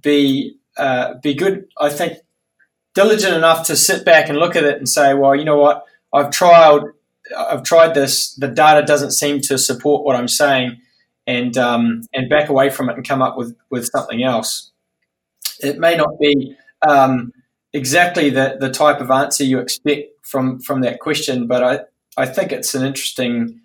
be 0.00 0.56
uh, 0.76 1.14
be 1.22 1.34
good. 1.34 1.66
I 1.78 1.88
think 1.88 2.18
diligent 2.94 3.34
enough 3.34 3.66
to 3.66 3.76
sit 3.76 4.04
back 4.04 4.28
and 4.28 4.38
look 4.38 4.56
at 4.56 4.64
it 4.64 4.78
and 4.78 4.88
say, 4.88 5.14
well, 5.14 5.34
you 5.34 5.44
know 5.44 5.58
what, 5.58 5.84
I've 6.12 6.30
tried, 6.30 6.82
I've 7.36 7.64
tried 7.64 7.94
this. 7.94 8.34
The 8.34 8.48
data 8.48 8.86
doesn't 8.86 9.10
seem 9.10 9.40
to 9.42 9.58
support 9.58 10.04
what 10.04 10.16
I'm 10.16 10.28
saying, 10.28 10.80
and 11.26 11.56
um, 11.58 12.02
and 12.12 12.28
back 12.28 12.48
away 12.48 12.70
from 12.70 12.88
it 12.88 12.96
and 12.96 13.06
come 13.06 13.22
up 13.22 13.36
with 13.36 13.56
with 13.70 13.86
something 13.86 14.22
else. 14.22 14.70
It 15.60 15.78
may 15.78 15.96
not 15.96 16.18
be 16.20 16.56
um, 16.86 17.32
exactly 17.72 18.30
the 18.30 18.56
the 18.60 18.70
type 18.70 19.00
of 19.00 19.10
answer 19.10 19.44
you 19.44 19.58
expect 19.58 20.08
from 20.22 20.60
from 20.60 20.82
that 20.82 21.00
question, 21.00 21.46
but 21.46 21.62
I 21.64 21.80
I 22.16 22.26
think 22.26 22.52
it's 22.52 22.74
an 22.74 22.84
interesting 22.84 23.60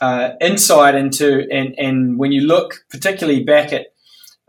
uh, 0.00 0.32
insight 0.40 0.94
into 0.94 1.46
and 1.50 1.74
and 1.78 2.18
when 2.18 2.32
you 2.32 2.42
look 2.42 2.84
particularly 2.90 3.42
back 3.42 3.72
at 3.72 3.88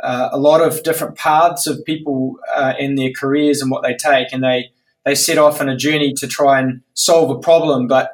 uh, 0.02 0.30
a 0.32 0.38
lot 0.38 0.62
of 0.62 0.84
different 0.84 1.16
paths 1.16 1.68
of 1.68 1.84
people 1.86 2.38
uh, 2.56 2.74
in 2.80 2.96
their 2.96 3.12
careers 3.12 3.62
and 3.62 3.70
what 3.72 3.84
they 3.84 3.96
take, 3.96 4.32
and 4.32 4.44
they 4.44 4.72
they 5.06 5.16
set 5.16 5.38
off 5.38 5.62
on 5.62 5.70
a 5.70 5.78
journey 5.78 6.14
to 6.14 6.28
try 6.28 6.60
and 6.60 6.82
solve 6.94 7.30
a 7.30 7.40
problem. 7.40 7.88
But 7.88 8.14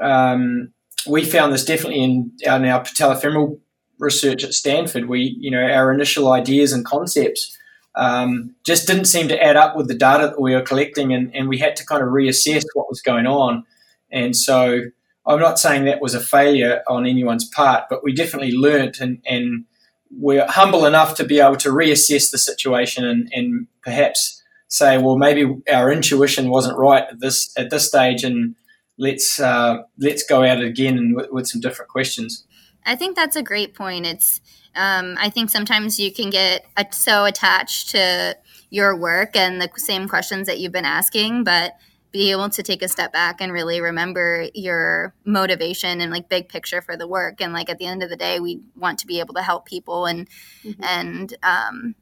um, 0.00 0.72
we 1.06 1.24
found 1.24 1.52
this 1.52 1.64
definitely 1.64 2.02
in, 2.02 2.32
in 2.42 2.64
our 2.64 2.82
patellofemoral 2.82 3.58
research 3.98 4.44
at 4.44 4.54
Stanford. 4.54 5.08
We, 5.08 5.36
you 5.38 5.50
know, 5.50 5.62
our 5.62 5.92
initial 5.92 6.32
ideas 6.32 6.72
and 6.72 6.84
concepts 6.84 7.56
um, 7.94 8.54
just 8.64 8.86
didn't 8.86 9.06
seem 9.06 9.28
to 9.28 9.42
add 9.42 9.56
up 9.56 9.76
with 9.76 9.88
the 9.88 9.94
data 9.94 10.28
that 10.28 10.40
we 10.40 10.54
were 10.54 10.62
collecting, 10.62 11.12
and, 11.12 11.34
and 11.34 11.48
we 11.48 11.58
had 11.58 11.76
to 11.76 11.86
kind 11.86 12.02
of 12.02 12.08
reassess 12.10 12.64
what 12.74 12.88
was 12.88 13.00
going 13.00 13.26
on. 13.26 13.64
And 14.10 14.36
so, 14.36 14.82
I'm 15.26 15.40
not 15.40 15.58
saying 15.58 15.84
that 15.84 16.00
was 16.00 16.14
a 16.14 16.20
failure 16.20 16.82
on 16.86 17.04
anyone's 17.04 17.48
part, 17.48 17.84
but 17.90 18.04
we 18.04 18.14
definitely 18.14 18.52
learnt 18.52 19.00
and, 19.00 19.20
and 19.26 19.64
we're 20.10 20.46
humble 20.46 20.86
enough 20.86 21.16
to 21.16 21.24
be 21.24 21.40
able 21.40 21.56
to 21.56 21.70
reassess 21.70 22.30
the 22.30 22.38
situation 22.38 23.04
and, 23.04 23.28
and 23.32 23.66
perhaps 23.82 24.42
say, 24.68 24.98
well, 24.98 25.18
maybe 25.18 25.60
our 25.72 25.90
intuition 25.90 26.48
wasn't 26.48 26.78
right 26.78 27.04
at 27.10 27.20
this 27.20 27.52
at 27.56 27.70
this 27.70 27.86
stage, 27.86 28.24
and 28.24 28.54
let's 28.98 29.40
uh, 29.40 29.82
let's 29.98 30.24
go 30.24 30.42
at 30.42 30.58
it 30.58 30.64
again 30.64 30.98
and 30.98 31.16
with, 31.16 31.30
with, 31.30 31.46
some 31.46 31.60
different 31.60 31.90
questions. 31.90 32.44
I 32.84 32.96
think 32.96 33.16
that's 33.16 33.36
a 33.36 33.42
great 33.42 33.74
point. 33.74 34.06
It's 34.06 34.40
um, 34.74 35.16
I 35.18 35.30
think 35.30 35.50
sometimes 35.50 35.98
you 35.98 36.12
can 36.12 36.30
get 36.30 36.66
so 36.92 37.24
attached 37.24 37.90
to 37.90 38.36
your 38.70 38.96
work 38.96 39.36
and 39.36 39.60
the 39.60 39.70
same 39.76 40.08
questions 40.08 40.46
that 40.46 40.58
you've 40.58 40.72
been 40.72 40.84
asking, 40.84 41.44
but 41.44 41.72
be 42.16 42.30
able 42.30 42.48
to 42.48 42.62
take 42.62 42.80
a 42.80 42.88
step 42.88 43.12
back 43.12 43.42
and 43.42 43.52
really 43.52 43.78
remember 43.78 44.48
your 44.54 45.14
motivation 45.26 46.00
and 46.00 46.10
like 46.10 46.30
big 46.30 46.48
picture 46.48 46.80
for 46.80 46.96
the 46.96 47.06
work. 47.06 47.42
And 47.42 47.52
like 47.52 47.68
at 47.68 47.76
the 47.76 47.84
end 47.84 48.02
of 48.02 48.08
the 48.08 48.16
day 48.16 48.40
we 48.40 48.62
want 48.74 48.98
to 49.00 49.06
be 49.06 49.20
able 49.20 49.34
to 49.34 49.42
help 49.42 49.66
people 49.66 50.06
and 50.06 50.26
mm-hmm. 50.64 50.82
and 50.82 51.36
um, 51.42 51.94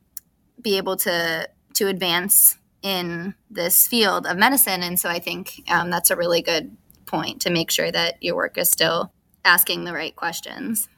be 0.62 0.76
able 0.76 0.96
to 0.98 1.48
to 1.74 1.88
advance 1.88 2.56
in 2.80 3.34
this 3.50 3.88
field 3.88 4.24
of 4.24 4.36
medicine. 4.36 4.84
And 4.84 5.00
so 5.00 5.08
i 5.08 5.18
think 5.18 5.62
um, 5.68 5.90
that's 5.90 6.10
a 6.10 6.16
really 6.16 6.42
good 6.42 6.76
point 7.06 7.40
to 7.40 7.50
make 7.50 7.72
sure 7.72 7.90
that 7.90 8.22
your 8.22 8.36
work 8.36 8.56
is 8.56 8.70
still 8.70 9.12
asking 9.44 9.82
the 9.82 9.92
right 9.92 10.14
questions. 10.14 10.88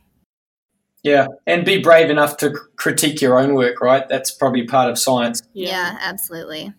Yeah 1.02 1.28
and 1.46 1.64
be 1.64 1.80
brave 1.80 2.10
enough 2.10 2.36
to 2.38 2.50
critique 2.76 3.22
your 3.22 3.38
own 3.38 3.54
work 3.54 3.80
right? 3.80 4.06
That's 4.10 4.30
probably 4.30 4.66
part 4.66 4.90
of 4.90 4.98
science. 4.98 5.42
Yeah, 5.54 5.70
yeah 5.70 5.98
absolutely 6.02 6.74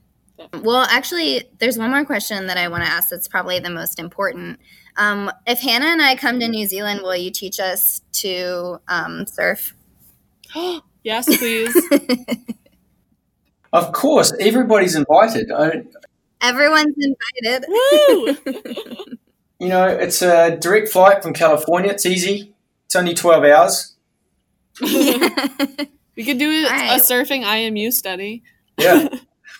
well, 0.62 0.86
actually, 0.90 1.44
there's 1.60 1.78
one 1.78 1.92
more 1.92 2.06
question 2.06 2.48
that 2.48 2.58
I 2.58 2.68
want 2.68 2.84
to 2.84 2.90
ask 2.90 3.10
that's 3.10 3.28
probably 3.28 3.60
the 3.60 3.70
most 3.70 4.00
important. 4.00 4.60
Um, 4.98 5.32
if 5.46 5.60
Hannah 5.60 5.88
and 5.88 6.02
I 6.02 6.16
come 6.16 6.40
to 6.40 6.48
New 6.48 6.66
Zealand, 6.66 7.02
will 7.02 7.16
you 7.16 7.32
teach 7.32 7.60
us 7.60 8.02
to 8.14 8.80
um, 8.88 9.26
surf? 9.28 9.76
yes, 11.04 11.26
please. 11.38 11.76
of 13.74 13.92
course, 13.92 14.34
everybody's 14.40 14.96
invited. 14.96 15.52
I, 15.52 15.84
Everyone's 16.42 16.96
invited. 16.98 17.66
you 19.60 19.68
know, 19.68 19.88
it's 19.88 20.22
a 20.22 20.56
direct 20.58 20.90
flight 20.90 21.24
from 21.24 21.34
California. 21.34 21.92
It's 21.92 22.06
easy. 22.06 22.54
It's 22.86 22.96
only 22.96 23.14
12 23.14 23.44
hours. 23.44 23.96
we 24.82 26.24
could 26.24 26.38
do 26.38 26.50
a, 26.50 26.64
right. 26.70 27.00
a 27.00 27.04
surfing 27.04 27.44
IMU 27.44 27.92
study. 27.92 28.44
Yeah. 28.78 29.08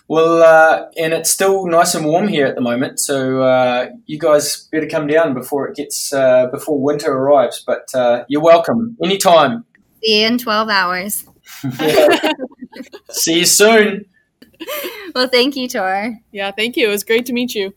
Well, 0.08 0.42
uh, 0.42 0.86
and 0.96 1.12
it's 1.12 1.30
still 1.30 1.66
nice 1.66 1.94
and 1.94 2.06
warm 2.06 2.28
here 2.28 2.46
at 2.46 2.54
the 2.54 2.62
moment, 2.62 2.98
so 2.98 3.42
uh, 3.42 3.90
you 4.06 4.18
guys 4.18 4.66
better 4.72 4.86
come 4.86 5.06
down 5.06 5.34
before 5.34 5.68
it 5.68 5.76
gets 5.76 6.14
uh, 6.14 6.46
before 6.46 6.80
winter 6.80 7.12
arrives. 7.12 7.62
But 7.66 7.94
uh, 7.94 8.24
you're 8.26 8.42
welcome 8.42 8.96
anytime. 9.02 9.66
See 10.02 10.22
you 10.22 10.26
in 10.26 10.38
twelve 10.38 10.70
hours. 10.70 11.26
See 13.10 13.40
you 13.40 13.44
soon. 13.44 14.06
Well, 15.14 15.28
thank 15.28 15.56
you, 15.56 15.68
Thor. 15.68 16.16
Yeah, 16.32 16.52
thank 16.52 16.78
you. 16.78 16.88
It 16.88 16.90
was 16.90 17.04
great 17.04 17.26
to 17.26 17.34
meet 17.34 17.54
you. 17.54 17.74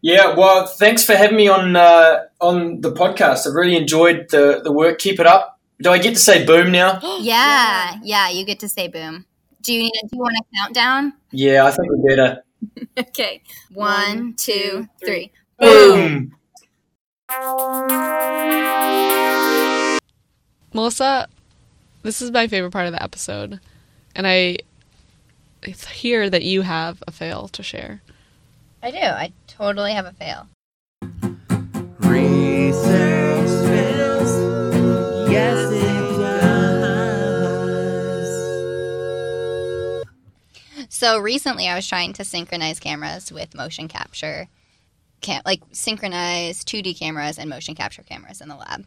Yeah, 0.00 0.36
well, 0.36 0.66
thanks 0.66 1.04
for 1.04 1.16
having 1.16 1.36
me 1.36 1.48
on 1.48 1.74
uh, 1.74 2.26
on 2.40 2.80
the 2.80 2.92
podcast. 2.92 3.44
I've 3.44 3.54
really 3.54 3.76
enjoyed 3.76 4.28
the 4.30 4.60
the 4.62 4.70
work. 4.70 5.00
Keep 5.00 5.18
it 5.18 5.26
up. 5.26 5.58
Do 5.82 5.90
I 5.90 5.98
get 5.98 6.14
to 6.14 6.20
say 6.20 6.46
boom 6.46 6.70
now? 6.70 7.00
yeah, 7.20 7.96
yeah, 8.04 8.28
you 8.28 8.44
get 8.44 8.60
to 8.60 8.68
say 8.68 8.86
boom. 8.86 9.26
Do 9.68 9.74
you 9.74 9.80
need 9.80 9.92
a, 10.02 10.06
do 10.06 10.16
you 10.16 10.22
want 10.22 10.34
a 10.34 10.56
countdown? 10.56 11.12
Yeah, 11.30 11.66
I 11.66 11.70
think 11.72 11.92
we 11.92 12.08
better. 12.08 12.42
okay. 12.98 13.42
One, 13.74 14.32
two, 14.32 14.88
three. 15.04 15.30
Boom. 15.58 16.34
Melissa, 20.72 21.28
this 22.02 22.22
is 22.22 22.30
my 22.30 22.48
favorite 22.48 22.70
part 22.70 22.86
of 22.86 22.92
the 22.92 23.02
episode. 23.02 23.60
And 24.14 24.26
I 24.26 24.56
hear 25.92 26.30
that 26.30 26.44
you 26.44 26.62
have 26.62 27.02
a 27.06 27.12
fail 27.12 27.48
to 27.48 27.62
share. 27.62 28.00
I 28.82 28.90
do. 28.90 28.96
I 28.96 29.32
totally 29.48 29.92
have 29.92 30.06
a 30.06 30.12
fail. 30.12 30.46
Research 31.98 33.48
fails. 33.68 35.30
Yes, 35.30 35.87
So 40.98 41.20
recently, 41.20 41.68
I 41.68 41.76
was 41.76 41.86
trying 41.86 42.14
to 42.14 42.24
synchronize 42.24 42.80
cameras 42.80 43.30
with 43.30 43.54
motion 43.54 43.86
capture, 43.86 44.48
like 45.46 45.62
synchronize 45.70 46.64
2D 46.64 46.98
cameras 46.98 47.38
and 47.38 47.48
motion 47.48 47.76
capture 47.76 48.02
cameras 48.02 48.40
in 48.40 48.48
the 48.48 48.56
lab. 48.56 48.84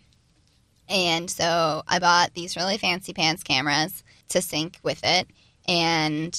And 0.89 1.32
so 1.32 1.84
I 1.88 1.99
bought 1.99 2.34
these 2.34 2.57
really 2.57 2.78
fancy 2.78 3.14
pants 3.14 3.43
cameras 3.43 4.03
to 4.28 4.41
sync 4.41 4.78
with 4.84 4.99
it, 5.05 5.26
and 5.70 6.38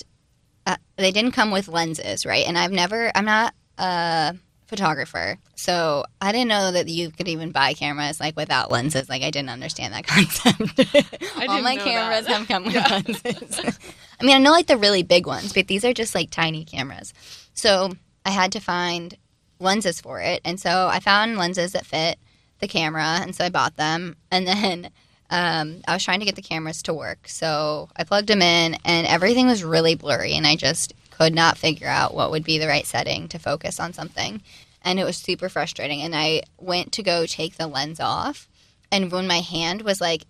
uh, 0.66 0.76
they 0.96 1.10
didn't 1.10 1.32
come 1.32 1.50
with 1.50 1.68
lenses, 1.68 2.26
right? 2.26 2.46
And 2.46 2.58
I've 2.58 2.70
never, 2.70 3.10
I'm 3.14 3.24
not 3.24 3.54
a 3.78 4.36
photographer. 4.72 5.36
So 5.54 6.04
I 6.20 6.32
didn't 6.32 6.48
know 6.48 6.72
that 6.72 6.88
you 6.88 7.10
could 7.10 7.28
even 7.28 7.50
buy 7.52 7.74
cameras 7.74 8.18
like 8.18 8.36
without 8.36 8.70
lenses. 8.70 9.06
Like 9.08 9.22
I 9.22 9.30
didn't 9.30 9.50
understand 9.50 9.92
that 9.92 10.06
concept. 10.06 10.96
I 11.36 11.46
All 11.46 11.60
my 11.62 11.76
cameras 11.76 12.26
that. 12.26 12.38
have 12.38 12.48
come 12.48 12.64
with 12.64 12.74
Yeah. 12.74 12.88
lenses. 13.06 13.78
I 14.20 14.24
mean, 14.24 14.34
I 14.34 14.38
know 14.38 14.50
like 14.50 14.66
the 14.66 14.78
really 14.78 15.02
big 15.02 15.26
ones, 15.26 15.52
but 15.52 15.68
these 15.68 15.84
are 15.84 15.92
just 15.92 16.14
like 16.14 16.30
tiny 16.30 16.64
cameras. 16.64 17.12
So 17.52 17.92
I 18.24 18.30
had 18.30 18.50
to 18.52 18.60
find 18.60 19.14
lenses 19.60 20.00
for 20.00 20.20
it, 20.20 20.40
and 20.44 20.58
so 20.58 20.88
I 20.90 21.00
found 21.00 21.36
lenses 21.36 21.72
that 21.72 21.84
fit 21.86 22.18
the 22.60 22.66
camera, 22.68 23.18
and 23.20 23.34
so 23.36 23.44
I 23.44 23.50
bought 23.50 23.76
them, 23.76 24.16
and 24.30 24.46
then. 24.46 24.90
Um, 25.34 25.80
I 25.88 25.94
was 25.94 26.04
trying 26.04 26.18
to 26.18 26.26
get 26.26 26.36
the 26.36 26.42
cameras 26.42 26.82
to 26.82 26.92
work, 26.92 27.26
so 27.26 27.88
I 27.96 28.04
plugged 28.04 28.28
them 28.28 28.42
in, 28.42 28.76
and 28.84 29.06
everything 29.06 29.46
was 29.46 29.64
really 29.64 29.94
blurry, 29.94 30.34
and 30.34 30.46
I 30.46 30.56
just 30.56 30.92
could 31.22 31.34
not 31.36 31.56
figure 31.56 31.86
out 31.86 32.14
what 32.14 32.32
would 32.32 32.42
be 32.42 32.58
the 32.58 32.66
right 32.66 32.84
setting 32.84 33.28
to 33.28 33.38
focus 33.38 33.78
on 33.78 33.92
something, 33.92 34.42
and 34.82 34.98
it 34.98 35.04
was 35.04 35.16
super 35.16 35.48
frustrating. 35.48 36.02
And 36.02 36.16
I 36.16 36.42
went 36.58 36.90
to 36.92 37.02
go 37.02 37.26
take 37.26 37.56
the 37.56 37.68
lens 37.68 38.00
off, 38.00 38.48
and 38.90 39.12
when 39.12 39.28
my 39.28 39.38
hand 39.38 39.82
was 39.82 40.00
like 40.00 40.24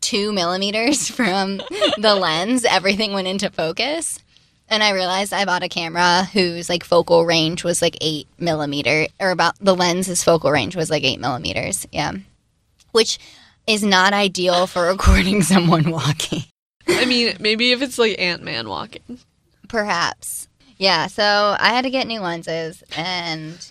two 0.00 0.32
millimeters 0.32 1.08
from 1.16 1.56
the 1.98 2.14
lens, 2.14 2.64
everything 2.64 3.12
went 3.12 3.26
into 3.26 3.50
focus. 3.50 4.20
And 4.68 4.84
I 4.84 4.92
realized 4.92 5.32
I 5.32 5.44
bought 5.44 5.64
a 5.64 5.68
camera 5.68 6.28
whose 6.32 6.68
like 6.68 6.84
focal 6.84 7.26
range 7.26 7.64
was 7.64 7.82
like 7.82 7.96
eight 8.00 8.28
millimeter, 8.38 9.08
or 9.18 9.32
about 9.32 9.56
the 9.58 9.74
lens's 9.74 10.22
focal 10.22 10.52
range 10.52 10.76
was 10.76 10.88
like 10.88 11.02
eight 11.02 11.18
millimeters. 11.18 11.84
Yeah, 11.90 12.12
which 12.92 13.18
is 13.66 13.82
not 13.82 14.12
ideal 14.12 14.68
for 14.68 14.86
recording 14.86 15.42
someone 15.52 15.90
walking. 15.90 16.44
I 16.86 17.06
mean, 17.06 17.36
maybe 17.40 17.72
if 17.72 17.82
it's 17.82 17.98
like 17.98 18.20
Ant 18.20 18.44
Man 18.44 18.68
walking. 18.68 19.18
Perhaps. 19.70 20.48
Yeah, 20.78 21.06
so 21.06 21.56
I 21.58 21.68
had 21.68 21.82
to 21.82 21.90
get 21.90 22.08
new 22.08 22.20
lenses 22.20 22.82
and 22.96 23.70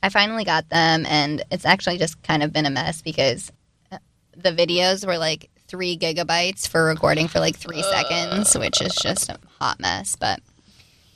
I 0.00 0.08
finally 0.08 0.44
got 0.44 0.68
them 0.68 1.04
and 1.06 1.42
it's 1.50 1.66
actually 1.66 1.98
just 1.98 2.22
kind 2.22 2.44
of 2.44 2.52
been 2.52 2.66
a 2.66 2.70
mess 2.70 3.02
because 3.02 3.50
uh, 3.90 3.98
the 4.36 4.52
videos 4.52 5.04
were 5.04 5.18
like 5.18 5.50
3 5.66 5.98
gigabytes 5.98 6.68
for 6.68 6.84
recording 6.84 7.26
for 7.26 7.40
like 7.40 7.56
3 7.56 7.82
seconds, 7.82 8.56
which 8.56 8.80
is 8.80 8.94
just 8.94 9.28
a 9.28 9.38
hot 9.58 9.80
mess, 9.80 10.14
but 10.14 10.38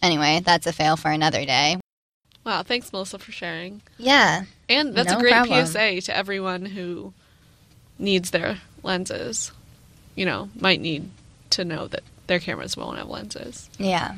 anyway, 0.03 0.41
that's 0.45 0.67
a 0.67 0.73
fail 0.73 0.97
for 0.97 1.13
another 1.13 1.45
day. 1.45 1.79
Wow, 2.45 2.65
thanks 2.65 2.93
Melissa 2.93 3.21
for 3.21 3.31
sharing. 3.31 3.83
Yeah. 3.99 4.45
And 4.69 4.95
that's 4.95 5.11
No 5.11 5.19
a 5.19 5.21
great 5.21 5.33
problem. 5.33 5.65
PSA 5.65 6.01
to 6.03 6.17
everyone 6.17 6.67
who 6.67 7.13
needs 8.01 8.33
their 8.33 8.59
lenses. 8.83 9.53
You 10.17 10.27
know, 10.27 10.49
might 10.59 10.81
need 10.81 11.11
to 11.51 11.65
know 11.65 11.87
that 11.89 12.03
their 12.27 12.39
cameras 12.39 12.77
won't 12.77 12.99
have 12.99 13.09
lenses. 13.09 13.69
Yeah. 13.79 14.17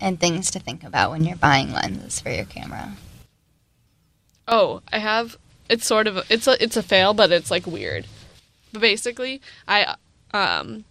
And 0.00 0.20
things 0.20 0.50
to 0.52 0.60
think 0.60 0.84
about 0.84 1.10
when 1.10 1.24
you're 1.24 1.36
buying 1.36 1.72
lenses 1.72 2.20
for 2.20 2.30
your 2.30 2.44
camera. 2.44 2.92
Oh, 4.46 4.82
I 4.92 4.98
have. 4.98 5.36
It's 5.68 5.86
sort 5.86 6.06
of. 6.06 6.24
It's 6.30 6.46
a. 6.46 6.62
It's 6.62 6.76
a 6.76 6.82
fail, 6.82 7.14
but 7.14 7.30
it's 7.32 7.50
like 7.50 7.66
weird. 7.66 8.06
But 8.72 8.80
basically, 8.80 9.40
I 9.66 9.96
um, 10.32 10.84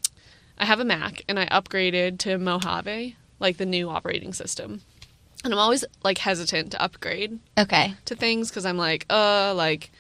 I 0.60 0.66
have 0.66 0.80
a 0.80 0.86
Mac 0.86 1.24
and 1.28 1.40
I 1.40 1.46
upgraded 1.48 2.20
to 2.20 2.38
Mojave, 2.38 3.16
like 3.40 3.58
the 3.58 3.66
new 3.66 3.90
operating 3.90 4.34
system. 4.34 4.82
And 5.44 5.54
I'm 5.54 5.60
always 5.60 5.86
like 6.04 6.18
hesitant 6.18 6.72
to 6.72 6.82
upgrade 6.82 7.40
Okay. 7.58 7.94
to 8.06 8.16
things 8.16 8.50
because 8.50 8.66
I'm 8.66 8.78
like, 8.78 9.06
uh, 9.10 9.54
like 9.56 9.92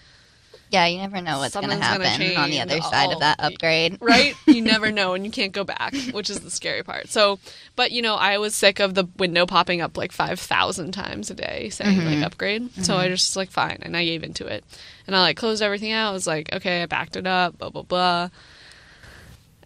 Yeah, 0.69 0.85
you 0.87 0.97
never 0.97 1.21
know 1.21 1.39
what's 1.39 1.55
going 1.55 1.69
to 1.69 1.77
happen 1.77 2.35
on 2.37 2.49
the 2.49 2.59
other 2.59 2.81
side 2.81 3.13
of 3.13 3.21
that 3.21 3.39
upgrade. 3.39 3.97
right? 4.01 4.35
You 4.45 4.61
never 4.63 4.91
know, 4.91 5.13
and 5.13 5.25
you 5.25 5.31
can't 5.31 5.53
go 5.53 5.63
back, 5.63 5.95
which 6.11 6.29
is 6.29 6.41
the 6.41 6.51
scary 6.51 6.83
part. 6.83 7.07
So, 7.07 7.39
but 7.75 7.91
you 7.91 8.01
know, 8.01 8.15
I 8.15 8.37
was 8.37 8.53
sick 8.53 8.79
of 8.79 8.93
the 8.93 9.05
window 9.17 9.45
popping 9.45 9.79
up 9.79 9.97
like 9.97 10.11
five 10.11 10.39
thousand 10.39 10.91
times 10.91 11.31
a 11.31 11.35
day 11.35 11.69
saying 11.69 11.97
like 11.97 12.07
mm-hmm. 12.07 12.23
upgrade. 12.23 12.71
So 12.83 12.97
I 12.97 13.05
mm-hmm. 13.05 13.13
just 13.13 13.35
like 13.35 13.49
fine, 13.49 13.79
and 13.81 13.95
I 13.95 14.03
gave 14.03 14.23
into 14.23 14.45
it, 14.45 14.65
and 15.05 15.15
I 15.15 15.21
like 15.21 15.37
closed 15.37 15.61
everything 15.61 15.93
out. 15.93 16.09
I 16.09 16.13
was 16.13 16.27
like, 16.27 16.53
okay, 16.53 16.83
I 16.83 16.85
backed 16.85 17.15
it 17.15 17.27
up, 17.27 17.57
blah 17.57 17.69
blah 17.69 17.83
blah, 17.83 18.29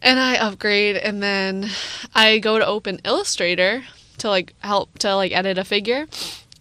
and 0.03 0.19
I 0.19 0.35
upgrade, 0.35 0.97
and 0.97 1.23
then 1.23 1.67
I 2.13 2.37
go 2.37 2.59
to 2.59 2.65
open 2.65 3.01
Illustrator 3.03 3.83
to 4.19 4.29
like 4.29 4.53
help 4.59 4.99
to 4.99 5.15
like 5.15 5.31
edit 5.31 5.57
a 5.57 5.63
figure, 5.63 6.05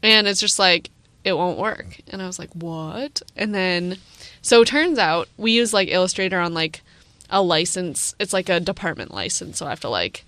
and 0.02 0.26
it's 0.26 0.40
just 0.40 0.58
like 0.58 0.90
it 1.24 1.34
won't 1.34 1.58
work, 1.58 2.00
and 2.08 2.22
I 2.22 2.26
was 2.26 2.38
like, 2.38 2.50
what? 2.54 3.20
And 3.36 3.54
then 3.54 3.98
so 4.42 4.62
it 4.62 4.68
turns 4.68 4.98
out 4.98 5.28
we 5.36 5.52
use 5.52 5.72
like 5.72 5.88
Illustrator 5.88 6.38
on 6.38 6.54
like 6.54 6.82
a 7.30 7.42
license. 7.42 8.14
It's 8.18 8.32
like 8.32 8.48
a 8.48 8.60
department 8.60 9.12
license, 9.14 9.58
so 9.58 9.66
I 9.66 9.70
have 9.70 9.80
to 9.80 9.88
like 9.88 10.24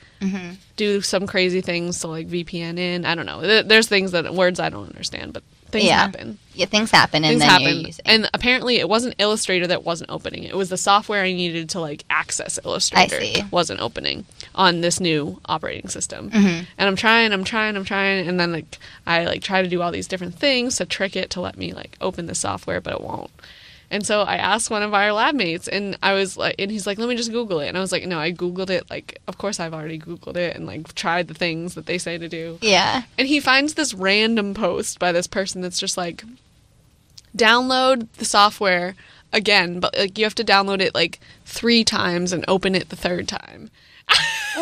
do 0.77 1.01
some 1.01 1.27
crazy 1.27 1.61
things 1.61 1.99
to 2.01 2.09
like 2.09 2.29
VPN 2.29 2.79
in. 2.79 3.05
I 3.05 3.15
don't 3.15 3.27
know. 3.27 3.63
There's 3.63 3.89
things 3.89 4.13
that 4.13 4.33
words 4.35 4.61
I 4.61 4.69
don't 4.69 4.87
understand, 4.87 5.33
but 5.33 5.43
things 5.73 5.87
Yeah. 5.87 5.99
happen. 5.99 6.39
Yeah, 6.55 6.67
things 6.67 6.91
happen 6.93 7.25
and 7.25 7.41
Things 7.41 7.41
then 7.41 7.49
happen. 7.51 7.93
And 8.05 8.31
apparently 8.33 8.77
it 8.77 8.89
wasn't 8.89 9.15
Illustrator 9.19 9.67
that 9.69 9.85
wasn't 9.85 10.11
opening. 10.11 10.45
It 10.45 10.55
was 10.57 10.69
the 10.69 10.77
software 10.77 11.23
I 11.25 11.33
needed 11.33 11.71
to 11.71 11.81
like 11.81 12.05
access 12.11 12.59
Illustrator 12.65 13.47
wasn't 13.51 13.81
opening 13.81 14.27
on 14.55 14.83
this 14.83 15.01
new 15.01 15.41
operating 15.47 15.89
system. 15.89 16.31
Mm-hmm. 16.31 16.65
And 16.79 16.89
I'm 16.89 16.95
trying, 16.95 17.33
I'm 17.33 17.43
trying, 17.43 17.75
I'm 17.75 17.85
trying, 17.85 18.29
and 18.29 18.39
then 18.39 18.53
like 18.53 18.79
I 19.07 19.25
like 19.25 19.43
try 19.43 19.63
to 19.63 19.69
do 19.69 19.83
all 19.83 19.91
these 19.91 20.07
different 20.07 20.37
things 20.37 20.77
to 20.77 20.85
trick 20.87 21.17
it 21.17 21.31
to 21.31 21.41
let 21.41 21.57
me 21.57 21.73
like 21.73 21.97
open 22.01 22.27
the 22.27 22.35
software, 22.35 22.81
but 22.81 22.93
it 22.95 23.01
won't. 23.01 23.31
And 23.93 24.07
so 24.07 24.23
I 24.23 24.37
asked 24.37 24.71
one 24.71 24.83
of 24.83 24.95
our 24.95 25.13
lab 25.13 25.35
mates, 25.35 25.69
and 25.69 25.99
I 26.03 26.15
was 26.15 26.39
like, 26.39 26.55
and 26.59 26.71
he's 26.71 26.87
like, 26.87 26.97
let 26.97 27.11
me 27.11 27.15
just 27.15 27.31
Google 27.31 27.61
it. 27.61 27.69
And 27.69 27.77
I 27.77 27.81
was 27.81 27.93
like, 27.93 28.07
no, 28.07 28.19
I 28.19 28.33
Googled 28.33 28.71
it. 28.71 28.89
Like, 28.89 29.21
of 29.29 29.37
course 29.37 29.61
I've 29.61 29.75
already 29.75 29.99
Googled 29.99 30.37
it 30.37 30.57
and 30.57 30.67
like 30.67 30.95
tried 30.95 31.29
the 31.29 31.35
things 31.35 31.75
that 31.75 31.85
they 31.85 31.99
say 31.99 32.17
to 32.17 32.27
do. 32.27 32.59
Yeah. 32.63 33.03
And 33.19 33.29
he 33.29 33.39
finds 33.39 33.75
this 33.75 33.93
random 33.93 34.55
post 34.55 34.99
by 34.99 35.13
this 35.13 35.27
person 35.27 35.61
that's 35.61 35.79
just 35.79 35.99
like, 35.99 36.25
download 37.37 38.11
the 38.15 38.25
software 38.25 38.95
again, 39.31 39.79
but 39.79 39.97
like 39.97 40.17
you 40.17 40.25
have 40.25 40.35
to 40.37 40.45
download 40.45 40.81
it 40.81 40.95
like 40.95 41.21
three 41.45 41.85
times 41.85 42.33
and 42.33 42.47
open 42.49 42.75
it 42.75 42.89
the 42.89 42.97
third 42.97 43.29
time. 43.29 43.71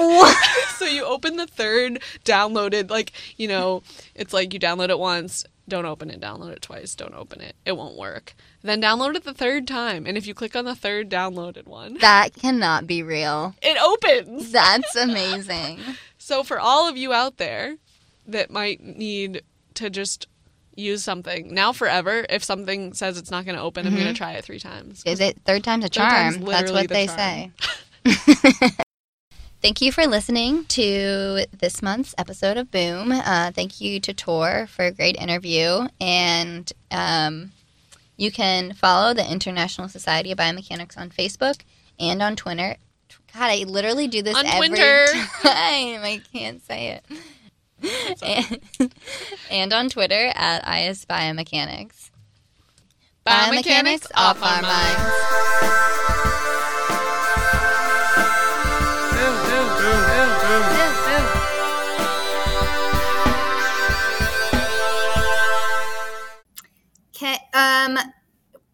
so 0.76 0.86
you 0.86 1.04
open 1.04 1.36
the 1.36 1.46
third 1.46 2.02
downloaded, 2.24 2.90
like, 2.90 3.12
you 3.36 3.46
know, 3.46 3.84
it's 4.14 4.32
like 4.32 4.52
you 4.52 4.58
download 4.60 4.90
it 4.90 4.98
once, 4.98 5.44
don't 5.70 5.86
open 5.86 6.10
it, 6.10 6.20
download 6.20 6.52
it 6.52 6.60
twice, 6.62 6.94
don't 6.94 7.14
open 7.14 7.40
it. 7.40 7.56
It 7.64 7.72
won't 7.76 7.96
work. 7.96 8.34
Then 8.62 8.82
download 8.82 9.14
it 9.14 9.24
the 9.24 9.32
third 9.32 9.66
time, 9.66 10.04
and 10.06 10.18
if 10.18 10.26
you 10.26 10.34
click 10.34 10.54
on 10.54 10.66
the 10.66 10.74
third 10.74 11.08
downloaded 11.08 11.66
one, 11.66 11.94
That 12.00 12.34
cannot 12.34 12.86
be 12.86 13.02
real. 13.02 13.54
it 13.62 13.78
opens. 13.82 14.52
That's 14.52 14.94
amazing. 15.08 15.78
So 16.18 16.42
for 16.42 16.60
all 16.60 16.88
of 16.88 16.96
you 16.98 17.12
out 17.14 17.38
there 17.38 17.76
that 18.26 18.50
might 18.50 18.82
need 18.82 19.42
to 19.74 19.88
just 19.88 20.26
use 20.76 21.02
something 21.02 21.52
now 21.54 21.72
forever, 21.72 22.26
if 22.28 22.44
something 22.44 22.92
says 22.92 23.16
it's 23.18 23.30
not 23.30 23.44
going 23.44 23.56
to 23.56 23.62
open, 23.62 23.86
I'm 23.86 23.92
going 23.94 24.04
to 24.04 24.10
mm-hmm. 24.10 24.16
try 24.16 24.32
it 24.32 24.44
three 24.44 24.58
times. 24.60 25.02
Is 25.06 25.20
it 25.20 25.38
third 25.44 25.64
time's 25.64 25.84
a 25.84 25.88
Third 25.88 25.94
time's 26.00 26.36
charm? 26.36 26.46
That's 26.46 26.70
what 26.72 26.88
the 26.88 26.94
they 26.94 27.06
charm. 27.06 27.52
say. 28.04 28.70
Thank 29.62 29.82
you 29.82 29.92
for 29.92 30.06
listening 30.06 30.64
to 30.66 31.44
this 31.58 31.82
month's 31.82 32.14
episode 32.16 32.56
of 32.56 32.70
Boom. 32.70 33.12
Uh, 33.12 33.50
thank 33.50 33.78
you 33.78 34.00
to 34.00 34.14
Thor 34.14 34.66
for 34.66 34.86
a 34.86 34.90
great 34.90 35.16
interview. 35.16 35.86
And 36.00 36.72
um, 36.90 37.52
you 38.16 38.32
can 38.32 38.72
follow 38.72 39.12
the 39.12 39.30
International 39.30 39.86
Society 39.86 40.32
of 40.32 40.38
Biomechanics 40.38 40.96
on 40.96 41.10
Facebook 41.10 41.60
and 41.98 42.22
on 42.22 42.36
Twitter. 42.36 42.76
God, 43.34 43.50
I 43.50 43.64
literally 43.64 44.08
do 44.08 44.22
this 44.22 44.34
On 44.34 44.46
every 44.46 44.68
Twitter. 44.68 45.06
time. 45.42 46.02
I 46.04 46.22
can't 46.32 46.62
say 46.62 46.98
it. 47.82 48.18
And, 48.22 48.92
and 49.50 49.72
on 49.74 49.90
Twitter 49.90 50.32
at 50.34 50.88
IS 50.88 51.04
Biomechanics. 51.04 52.10
Biomechanics 53.26 54.06
off 54.16 54.42
our 54.42 54.62
minds. 54.62 55.90
Okay. 67.14 67.36
Um. 67.54 67.98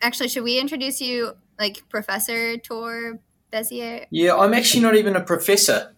Actually, 0.02 0.28
should 0.28 0.44
we 0.44 0.58
introduce 0.58 1.00
you 1.00 1.32
like 1.58 1.88
Professor 1.88 2.58
Thor 2.58 3.18
Besier? 3.52 4.06
Yeah, 4.10 4.36
I'm 4.36 4.54
actually 4.54 4.82
not 4.82 4.94
even 4.94 5.16
a 5.16 5.20
professor. 5.20 5.94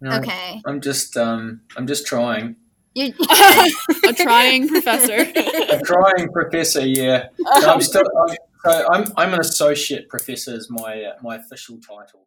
No, 0.00 0.18
Okay. 0.18 0.60
I'm 0.66 0.80
just 0.80 1.16
um, 1.16 1.60
I'm 1.76 1.86
just 1.86 2.06
trying. 2.06 2.56
You, 2.94 3.12
a 4.08 4.12
trying 4.12 4.68
professor. 4.68 5.18
A 5.18 5.80
trying 5.84 6.28
professor. 6.32 6.86
Yeah, 6.86 7.26
No, 7.38 7.50
I'm 7.74 7.80
still. 7.80 8.02
I'm, 8.28 8.36
so 8.64 8.88
I'm 8.92 9.12
I'm 9.16 9.34
an 9.34 9.40
associate 9.40 10.08
professor 10.08 10.54
is 10.54 10.68
my 10.68 11.04
uh, 11.04 11.12
my 11.22 11.36
official 11.36 11.78
title. 11.78 12.26